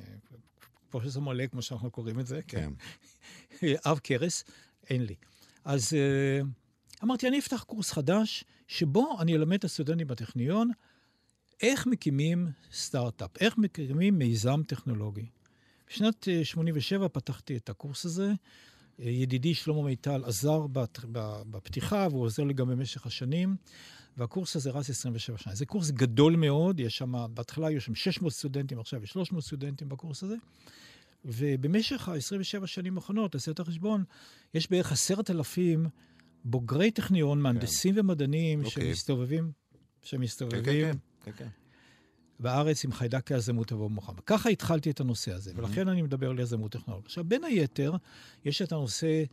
פרופסור 0.90 1.22
מלא, 1.22 1.46
כמו 1.46 1.62
שאנחנו 1.62 1.90
קוראים 1.90 2.20
את 2.20 2.26
זה, 2.26 2.40
כן. 2.48 2.72
אב 3.86 3.98
קרס, 3.98 4.44
אין 4.90 5.02
לי. 5.04 5.14
אז 5.64 5.94
אה, 5.94 6.40
אמרתי, 7.04 7.28
אני 7.28 7.38
אפתח 7.38 7.62
קורס 7.62 7.92
חדש, 7.92 8.44
שבו 8.68 9.16
אני 9.20 9.36
אלמד 9.36 9.58
את 9.58 9.64
הסטודנטים 9.64 10.06
בטכניון 10.06 10.70
איך 11.62 11.86
מקימים 11.86 12.48
סטארט-אפ, 12.72 13.30
איך 13.40 13.58
מקימים 13.58 14.18
מיזם 14.18 14.62
טכנולוגי. 14.66 15.26
בשנת 15.88 16.28
אה, 16.28 16.44
87 16.44 17.08
פתחתי 17.08 17.56
את 17.56 17.68
הקורס 17.68 18.04
הזה. 18.04 18.32
אה, 19.00 19.10
ידידי 19.10 19.54
שלמה 19.54 19.82
מיטל 19.82 20.24
עזר 20.24 20.66
בפתיחה, 21.50 22.06
והוא 22.10 22.22
עוזר 22.22 22.44
לי 22.44 22.54
גם 22.54 22.68
במשך 22.68 23.06
השנים, 23.06 23.56
והקורס 24.16 24.56
הזה 24.56 24.70
רץ 24.70 24.90
27 24.90 25.38
שנה. 25.38 25.54
זה 25.54 25.66
קורס 25.66 25.90
גדול 25.90 26.36
מאוד, 26.36 26.80
יש 26.80 26.98
שם, 26.98 27.26
בהתחלה 27.34 27.66
היו 27.66 27.80
שם 27.80 27.94
600 27.94 28.32
סטודנטים, 28.32 28.80
עכשיו 28.80 29.02
יש 29.02 29.10
300 29.10 29.44
סטודנטים 29.44 29.88
בקורס 29.88 30.22
הזה. 30.22 30.36
ובמשך 31.24 32.08
ה-27 32.08 32.66
שנים 32.66 32.96
האחרונות, 32.96 33.32
תעשה 33.32 33.50
את 33.50 33.60
החשבון, 33.60 34.04
יש 34.54 34.70
בערך 34.70 34.92
עשרת 34.92 35.30
אלפים 35.30 35.86
בוגרי 36.44 36.90
טכניון, 36.90 37.42
מהנדסים 37.42 37.94
ומדענים 37.98 38.64
אוקיי. 38.64 38.84
שמסתובבים, 38.84 39.44
כן, 39.44 39.78
שמסתובבים 40.02 40.64
כן, 40.64 40.96
כן, 41.24 41.32
כן. 41.36 41.48
בארץ 42.40 42.84
עם 42.84 42.92
חיידק 42.92 43.32
היזמות 43.32 43.72
עבור 43.72 43.90
מוחמד. 43.90 44.20
ככה 44.20 44.48
התחלתי 44.48 44.90
את 44.90 45.00
הנושא 45.00 45.32
הזה, 45.32 45.52
ולכן 45.56 45.88
אני 45.88 46.02
מדבר 46.02 46.30
על 46.30 46.38
יזמות 46.38 46.72
טכנולוגית. 46.72 47.06
עכשיו, 47.06 47.24
בין 47.24 47.44
היתר, 47.44 47.92
יש 48.44 48.62
את 48.62 48.72
הנושא 48.72 49.24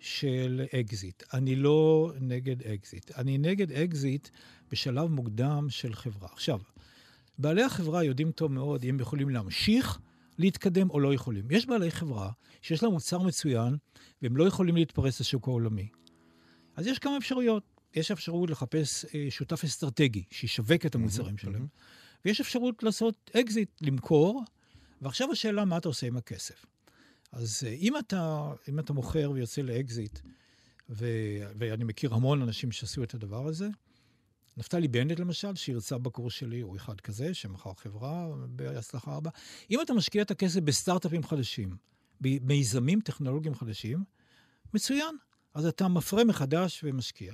של 0.00 0.64
אקזיט. 0.80 1.22
אני 1.34 1.56
לא 1.56 2.12
נגד 2.20 2.62
אקזיט. 2.62 3.10
אני 3.18 3.38
נגד 3.38 3.72
אקזיט 3.72 4.28
בשלב 4.70 5.10
מוקדם 5.10 5.66
של 5.70 5.94
חברה. 5.94 6.28
עכשיו, 6.32 6.58
בעלי 7.38 7.62
החברה 7.62 8.04
יודעים 8.04 8.32
טוב 8.32 8.52
מאוד 8.52 8.84
אם 8.84 8.96
יכולים 9.00 9.30
להמשיך 9.30 9.98
להתקדם 10.38 10.90
או 10.90 11.00
לא 11.00 11.14
יכולים. 11.14 11.44
יש 11.50 11.66
בעלי 11.66 11.90
חברה 11.90 12.30
שיש 12.62 12.82
להם 12.82 12.92
מוצר 12.92 13.18
מצוין, 13.18 13.76
והם 14.22 14.36
לא 14.36 14.44
יכולים 14.44 14.76
להתפרס 14.76 15.20
לשוק 15.20 15.48
העולמי. 15.48 15.88
אז 16.76 16.86
יש 16.86 16.98
כמה 16.98 17.16
אפשרויות. 17.16 17.62
יש 17.94 18.10
אפשרות 18.10 18.50
לחפש 18.50 19.04
אה, 19.04 19.26
שותף 19.30 19.64
אסטרטגי 19.64 20.24
שישווק 20.30 20.86
את 20.86 20.94
המוצרים 20.94 21.38
שלהם, 21.38 21.66
ויש 22.24 22.40
אפשרות 22.40 22.82
לעשות 22.82 23.30
אקזיט, 23.36 23.68
למכור, 23.80 24.44
ועכשיו 25.02 25.32
השאלה, 25.32 25.64
מה 25.64 25.76
אתה 25.76 25.88
עושה 25.88 26.06
עם 26.06 26.16
הכסף? 26.16 26.66
אז 27.32 27.64
אה, 27.66 27.72
אם 27.72 27.98
אתה, 27.98 28.52
אם 28.68 28.78
אתה 28.78 28.92
מוכר 28.92 29.30
ויוצא 29.30 29.62
לאקזיט, 29.62 30.18
ו, 30.90 31.06
ואני 31.58 31.84
מכיר 31.84 32.14
המון 32.14 32.42
אנשים 32.42 32.72
שעשו 32.72 33.02
את 33.02 33.14
הדבר 33.14 33.46
הזה, 33.46 33.68
נפתלי 34.56 34.88
בנט 34.88 35.18
למשל, 35.18 35.54
שהרצה 35.54 35.98
בקורס 35.98 36.32
שלי, 36.34 36.60
הוא 36.60 36.76
אחד 36.76 37.00
כזה, 37.00 37.34
שמכר 37.34 37.72
חברה 37.74 38.26
בהצלחה 38.48 39.14
רבה. 39.16 39.30
אם 39.70 39.80
אתה 39.80 39.94
משקיע 39.94 40.22
את 40.22 40.30
הכסף 40.30 40.60
בסטארט-אפים 40.60 41.22
חדשים, 41.22 41.76
במיזמים 42.20 43.00
טכנולוגיים 43.00 43.54
חדשים, 43.54 44.04
מצוין. 44.74 45.16
אז 45.54 45.66
אתה 45.66 45.88
מפרה 45.88 46.24
מחדש 46.24 46.80
ומשקיע. 46.84 47.32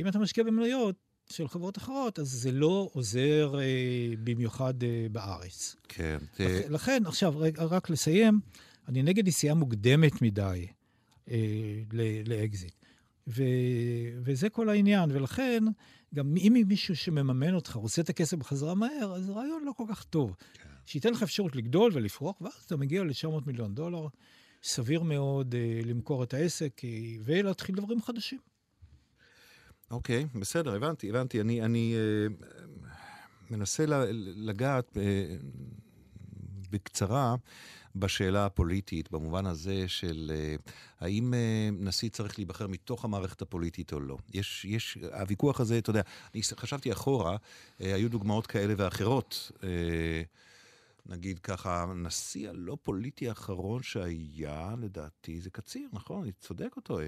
אם 0.00 0.08
אתה 0.08 0.18
משקיע 0.18 0.44
במניות 0.44 0.96
של 1.30 1.48
חברות 1.48 1.78
אחרות, 1.78 2.18
אז 2.18 2.28
זה 2.28 2.52
לא 2.52 2.90
עוזר 2.92 3.54
אה, 3.60 3.64
במיוחד 4.24 4.82
אה, 4.82 5.06
בארץ. 5.12 5.76
כן. 5.88 6.18
לכ- 6.34 6.40
אה, 6.40 6.60
לכן, 6.68 7.02
עכשיו, 7.06 7.38
רגע, 7.38 7.64
רק 7.64 7.90
לסיים, 7.90 8.40
אני 8.88 9.02
נגד 9.02 9.28
נסיעה 9.28 9.54
מוקדמת 9.54 10.22
מדי 10.22 10.66
אה, 11.30 11.36
לאקזיט. 12.26 12.74
ו, 13.28 13.42
וזה 14.24 14.48
כל 14.48 14.68
העניין, 14.68 15.10
ולכן, 15.12 15.64
גם 16.14 16.34
אם 16.36 16.62
מישהו 16.66 16.96
שמממן 16.96 17.54
אותך 17.54 17.72
רוצה 17.72 18.02
את 18.02 18.08
הכסף 18.08 18.36
בחזרה 18.36 18.74
מהר, 18.74 19.14
אז 19.16 19.24
זה 19.24 19.32
רעיון 19.32 19.64
לא 19.64 19.72
כל 19.76 19.84
כך 19.88 20.04
טוב. 20.04 20.36
שייתן 20.86 21.12
לך 21.12 21.22
אפשרות 21.22 21.56
לגדול 21.56 21.90
ולפרוח, 21.94 22.40
ואז 22.40 22.52
אתה 22.66 22.76
מגיע 22.76 23.04
ל-900 23.04 23.46
מיליון 23.46 23.74
דולר, 23.74 24.06
סביר 24.62 25.02
מאוד 25.02 25.54
אה, 25.54 25.80
למכור 25.84 26.22
את 26.22 26.34
העסק 26.34 26.80
אה, 26.84 26.90
ולהתחיל 27.24 27.76
דברים 27.76 28.02
חדשים. 28.02 28.38
אוקיי, 29.90 30.26
בסדר, 30.40 30.74
הבנתי, 30.74 31.10
הבנתי. 31.10 31.40
אני, 31.40 31.62
אני 31.62 31.94
אה, 31.94 32.26
מנסה 33.50 33.84
לגעת 34.36 34.96
אה, 34.96 35.36
בקצרה 36.70 37.34
בשאלה 37.96 38.46
הפוליטית, 38.46 39.10
במובן 39.10 39.46
הזה 39.46 39.88
של 39.88 40.32
אה, 40.34 40.56
האם 41.00 41.34
אה, 41.34 41.68
נשיא 41.72 42.08
צריך 42.08 42.38
להיבחר 42.38 42.66
מתוך 42.66 43.04
המערכת 43.04 43.42
הפוליטית 43.42 43.92
או 43.92 44.00
לא. 44.00 44.16
יש, 44.34 44.64
יש, 44.64 44.98
הוויכוח 45.12 45.60
הזה, 45.60 45.78
אתה 45.78 45.90
יודע, 45.90 46.02
אני 46.34 46.42
חשבתי 46.42 46.92
אחורה, 46.92 47.36
אה, 47.80 47.94
היו 47.94 48.10
דוגמאות 48.10 48.46
כאלה 48.46 48.74
ואחרות. 48.76 49.52
נגיד 51.06 51.38
ככה, 51.38 51.82
הנשיא 51.82 52.48
הלא 52.48 52.76
פוליטי 52.82 53.28
האחרון 53.28 53.82
שהיה, 53.82 54.74
לדעתי, 54.80 55.40
זה 55.40 55.50
קציר, 55.50 55.88
נכון? 55.92 56.22
אני 56.22 56.32
צודק 56.32 56.72
או 56.76 56.82
טועה? 56.82 57.06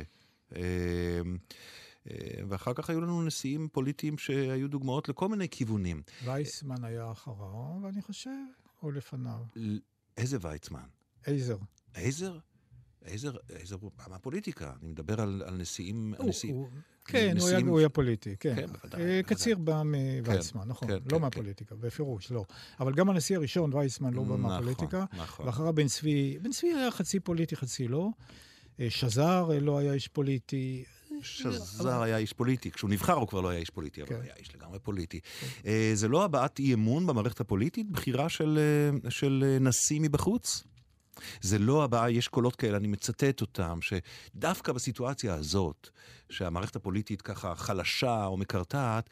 ואחר 2.48 2.74
כך 2.74 2.90
היו 2.90 3.00
לנו 3.00 3.22
נשיאים 3.22 3.68
פוליטיים 3.72 4.18
שהיו 4.18 4.68
דוגמאות 4.68 5.08
לכל 5.08 5.28
מיני 5.28 5.48
כיוונים. 5.48 6.02
וייסמן 6.24 6.84
היה 6.84 7.12
אחריו, 7.12 7.82
ואני 7.82 8.02
חושב, 8.02 8.30
או 8.82 8.90
לפניו. 8.90 9.40
איזה 10.16 10.36
ויצמן? 10.40 10.80
עזר. 11.26 11.56
עזר? 11.94 12.38
עזר, 13.04 13.32
עזר 13.54 13.76
הוא 13.80 13.90
מהפוליטיקה. 14.08 14.72
אני 14.82 14.88
מדבר 14.90 15.20
על, 15.20 15.42
על 15.46 15.54
נשיאים... 15.56 16.14
הוא- 16.18 16.28
נשיאים. 16.28 16.54
הוא- 16.56 16.68
כן, 17.04 17.18
הוא 17.18 17.24
היה- 17.26 17.34
נשיאים- 17.34 17.68
הוא 17.68 17.78
היה 17.78 17.88
פוליטי, 17.88 18.36
כן. 18.40 18.54
כן, 18.56 18.66
בוודאי, 18.66 19.02
אה. 19.02 19.22
קציר 19.22 19.58
בא 19.58 19.82
מוויצמן, 19.84 20.68
נכון. 20.68 20.88
כן, 20.88 20.98
כן, 20.98 21.04
לא 21.12 21.16
כן. 21.16 21.22
מהפוליטיקה, 21.22 21.74
בפירוש, 21.74 22.30
לא. 22.30 22.44
אבל 22.80 22.94
גם 22.94 23.10
הנשיא 23.10 23.36
הראשון, 23.36 23.74
ויצמן, 23.74 24.14
לא 24.14 24.22
בא 24.22 24.28
נכון, 24.28 24.40
מהפוליטיקה. 24.40 25.04
נכון. 25.16 25.46
ואחריו 25.46 25.72
בן 25.72 25.86
צבי, 25.86 26.38
בן 26.42 26.50
צבי 26.50 26.68
היה 26.72 26.90
חצי 26.90 27.20
פוליטי, 27.20 27.56
חצי 27.56 27.88
לא. 27.88 28.08
אה, 28.80 28.90
שזר 28.90 29.48
אה, 29.52 29.60
לא 29.60 29.78
היה 29.78 29.92
איש 29.92 30.08
פוליטי. 30.08 30.84
שזר 31.22 32.02
היה 32.02 32.16
איש 32.16 32.32
פוליטי. 32.32 32.70
כשהוא 32.70 32.90
נבחר 32.90 33.12
הוא 33.12 33.28
כבר 33.28 33.40
לא 33.40 33.48
היה 33.48 33.60
איש 33.60 33.70
פוליטי, 33.70 34.02
אבל 34.02 34.08
כן. 34.08 34.20
היה 34.22 34.32
איש 34.38 34.54
לגמרי 34.54 34.78
פוליטי. 34.78 35.20
אה, 35.66 35.90
זה 35.94 36.08
לא 36.08 36.24
הבעת 36.24 36.58
אי 36.58 36.74
אמון 36.74 37.06
במערכת 37.06 37.40
הפוליטית? 37.40 37.90
בחירה 37.90 38.28
של, 38.28 38.58
אה, 38.58 39.08
אה, 39.42 39.58
נשיא 39.60 40.00
מבחוץ? 40.00 40.64
זה 41.40 41.58
לא 41.58 41.84
הבעיה, 41.84 42.18
יש 42.18 42.28
קולות 42.28 42.56
כאלה, 42.56 42.76
אני 42.76 42.88
מצטט 42.88 43.40
אותם, 43.40 43.78
שדווקא 43.82 44.72
בסיטואציה 44.72 45.34
הזאת, 45.34 45.88
שהמערכת 46.30 46.76
הפוליטית 46.76 47.22
ככה 47.22 47.54
חלשה 47.54 48.24
או 48.24 48.36
מקרטעת, 48.36 49.10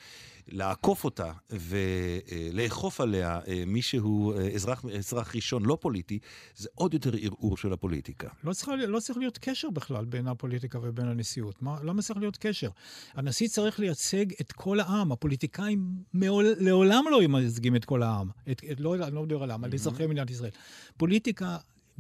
לעקוף 0.48 1.04
אותה 1.04 1.32
ולאכוף 1.50 3.00
עליה 3.00 3.40
אה, 3.48 3.62
מישהו, 3.66 4.32
אה, 4.32 4.48
אזרח, 4.48 4.84
אזרח 4.98 5.34
ראשון 5.34 5.64
לא 5.64 5.78
פוליטי, 5.80 6.18
זה 6.56 6.68
עוד 6.74 6.94
יותר 6.94 7.10
ערעור 7.20 7.56
של 7.56 7.72
הפוליטיקה. 7.72 8.28
לא 8.44 8.52
צריך, 8.52 8.68
לא 8.88 9.00
צריך 9.00 9.18
להיות 9.18 9.38
קשר 9.38 9.70
בכלל 9.70 10.04
בין 10.04 10.28
הפוליטיקה 10.28 10.78
ובין 10.82 11.08
הנשיאות. 11.08 11.62
מה, 11.62 11.76
למה 11.82 12.02
צריך 12.02 12.18
להיות 12.18 12.36
קשר? 12.36 12.68
הנשיא 13.14 13.48
צריך 13.48 13.80
לייצג 13.80 14.26
את 14.40 14.52
כל 14.52 14.80
העם. 14.80 15.12
הפוליטיקאים 15.12 15.88
מעול, 16.14 16.46
לעולם 16.58 17.04
לא 17.10 17.28
מייצגים 17.28 17.76
את 17.76 17.84
כל 17.84 18.02
העם. 18.02 18.28
את, 18.50 18.62
את, 18.72 18.80
לא, 18.80 18.94
אני 18.94 19.14
לא 19.14 19.22
מדבר 19.22 19.42
על 19.42 19.50
העם, 19.50 19.64
על 19.64 19.74
אזרחי 19.74 20.06
מדינת 20.06 20.30
ישראל. 20.30 20.50
פוליטיקה 20.96 21.56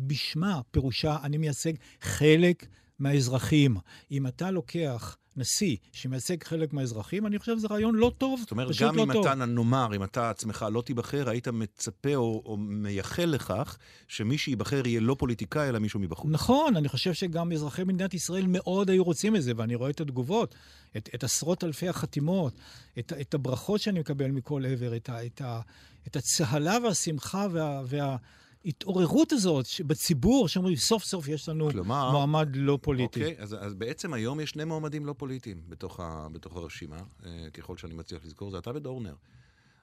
בשמה, 0.06 0.60
פירושה, 0.70 1.16
אני 1.22 1.38
מייצג 1.38 1.72
חלק 2.00 2.66
מהאזרחים. 2.98 3.76
אם 4.10 4.26
אתה 4.26 4.50
לוקח 4.50 5.16
נשיא 5.36 5.76
שמייצג 5.92 6.44
חלק 6.44 6.72
מהאזרחים, 6.72 7.26
אני 7.26 7.38
חושב 7.38 7.58
שזה 7.58 7.68
רעיון 7.70 7.94
לא 7.94 8.12
טוב, 8.18 8.40
זאת 8.40 8.50
אומרת, 8.50 8.68
פשוט 8.68 8.88
גם 8.88 8.96
לא 8.96 9.02
אם 9.02 9.12
טוב. 9.12 9.26
אתה, 9.26 9.34
נאמר, 9.34 9.96
אם 9.96 10.04
אתה 10.04 10.30
עצמך 10.30 10.66
לא 10.72 10.82
תיבחר, 10.82 11.28
היית 11.28 11.48
מצפה 11.48 12.14
או, 12.14 12.42
או 12.44 12.56
מייחל 12.56 13.24
לכך 13.24 13.78
שמי 14.08 14.38
שייבחר 14.38 14.86
יהיה 14.86 15.00
לא 15.00 15.16
פוליטיקאי, 15.18 15.68
אלא 15.68 15.78
מישהו 15.78 16.00
מבחוץ. 16.00 16.30
נכון, 16.32 16.76
אני 16.76 16.88
חושב 16.88 17.12
שגם 17.12 17.52
אזרחי 17.52 17.84
מדינת 17.84 18.14
ישראל 18.14 18.46
מאוד 18.48 18.90
היו 18.90 19.04
רוצים 19.04 19.36
את 19.36 19.42
זה, 19.42 19.52
ואני 19.56 19.74
רואה 19.74 19.90
את 19.90 20.00
התגובות, 20.00 20.54
את, 20.96 21.08
את 21.14 21.24
עשרות 21.24 21.64
אלפי 21.64 21.88
החתימות, 21.88 22.52
את, 22.98 23.12
את 23.20 23.34
הברכות 23.34 23.80
שאני 23.80 24.00
מקבל 24.00 24.30
מכל 24.30 24.66
עבר, 24.66 24.96
את, 24.96 25.08
ה, 25.08 25.26
את, 25.26 25.40
ה, 25.40 25.60
את 26.06 26.16
הצהלה 26.16 26.78
והשמחה 26.84 27.46
וה, 27.52 28.16
וההתעוררות 28.64 29.32
הזאת 29.32 29.66
בציבור, 29.86 30.48
שאומרים, 30.48 30.76
סוף 30.76 31.04
סוף 31.04 31.28
יש 31.28 31.48
לנו 31.48 31.70
כלומר, 31.70 32.10
מועמד 32.10 32.48
לא 32.54 32.78
פוליטי. 32.82 33.20
אוקיי, 33.20 33.36
אז, 33.38 33.56
אז 33.60 33.74
בעצם 33.74 34.12
היום 34.12 34.40
יש 34.40 34.50
שני 34.50 34.64
מועמדים 34.64 35.06
לא 35.06 35.14
פוליטיים 35.18 35.62
בתוך, 35.68 36.00
ה, 36.00 36.26
בתוך 36.32 36.56
הרשימה, 36.56 37.00
אה, 37.26 37.48
ככל 37.54 37.76
שאני 37.76 37.94
מצליח 37.94 38.24
לזכור, 38.24 38.50
זה 38.50 38.58
אתה 38.58 38.70
ודורנר. 38.74 39.14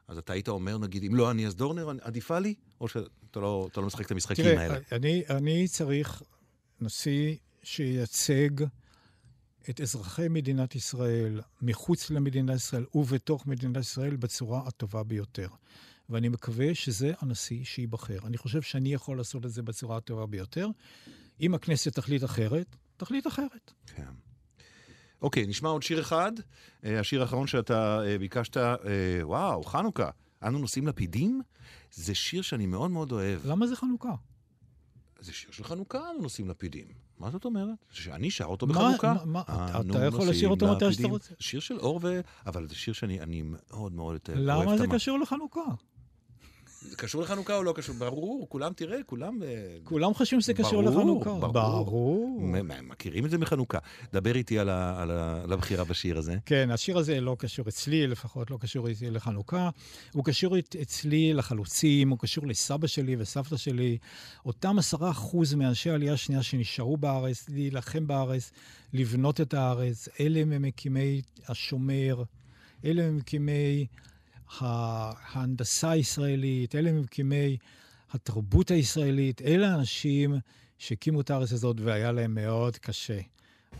אז 0.07 0.17
אתה 0.17 0.33
היית 0.33 0.47
אומר, 0.47 0.77
נגיד, 0.77 1.03
אם 1.03 1.15
לא 1.15 1.31
אני, 1.31 1.47
אז 1.47 1.55
דורנר 1.55 1.91
עדיפה 2.01 2.39
לי? 2.39 2.53
או 2.81 2.87
שאתה 2.87 3.39
לא, 3.39 3.69
לא 3.77 3.83
משחק 3.83 4.05
את 4.05 4.11
המשחקים 4.11 4.45
תראה, 4.45 4.61
האלה? 4.61 4.79
אני, 4.91 5.23
אני 5.29 5.67
צריך 5.67 6.21
נשיא 6.81 7.35
שייצג 7.63 8.49
את 9.69 9.81
אזרחי 9.81 10.27
מדינת 10.29 10.75
ישראל 10.75 11.41
מחוץ 11.61 12.09
למדינת 12.09 12.55
ישראל 12.55 12.85
ובתוך 12.95 13.47
מדינת 13.47 13.77
ישראל 13.77 14.15
בצורה 14.15 14.67
הטובה 14.67 15.03
ביותר. 15.03 15.47
ואני 16.09 16.29
מקווה 16.29 16.75
שזה 16.75 17.13
הנשיא 17.21 17.63
שייבחר. 17.63 18.17
אני 18.23 18.37
חושב 18.37 18.61
שאני 18.61 18.93
יכול 18.93 19.17
לעשות 19.17 19.45
את 19.45 19.51
זה 19.51 19.61
בצורה 19.61 19.97
הטובה 19.97 20.25
ביותר. 20.25 20.67
אם 21.41 21.53
הכנסת 21.53 21.95
תחליט 21.95 22.23
אחרת, 22.23 22.75
תחליט 22.97 23.27
אחרת. 23.27 23.73
כן. 23.95 24.03
אוקיי, 25.21 25.45
נשמע 25.47 25.69
עוד 25.69 25.83
שיר 25.83 25.99
אחד. 25.99 26.31
אה, 26.85 26.99
השיר 26.99 27.21
האחרון 27.21 27.47
שאתה 27.47 27.99
אה, 28.05 28.17
ביקשת, 28.17 28.57
אה, 28.57 28.73
וואו, 29.21 29.63
חנוכה. 29.63 30.09
אנו 30.43 30.59
נושאים 30.59 30.87
לפידים? 30.87 31.41
זה 31.91 32.15
שיר 32.15 32.41
שאני 32.41 32.65
מאוד 32.65 32.91
מאוד 32.91 33.11
אוהב. 33.11 33.45
למה 33.45 33.67
זה 33.67 33.75
חנוכה? 33.75 34.13
זה 35.19 35.33
שיר 35.33 35.51
של 35.51 35.63
חנוכה, 35.63 35.99
אנו 36.11 36.21
נושאים 36.21 36.49
לפידים. 36.49 36.87
מה 37.19 37.31
זאת 37.31 37.45
אומרת? 37.45 37.85
שאני 37.91 38.31
שר 38.31 38.45
אותו 38.45 38.67
בחנוכה. 38.67 39.13
מה- 39.13 39.25
מה- 39.25 39.41
אתה- 39.89 40.05
יכול 40.05 40.29
לשיר 40.29 40.49
אותו 40.49 40.75
מתי 40.75 40.93
שאתה. 40.93 41.07
רוצה. 41.07 41.33
שיר 41.39 41.59
של 41.59 41.77
אור 41.79 41.99
ו... 42.03 42.21
אבל 42.45 42.67
זה 42.67 42.75
שיר 42.75 42.93
שאני 42.93 43.21
אני 43.21 43.41
מאוד 43.45 43.93
מאוד 43.93 44.17
אוהב. 44.29 44.39
למה 44.39 44.77
זה 44.77 44.85
קשור 44.87 45.19
לחנוכה? 45.19 45.61
זה 46.81 46.95
קשור 46.95 47.21
לחנוכה 47.21 47.55
או 47.57 47.63
לא 47.63 47.73
קשור? 47.77 47.95
ברור, 47.95 48.45
כולם, 48.49 48.73
תראה, 48.73 48.97
כולם... 49.05 49.43
אה, 49.43 49.47
כולם 49.83 50.13
חושבים 50.13 50.41
שזה 50.41 50.53
קשור 50.53 50.81
ברור, 50.83 50.91
לחנוכה. 51.21 51.29
ברור. 51.47 51.85
ברור. 51.85 52.39
מכירים 52.83 53.25
את 53.25 53.29
זה 53.29 53.37
מחנוכה. 53.37 53.77
דבר 54.13 54.35
איתי 54.35 54.59
על 54.59 54.69
ה- 54.69 55.01
על 55.01 55.11
ה- 55.11 55.43
על 55.43 55.53
הבחירה 55.53 55.83
בשיר 55.83 56.17
הזה. 56.17 56.35
כן, 56.45 56.69
השיר 56.71 56.97
הזה 56.97 57.21
לא 57.21 57.35
קשור 57.39 57.67
אצלי, 57.67 58.07
לפחות 58.07 58.51
לא 58.51 58.57
קשור 58.61 58.87
איתי 58.87 59.09
לחנוכה. 59.09 59.69
הוא 60.13 60.23
קשור 60.25 60.55
אצלי 60.81 61.33
לחלוצים, 61.33 62.09
הוא 62.09 62.19
קשור 62.19 62.47
לסבא 62.47 62.87
שלי 62.87 63.15
וסבתא 63.19 63.57
שלי. 63.57 63.97
אותם 64.45 64.79
עשרה 64.79 65.11
אחוז 65.11 65.53
מאנשי 65.53 65.89
העלייה 65.89 66.13
השנייה 66.13 66.43
שנשארו 66.43 66.97
בארץ, 66.97 67.49
להילחם 67.49 68.07
בארץ, 68.07 68.51
לבנות 68.93 69.41
את 69.41 69.53
הארץ, 69.53 70.09
אלה 70.19 70.39
הם 70.39 70.61
מקימי 70.61 71.21
השומר, 71.47 72.23
אלה 72.85 73.03
הם 73.03 73.17
מקימי 73.17 73.85
ה- 73.91 74.07
ההנדסה 74.59 75.89
הישראלית, 75.89 76.75
אלה 76.75 76.89
הם 76.89 77.01
מקימי 77.01 77.57
התרבות 78.11 78.71
הישראלית, 78.71 79.41
אלה 79.41 79.71
האנשים 79.71 80.35
שהקימו 80.77 81.21
את 81.21 81.29
הארץ 81.29 81.51
הזאת 81.51 81.77
והיה 81.79 82.11
להם 82.11 82.35
מאוד 82.35 82.77
קשה. 82.77 83.19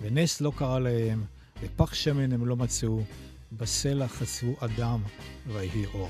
ונס 0.02 0.42
לא 0.42 0.52
קרה 0.58 0.80
להם, 0.80 1.24
בפח 1.64 1.94
שמן 1.94 2.32
הם 2.32 2.46
לא 2.46 2.56
מצאו, 2.56 3.02
בסלע 3.52 4.08
חצבו 4.08 4.56
אדם 4.60 5.04
ויהי 5.48 5.86
אור. 5.86 6.10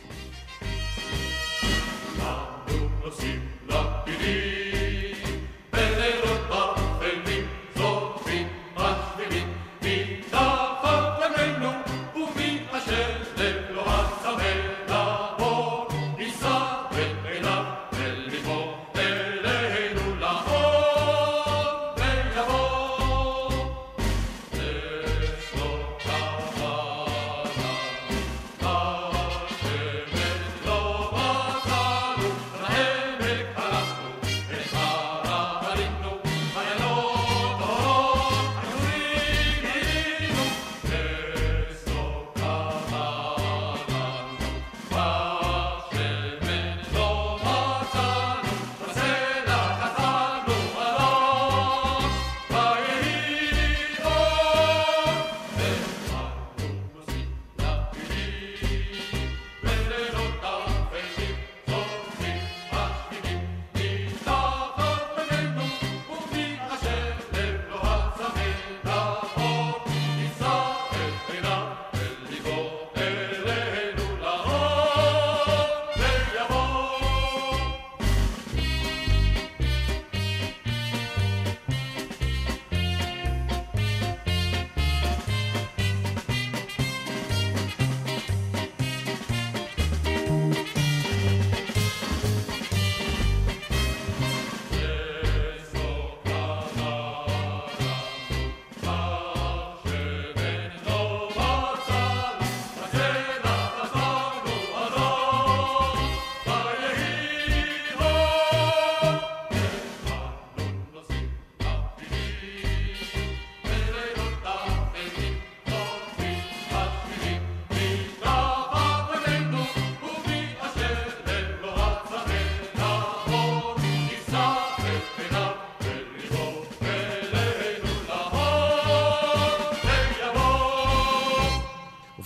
נושאים 3.03 3.41
לפידים, 3.67 4.56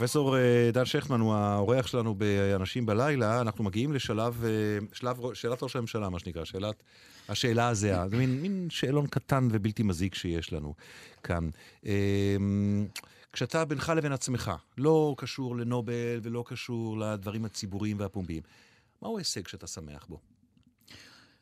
פרופסור 0.02 0.38
אה, 0.38 0.70
דן 0.74 0.86
שכטמן 0.86 1.20
הוא 1.20 1.34
האורח 1.34 1.88
שלנו 1.88 2.16
באנשים 2.16 2.86
בלילה, 2.86 3.42
אנחנו 3.42 3.64
מגיעים 3.64 3.94
לשלב, 3.94 4.44
אה, 4.46 4.50
שלב, 4.94 5.34
שאלת 5.34 5.64
ראש 5.64 5.76
הממשלה, 5.76 6.10
מה 6.10 6.20
שנקרא, 6.20 6.46
שאלת, 6.46 6.84
השאלה 7.30 7.68
הזהה. 7.68 8.10
זה 8.10 8.18
מין, 8.18 8.42
מין 8.42 8.68
שאלון 8.70 9.08
קטן 9.08 9.48
ובלתי 9.52 9.84
מזיק 9.84 10.16
שיש 10.16 10.54
לנו 10.54 10.74
כאן. 11.24 11.50
אה, 11.86 12.38
כשאתה 13.34 13.66
בינך 13.66 13.94
לבין 13.96 14.12
עצמך, 14.12 14.52
לא 14.78 15.16
קשור 15.18 15.56
לנובל 15.56 16.20
ולא 16.24 16.44
קשור 16.48 17.00
לדברים 17.00 17.46
הציבוריים 17.46 18.00
והפומביים, 18.00 18.44
מהו 19.02 19.18
ההישג 19.18 19.48
שאתה 19.48 19.68
שמח 19.68 20.06
בו? 20.10 20.20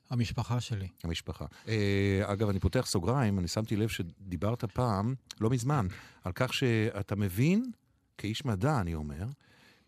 המשפחה 0.09 0.59
שלי. 0.59 0.87
המשפחה. 1.03 1.45
אה, 1.67 2.21
אגב, 2.25 2.49
אני 2.49 2.59
פותח 2.59 2.85
סוגריים, 2.85 3.39
אני 3.39 3.47
שמתי 3.47 3.75
לב 3.75 3.89
שדיברת 3.89 4.65
פעם, 4.65 5.15
לא 5.41 5.49
מזמן, 5.49 5.87
על 6.23 6.31
כך 6.35 6.53
שאתה 6.53 7.15
מבין, 7.15 7.71
כאיש 8.19 8.45
מדע, 8.45 8.81
אני 8.81 8.95
אומר, 8.95 9.25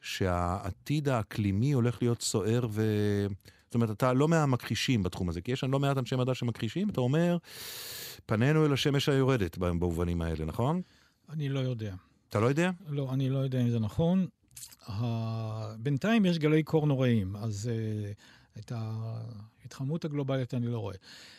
שהעתיד 0.01 1.09
האקלימי 1.09 1.71
הולך 1.71 2.01
להיות 2.01 2.21
סוער 2.21 2.67
ו... 2.69 2.84
זאת 3.65 3.75
אומרת, 3.75 3.91
אתה 3.91 4.13
לא 4.13 4.27
מהמכחישים 4.27 5.03
בתחום 5.03 5.29
הזה, 5.29 5.41
כי 5.41 5.51
יש 5.51 5.63
לא 5.63 5.79
מעט 5.79 5.97
אנשי 5.97 6.15
מדע 6.15 6.34
שמכחישים, 6.34 6.89
אתה 6.89 7.01
אומר, 7.01 7.38
פנינו 8.25 8.65
אל 8.65 8.73
השמש 8.73 9.09
היורדת 9.09 9.57
במובנים 9.57 10.21
האלה, 10.21 10.45
נכון? 10.45 10.82
אני 11.29 11.49
לא 11.49 11.59
יודע. 11.59 11.95
אתה 12.29 12.39
לא 12.39 12.47
יודע? 12.47 12.71
לא, 12.88 13.13
אני 13.13 13.29
לא 13.29 13.38
יודע 13.38 13.61
אם 13.61 13.69
זה 13.69 13.79
נכון. 13.79 14.27
בינתיים 15.79 16.25
יש 16.25 16.39
גלי 16.39 16.63
קור 16.63 16.88
נוראים, 16.88 17.36
אז 17.36 17.69
uh, 17.69 18.59
את 18.59 18.71
ההתחממות 18.75 20.05
הגלובלית 20.05 20.53
אני 20.53 20.67
לא 20.67 20.79
רואה. 20.79 20.95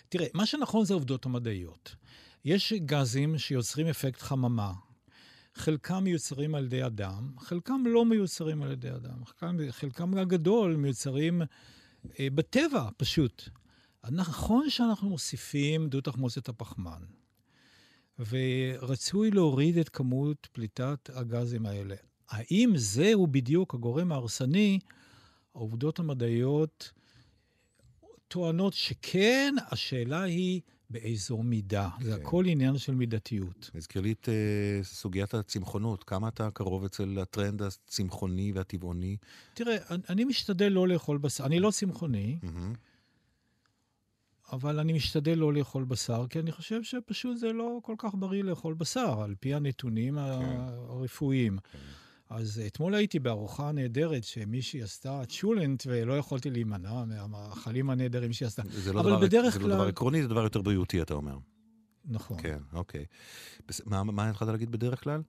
תראה, 0.09 0.27
מה 0.35 0.47
שנכון 0.47 0.85
זה 0.85 0.95
העובדות 0.95 1.27
המדעיות. 1.27 1.95
יש 2.45 2.73
גזים 2.73 3.39
שיוצרים 3.39 3.87
אפקט 3.87 4.23
חממה. 4.23 4.73
חלקם 5.55 6.05
מיוצרים 6.05 6.55
על 6.55 6.65
ידי 6.65 6.87
אדם, 6.87 7.39
חלקם 7.39 7.83
לא 7.87 8.05
מיוצרים 8.05 8.63
על 8.63 8.73
ידי 8.73 8.91
אדם. 8.91 9.25
חלקם, 9.25 9.57
חלקם 9.71 10.19
הגדול 10.19 10.77
מיוצרים 10.77 11.43
אה, 12.21 12.29
בטבע, 12.35 12.89
פשוט. 12.97 13.49
נכון 14.11 14.71
שאנחנו 14.71 15.09
מוסיפים 15.09 15.89
דו 15.89 16.01
תחמוצת 16.01 16.49
הפחמן, 16.49 17.03
ורצוי 18.19 19.31
להוריד 19.31 19.79
את 19.79 19.89
כמות 19.89 20.49
פליטת 20.53 21.11
הגזים 21.15 21.67
האלה. 21.67 21.95
האם 22.29 22.73
זהו 22.77 23.27
בדיוק 23.27 23.75
הגורם 23.75 24.13
ההרסני? 24.13 24.79
העובדות 25.55 25.99
המדעיות 25.99 26.93
טוענות 28.29 28.73
שכן, 28.73 29.55
השאלה 29.71 30.23
היא 30.23 30.61
באיזו 30.93 31.43
מידה. 31.43 31.89
כן. 31.99 32.05
זה 32.05 32.15
הכל 32.15 32.45
עניין 32.47 32.79
של 32.79 32.95
מידתיות. 32.95 33.71
הזכיר 33.75 34.03
לי 34.03 34.13
את 34.13 34.29
uh, 34.29 34.85
סוגיית 34.85 35.35
הצמחונות. 35.35 36.05
כמה 36.05 36.29
אתה 36.29 36.51
קרוב 36.51 36.85
אצל 36.85 37.19
הטרנד 37.23 37.63
הצמחוני 37.63 38.53
והטבעוני? 38.53 39.17
תראה, 39.55 39.77
אני, 39.91 40.03
אני 40.09 40.25
משתדל 40.25 40.69
לא 40.69 40.89
לאכול 40.89 41.19
בשר. 41.19 41.47
אני 41.47 41.61
לא 41.61 41.71
צמחוני. 41.71 42.39
אבל 44.53 44.79
אני 44.79 44.93
משתדל 44.93 45.35
לא 45.35 45.53
לאכול 45.53 45.85
בשר, 45.85 46.27
כי 46.31 46.39
אני 46.39 46.53
חושב 46.53 46.83
שפשוט 46.83 47.37
זה 47.37 47.53
לא 47.53 47.79
כל 47.83 47.95
כך 47.99 48.15
בריא 48.15 48.43
לאכול 48.43 48.75
בשר, 48.75 49.23
על 49.23 49.35
פי 49.41 49.55
הנתונים 49.55 50.15
כן. 50.15 50.21
הרפואיים. 50.89 51.59
כן. 51.59 51.79
אז 52.35 52.63
אתמול 52.67 52.95
הייתי 52.95 53.19
בארוחה 53.19 53.73
נהדרת 53.73 54.25
שמישהי 54.25 54.83
עשתה 54.83 55.23
צ'ולנט, 55.29 55.83
ולא 55.87 56.19
יכולתי 56.19 56.51
להימנע 56.51 57.05
מהמאכלים 57.05 57.91
הנהדרים 57.91 58.33
שהיא 58.33 58.47
עשתה. 58.47 58.63
זה 58.71 58.93
לא 58.93 59.01
אבל 59.01 59.11
דבר, 59.11 59.21
בדרך 59.21 59.55
זה 59.55 59.59
כלל... 59.59 59.69
לא 59.69 59.75
דבר 59.75 59.87
עקרוני, 59.87 60.23
זה 60.23 60.29
דבר 60.29 60.43
יותר 60.43 60.63
בריאותי, 60.63 61.03
אתה 61.03 61.15
אומר. 61.15 61.39
נכון. 62.05 62.43
כן, 62.43 62.59
אוקיי. 62.73 63.05
בס... 63.69 63.81
מה, 63.87 64.03
מה 64.03 64.31
התחלת 64.31 64.49
להגיד 64.49 64.73
בדרך 64.73 65.05
כלל? 65.05 65.23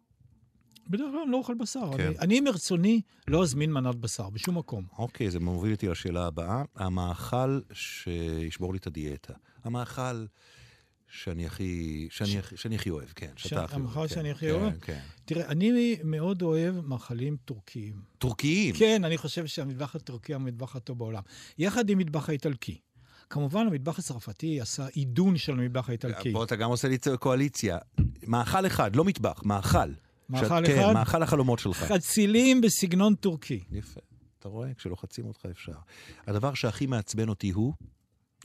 בדרך 0.90 1.12
כלל 1.12 1.20
אני 1.24 1.32
לא 1.32 1.38
אוכל 1.38 1.54
בשר. 1.54 1.98
כן. 1.98 2.08
אני, 2.08 2.18
אני 2.20 2.40
מרצוני 2.40 3.02
לא 3.28 3.44
אזמין 3.44 3.74
מנת 3.74 3.96
בשר, 3.96 4.30
בשום 4.30 4.58
מקום. 4.58 4.86
אוקיי, 4.98 5.32
זה 5.32 5.40
מוביל 5.40 5.74
אותי 5.74 5.88
לשאלה 5.88 6.26
הבאה. 6.26 6.64
המאכל 6.76 7.60
שישבור 7.74 8.74
לי 8.74 8.78
את 8.80 8.88
הדיאטה. 8.88 9.34
המאכל... 9.64 10.26
שאני 11.14 11.46
הכי, 11.46 12.08
שאני, 12.12 12.30
ש... 12.30 12.36
שאני 12.56 12.76
הכי 12.76 12.90
אוהב, 12.90 13.10
כן, 13.16 13.32
שאתה 13.36 13.64
הכי 13.64 13.76
אוהב. 13.76 13.86
המאכל 13.86 14.08
כן, 14.08 14.16
שאני 14.16 14.32
הכי 14.32 14.46
כן, 14.46 14.52
אוהב? 14.52 14.80
כן. 14.80 15.00
תראה, 15.26 15.46
אני 15.48 15.96
מאוד 16.04 16.42
אוהב 16.42 16.76
מאכלים 16.76 17.38
טורקיים. 17.46 17.94
טורקיים? 18.18 18.76
כן, 18.76 19.04
אני 19.04 19.18
חושב 19.18 19.46
שהמטבח 19.46 19.96
הטורקי 19.96 20.34
הוא 20.34 20.42
המטבח 20.42 20.76
הטוב 20.76 20.98
בעולם. 20.98 21.22
יחד 21.58 21.90
עם 21.90 21.98
מטבח 21.98 22.30
האיטלקי. 22.30 22.80
כמובן, 23.30 23.68
המטבח 23.68 24.00
הצרפתי 24.00 24.62
עשה 24.62 24.88
עידון 24.88 25.38
של 25.38 25.52
המטבח 25.52 25.90
האיטלקי. 25.90 26.34
פה 26.34 26.44
אתה 26.44 26.56
גם 26.56 26.70
עושה 26.70 26.88
לי 26.88 26.98
קואליציה. 27.20 27.78
מאכל 28.28 28.68
אחד, 28.68 28.96
לא 28.96 29.04
מטבח, 29.04 29.42
מאכל. 29.46 29.78
מאכל 30.30 30.46
שאת, 30.46 30.52
אחד? 30.52 30.66
כן, 30.66 30.94
מאכל 30.94 31.24
החלומות 31.24 31.60
שלך. 31.60 31.78
חצילים 31.84 32.62
בסגנון 32.62 33.16
טורקי. 33.16 33.60
יפה. 33.72 34.02
אתה 34.40 34.50
רואה? 34.50 34.74
כשלוחצים 34.74 35.26
אותך 35.26 35.46
אפשר. 35.52 35.76
הדבר 36.28 36.54
שהכי 36.54 36.86
מעצבן 36.86 37.30
אותי 37.30 37.50
הוא 37.50 37.74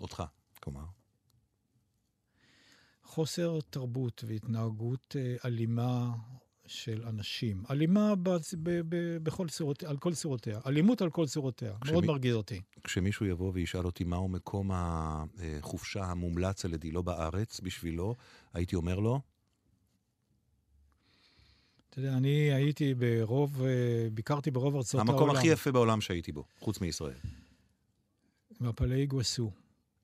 אותך, 0.00 0.22
כלומר. 0.60 0.97
חוסר 3.18 3.58
תרבות 3.70 4.24
והתנהגות 4.26 5.16
אה, 5.18 5.36
אלימה 5.44 6.10
של 6.66 7.02
אנשים. 7.06 7.62
אלימה 7.70 8.14
ב, 8.14 8.28
ב, 8.62 8.80
ב, 8.88 9.18
בכל 9.22 9.48
צורות, 9.48 9.82
על 9.82 9.96
כל 9.96 10.14
צורותיה. 10.14 10.60
אלימות 10.66 11.02
על 11.02 11.10
כל 11.10 11.26
צורותיה. 11.26 11.72
כשמי, 11.80 11.92
מאוד 11.92 12.06
מרגיז 12.06 12.34
אותי. 12.34 12.60
כשמישהו 12.84 13.26
יבוא 13.26 13.50
וישאל 13.54 13.86
אותי 13.86 14.04
מהו 14.04 14.28
מקום 14.28 14.70
החופשה 14.72 16.04
המומלץ 16.04 16.64
על 16.64 16.74
ידי 16.74 16.90
לא 16.90 17.02
בארץ 17.02 17.60
בשבילו, 17.60 18.14
הייתי 18.54 18.76
אומר 18.76 18.98
לו? 18.98 19.20
אתה 21.90 21.98
יודע, 21.98 22.16
אני 22.16 22.52
הייתי 22.52 22.94
ברוב, 22.94 23.62
אה, 23.62 23.68
ביקרתי 24.12 24.50
ברוב 24.50 24.76
ארצות 24.76 25.00
המקום 25.00 25.14
העולם. 25.14 25.28
המקום 25.28 25.38
הכי 25.40 25.48
יפה 25.48 25.72
בעולם 25.72 26.00
שהייתי 26.00 26.32
בו, 26.32 26.44
חוץ 26.58 26.80
מישראל. 26.80 27.18
מפלי 28.60 29.00
איגווסו. 29.00 29.50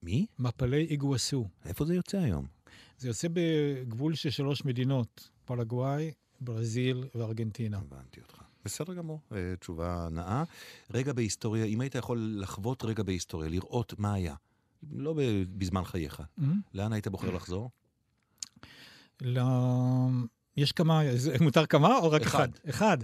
מי? 0.03 0.27
מפלי 0.39 0.85
איגווסו. 0.85 1.49
איפה 1.65 1.85
זה 1.85 1.95
יוצא 1.95 2.19
היום? 2.19 2.47
זה 2.99 3.09
יוצא 3.09 3.29
בגבול 3.33 4.15
של 4.15 4.31
שלוש 4.31 4.65
מדינות, 4.65 5.31
פרגוואי, 5.45 6.13
ברזיל 6.41 7.05
וארגנטינה. 7.15 7.79
הבנתי 7.79 8.21
אותך. 8.21 8.43
בסדר 8.65 8.95
גמור, 8.95 9.21
אה, 9.33 9.55
תשובה 9.61 10.09
נאה. 10.11 10.45
רגע 10.91 11.13
בהיסטוריה, 11.13 11.65
אם 11.65 11.81
היית 11.81 11.95
יכול 11.95 12.37
לחוות 12.41 12.85
רגע 12.85 13.03
בהיסטוריה, 13.03 13.49
לראות 13.49 13.95
מה 13.99 14.15
היה, 14.15 14.35
לא 14.93 15.15
בזמן 15.57 15.85
חייך, 15.85 16.21
mm-hmm. 16.21 16.45
לאן 16.75 16.93
היית 16.93 17.09
בוחר 17.09 17.31
לחזור? 17.31 17.71
ל... 19.21 19.39
יש 20.57 20.73
כמה, 20.73 21.01
מותר 21.41 21.67
כמה 21.67 21.97
או 21.97 22.11
רק 22.11 22.23
אחד? 22.23 22.49
אחד. 22.69 22.69
אחד. 22.69 22.99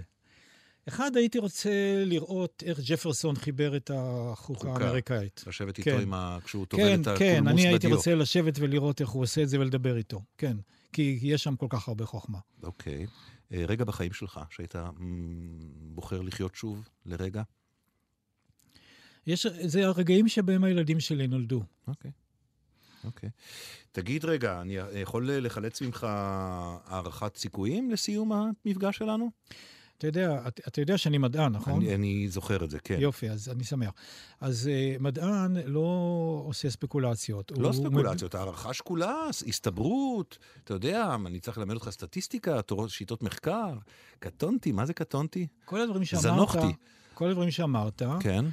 אחד, 0.87 1.15
הייתי 1.15 1.39
רוצה 1.39 1.69
לראות 2.05 2.63
איך 2.65 2.79
ג'פרסון 2.85 3.35
חיבר 3.35 3.77
את 3.77 3.91
החוקה 3.93 4.73
האמריקאית. 4.73 5.43
לשבת 5.47 5.77
איתו 5.77 5.91
כן. 5.91 6.01
עם 6.01 6.13
ה... 6.13 6.37
כשהוא 6.43 6.65
טובל 6.65 6.83
כן, 6.83 7.01
את 7.01 7.07
הקולמוס 7.07 7.19
כן, 7.19 7.43
בדיו. 7.43 7.53
אני 7.53 7.67
הייתי 7.67 7.87
רוצה 7.87 8.15
לשבת 8.15 8.59
ולראות 8.59 9.01
איך 9.01 9.09
הוא 9.09 9.23
עושה 9.23 9.43
את 9.43 9.49
זה 9.49 9.59
ולדבר 9.59 9.97
איתו, 9.97 10.21
כן. 10.37 10.57
כי 10.93 11.19
יש 11.21 11.43
שם 11.43 11.55
כל 11.55 11.67
כך 11.69 11.87
הרבה 11.87 12.05
חוכמה. 12.05 12.37
אוקיי. 12.63 13.05
אה, 13.53 13.65
רגע 13.67 13.85
בחיים 13.85 14.13
שלך, 14.13 14.39
שהיית 14.49 14.75
בוחר 15.81 16.21
לחיות 16.21 16.55
שוב 16.55 16.89
לרגע? 17.05 17.41
יש, 19.27 19.47
זה 19.47 19.85
הרגעים 19.85 20.27
שבהם 20.27 20.63
הילדים 20.63 20.99
שלי 20.99 21.27
נולדו. 21.27 21.63
אוקיי. 21.87 22.11
אוקיי. 23.03 23.29
תגיד 23.91 24.25
רגע, 24.25 24.61
אני 24.61 24.77
יכול 24.95 25.31
לחלץ 25.31 25.81
ממך 25.81 26.07
הערכת 26.09 27.37
סיכויים 27.37 27.91
לסיום 27.91 28.31
המפגש 28.31 28.97
שלנו? 28.97 29.31
אתה 30.01 30.07
יודע, 30.07 30.41
אתה, 30.47 30.61
אתה 30.67 30.81
יודע 30.81 30.97
שאני 30.97 31.17
מדען, 31.17 31.51
נכון? 31.51 31.73
אני, 31.73 31.95
אני 31.95 32.27
זוכר 32.27 32.63
את 32.63 32.69
זה, 32.69 32.79
כן. 32.79 32.97
יופי, 32.99 33.29
אז 33.29 33.49
אני 33.49 33.63
שמח. 33.63 33.91
אז 34.39 34.69
uh, 34.69 35.01
מדען 35.03 35.57
לא 35.65 36.43
עושה 36.45 36.69
ספקולציות. 36.69 37.51
לא 37.57 37.71
ספקולציות, 37.71 38.35
מד... 38.35 38.41
הערכה 38.41 38.73
שקולה, 38.73 39.15
הסתברות, 39.47 40.37
אתה 40.63 40.73
יודע, 40.73 41.15
אני 41.25 41.39
צריך 41.39 41.57
ללמד 41.57 41.73
אותך 41.73 41.89
סטטיסטיקה, 41.89 42.61
תורות, 42.61 42.89
שיטות 42.89 43.23
מחקר. 43.23 43.73
קטונתי, 44.19 44.71
מה 44.71 44.85
זה 44.85 44.93
קטונתי? 44.93 45.47
כל 45.65 45.81
הדברים 45.81 46.05
שאמרת, 46.05 46.23
זנוחתי. 46.23 46.73
כל 47.13 47.29
הדברים 47.29 47.51
שאמרת, 47.51 48.01
כן. 48.19 48.45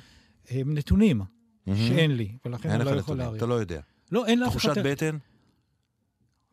הם 0.50 0.74
נתונים 0.74 1.20
mm-hmm. 1.20 1.70
שאין 1.88 2.16
לי, 2.16 2.32
ולכן 2.44 2.70
אני 2.70 2.84
לא 2.84 2.90
יכול 2.90 3.16
להעריך. 3.16 3.36
אתה 3.36 3.46
לא 3.46 3.54
יודע. 3.54 3.80
לא, 4.12 4.26
אין 4.26 4.40
לך... 4.40 4.48
תחושת 4.48 4.78
בטן? 4.84 5.18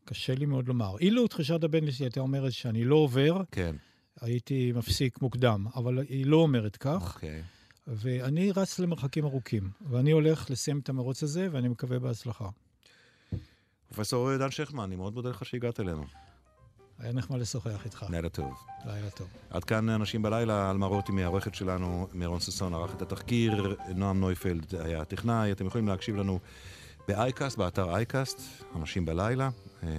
קשה 0.06 0.36
לי 0.36 0.46
מאוד 0.46 0.68
לומר. 0.68 0.98
אילו 1.00 1.28
תחושת 1.28 1.64
הבטן 1.64 1.92
שלי 1.92 2.06
הייתה 2.06 2.20
אומרת 2.20 2.54
שאני 2.54 2.86
לא 2.86 2.96
עובר, 2.96 3.42
כן. 3.52 3.76
הייתי 4.22 4.72
מפסיק 4.76 5.22
מוקדם, 5.22 5.66
אבל 5.76 6.00
היא 6.00 6.26
לא 6.26 6.38
אומרת 6.38 6.78
כך. 6.78 7.14
אוקיי. 7.16 7.44
ואני 7.88 8.52
רץ 8.52 8.80
למרחקים 8.80 9.26
ארוכים, 9.26 9.70
ואני 9.90 10.12
הולך 10.12 10.50
לסיים 10.50 10.80
את 10.80 10.90
המרוץ 10.90 11.24
הזה, 11.24 11.48
ואני 11.52 11.68
מקווה 11.68 12.00
בהצלחה. 12.00 12.50
פרופסור 13.88 14.38
דן 14.38 14.52
שכמן, 14.52 14.84
אני 14.84 14.96
מאוד 14.96 15.14
מודה 15.14 15.30
לך 15.30 15.46
שהגעת 15.46 15.80
אלינו. 15.80 16.06
היה 17.00 17.14
נחמד 17.14 17.40
לשוחח 17.40 17.86
איתך. 17.86 18.06
לילה 18.10 18.30
טוב. 18.30 18.54
לילה 18.86 19.10
טוב. 19.10 19.28
עד 19.50 19.64
כאן 19.64 19.90
אנשים 19.90 20.22
בלילה, 20.22 20.70
על 20.70 20.78
מרותי 20.78 21.12
מהעורכת 21.12 21.56
שלנו, 21.56 22.08
מירון 22.14 22.40
ששון 22.40 22.74
ערך 22.74 22.96
את 22.96 23.02
התחקיר, 23.02 23.76
נועם 23.96 24.20
נויפלד 24.20 24.76
היה 24.76 25.02
הטכנאי, 25.02 25.52
אתם 25.52 25.66
יכולים 25.66 25.88
להקשיב 25.88 26.16
לנו 26.16 26.40
ב 27.08 27.15
iCast, 27.15 27.58
באתר 27.58 27.96
iCast, 27.96 28.42
אנשים 28.76 29.06
בלילה. 29.06 29.50
אה, 29.84 29.90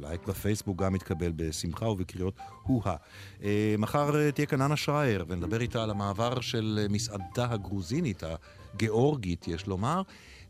לייק 0.00 0.26
בפייסבוק 0.26 0.82
גם 0.82 0.92
מתקבל 0.92 1.32
בשמחה 1.36 1.86
ובקריאות 1.86 2.34
הו-הא. 2.62 2.96
אה, 3.42 3.74
מחר 3.78 4.16
אה, 4.16 4.32
תהיה 4.32 4.46
כאן 4.46 4.62
אנה 4.62 4.76
שרייר, 4.76 5.24
ונדבר 5.28 5.60
איתה 5.60 5.82
על 5.82 5.90
המעבר 5.90 6.40
של 6.40 6.86
מסעדה 6.90 7.46
הגרוזינית, 7.50 8.22
הגאורגית, 8.74 9.48
יש 9.48 9.66
לומר, 9.66 10.02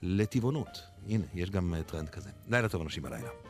לטבעונות. 0.02 0.82
הנה, 1.08 1.24
יש 1.34 1.50
גם 1.50 1.74
טרנד 1.86 2.08
כזה. 2.08 2.30
לילה 2.48 2.68
טוב, 2.68 2.82
אנשים 2.82 3.02
בלילה. 3.02 3.45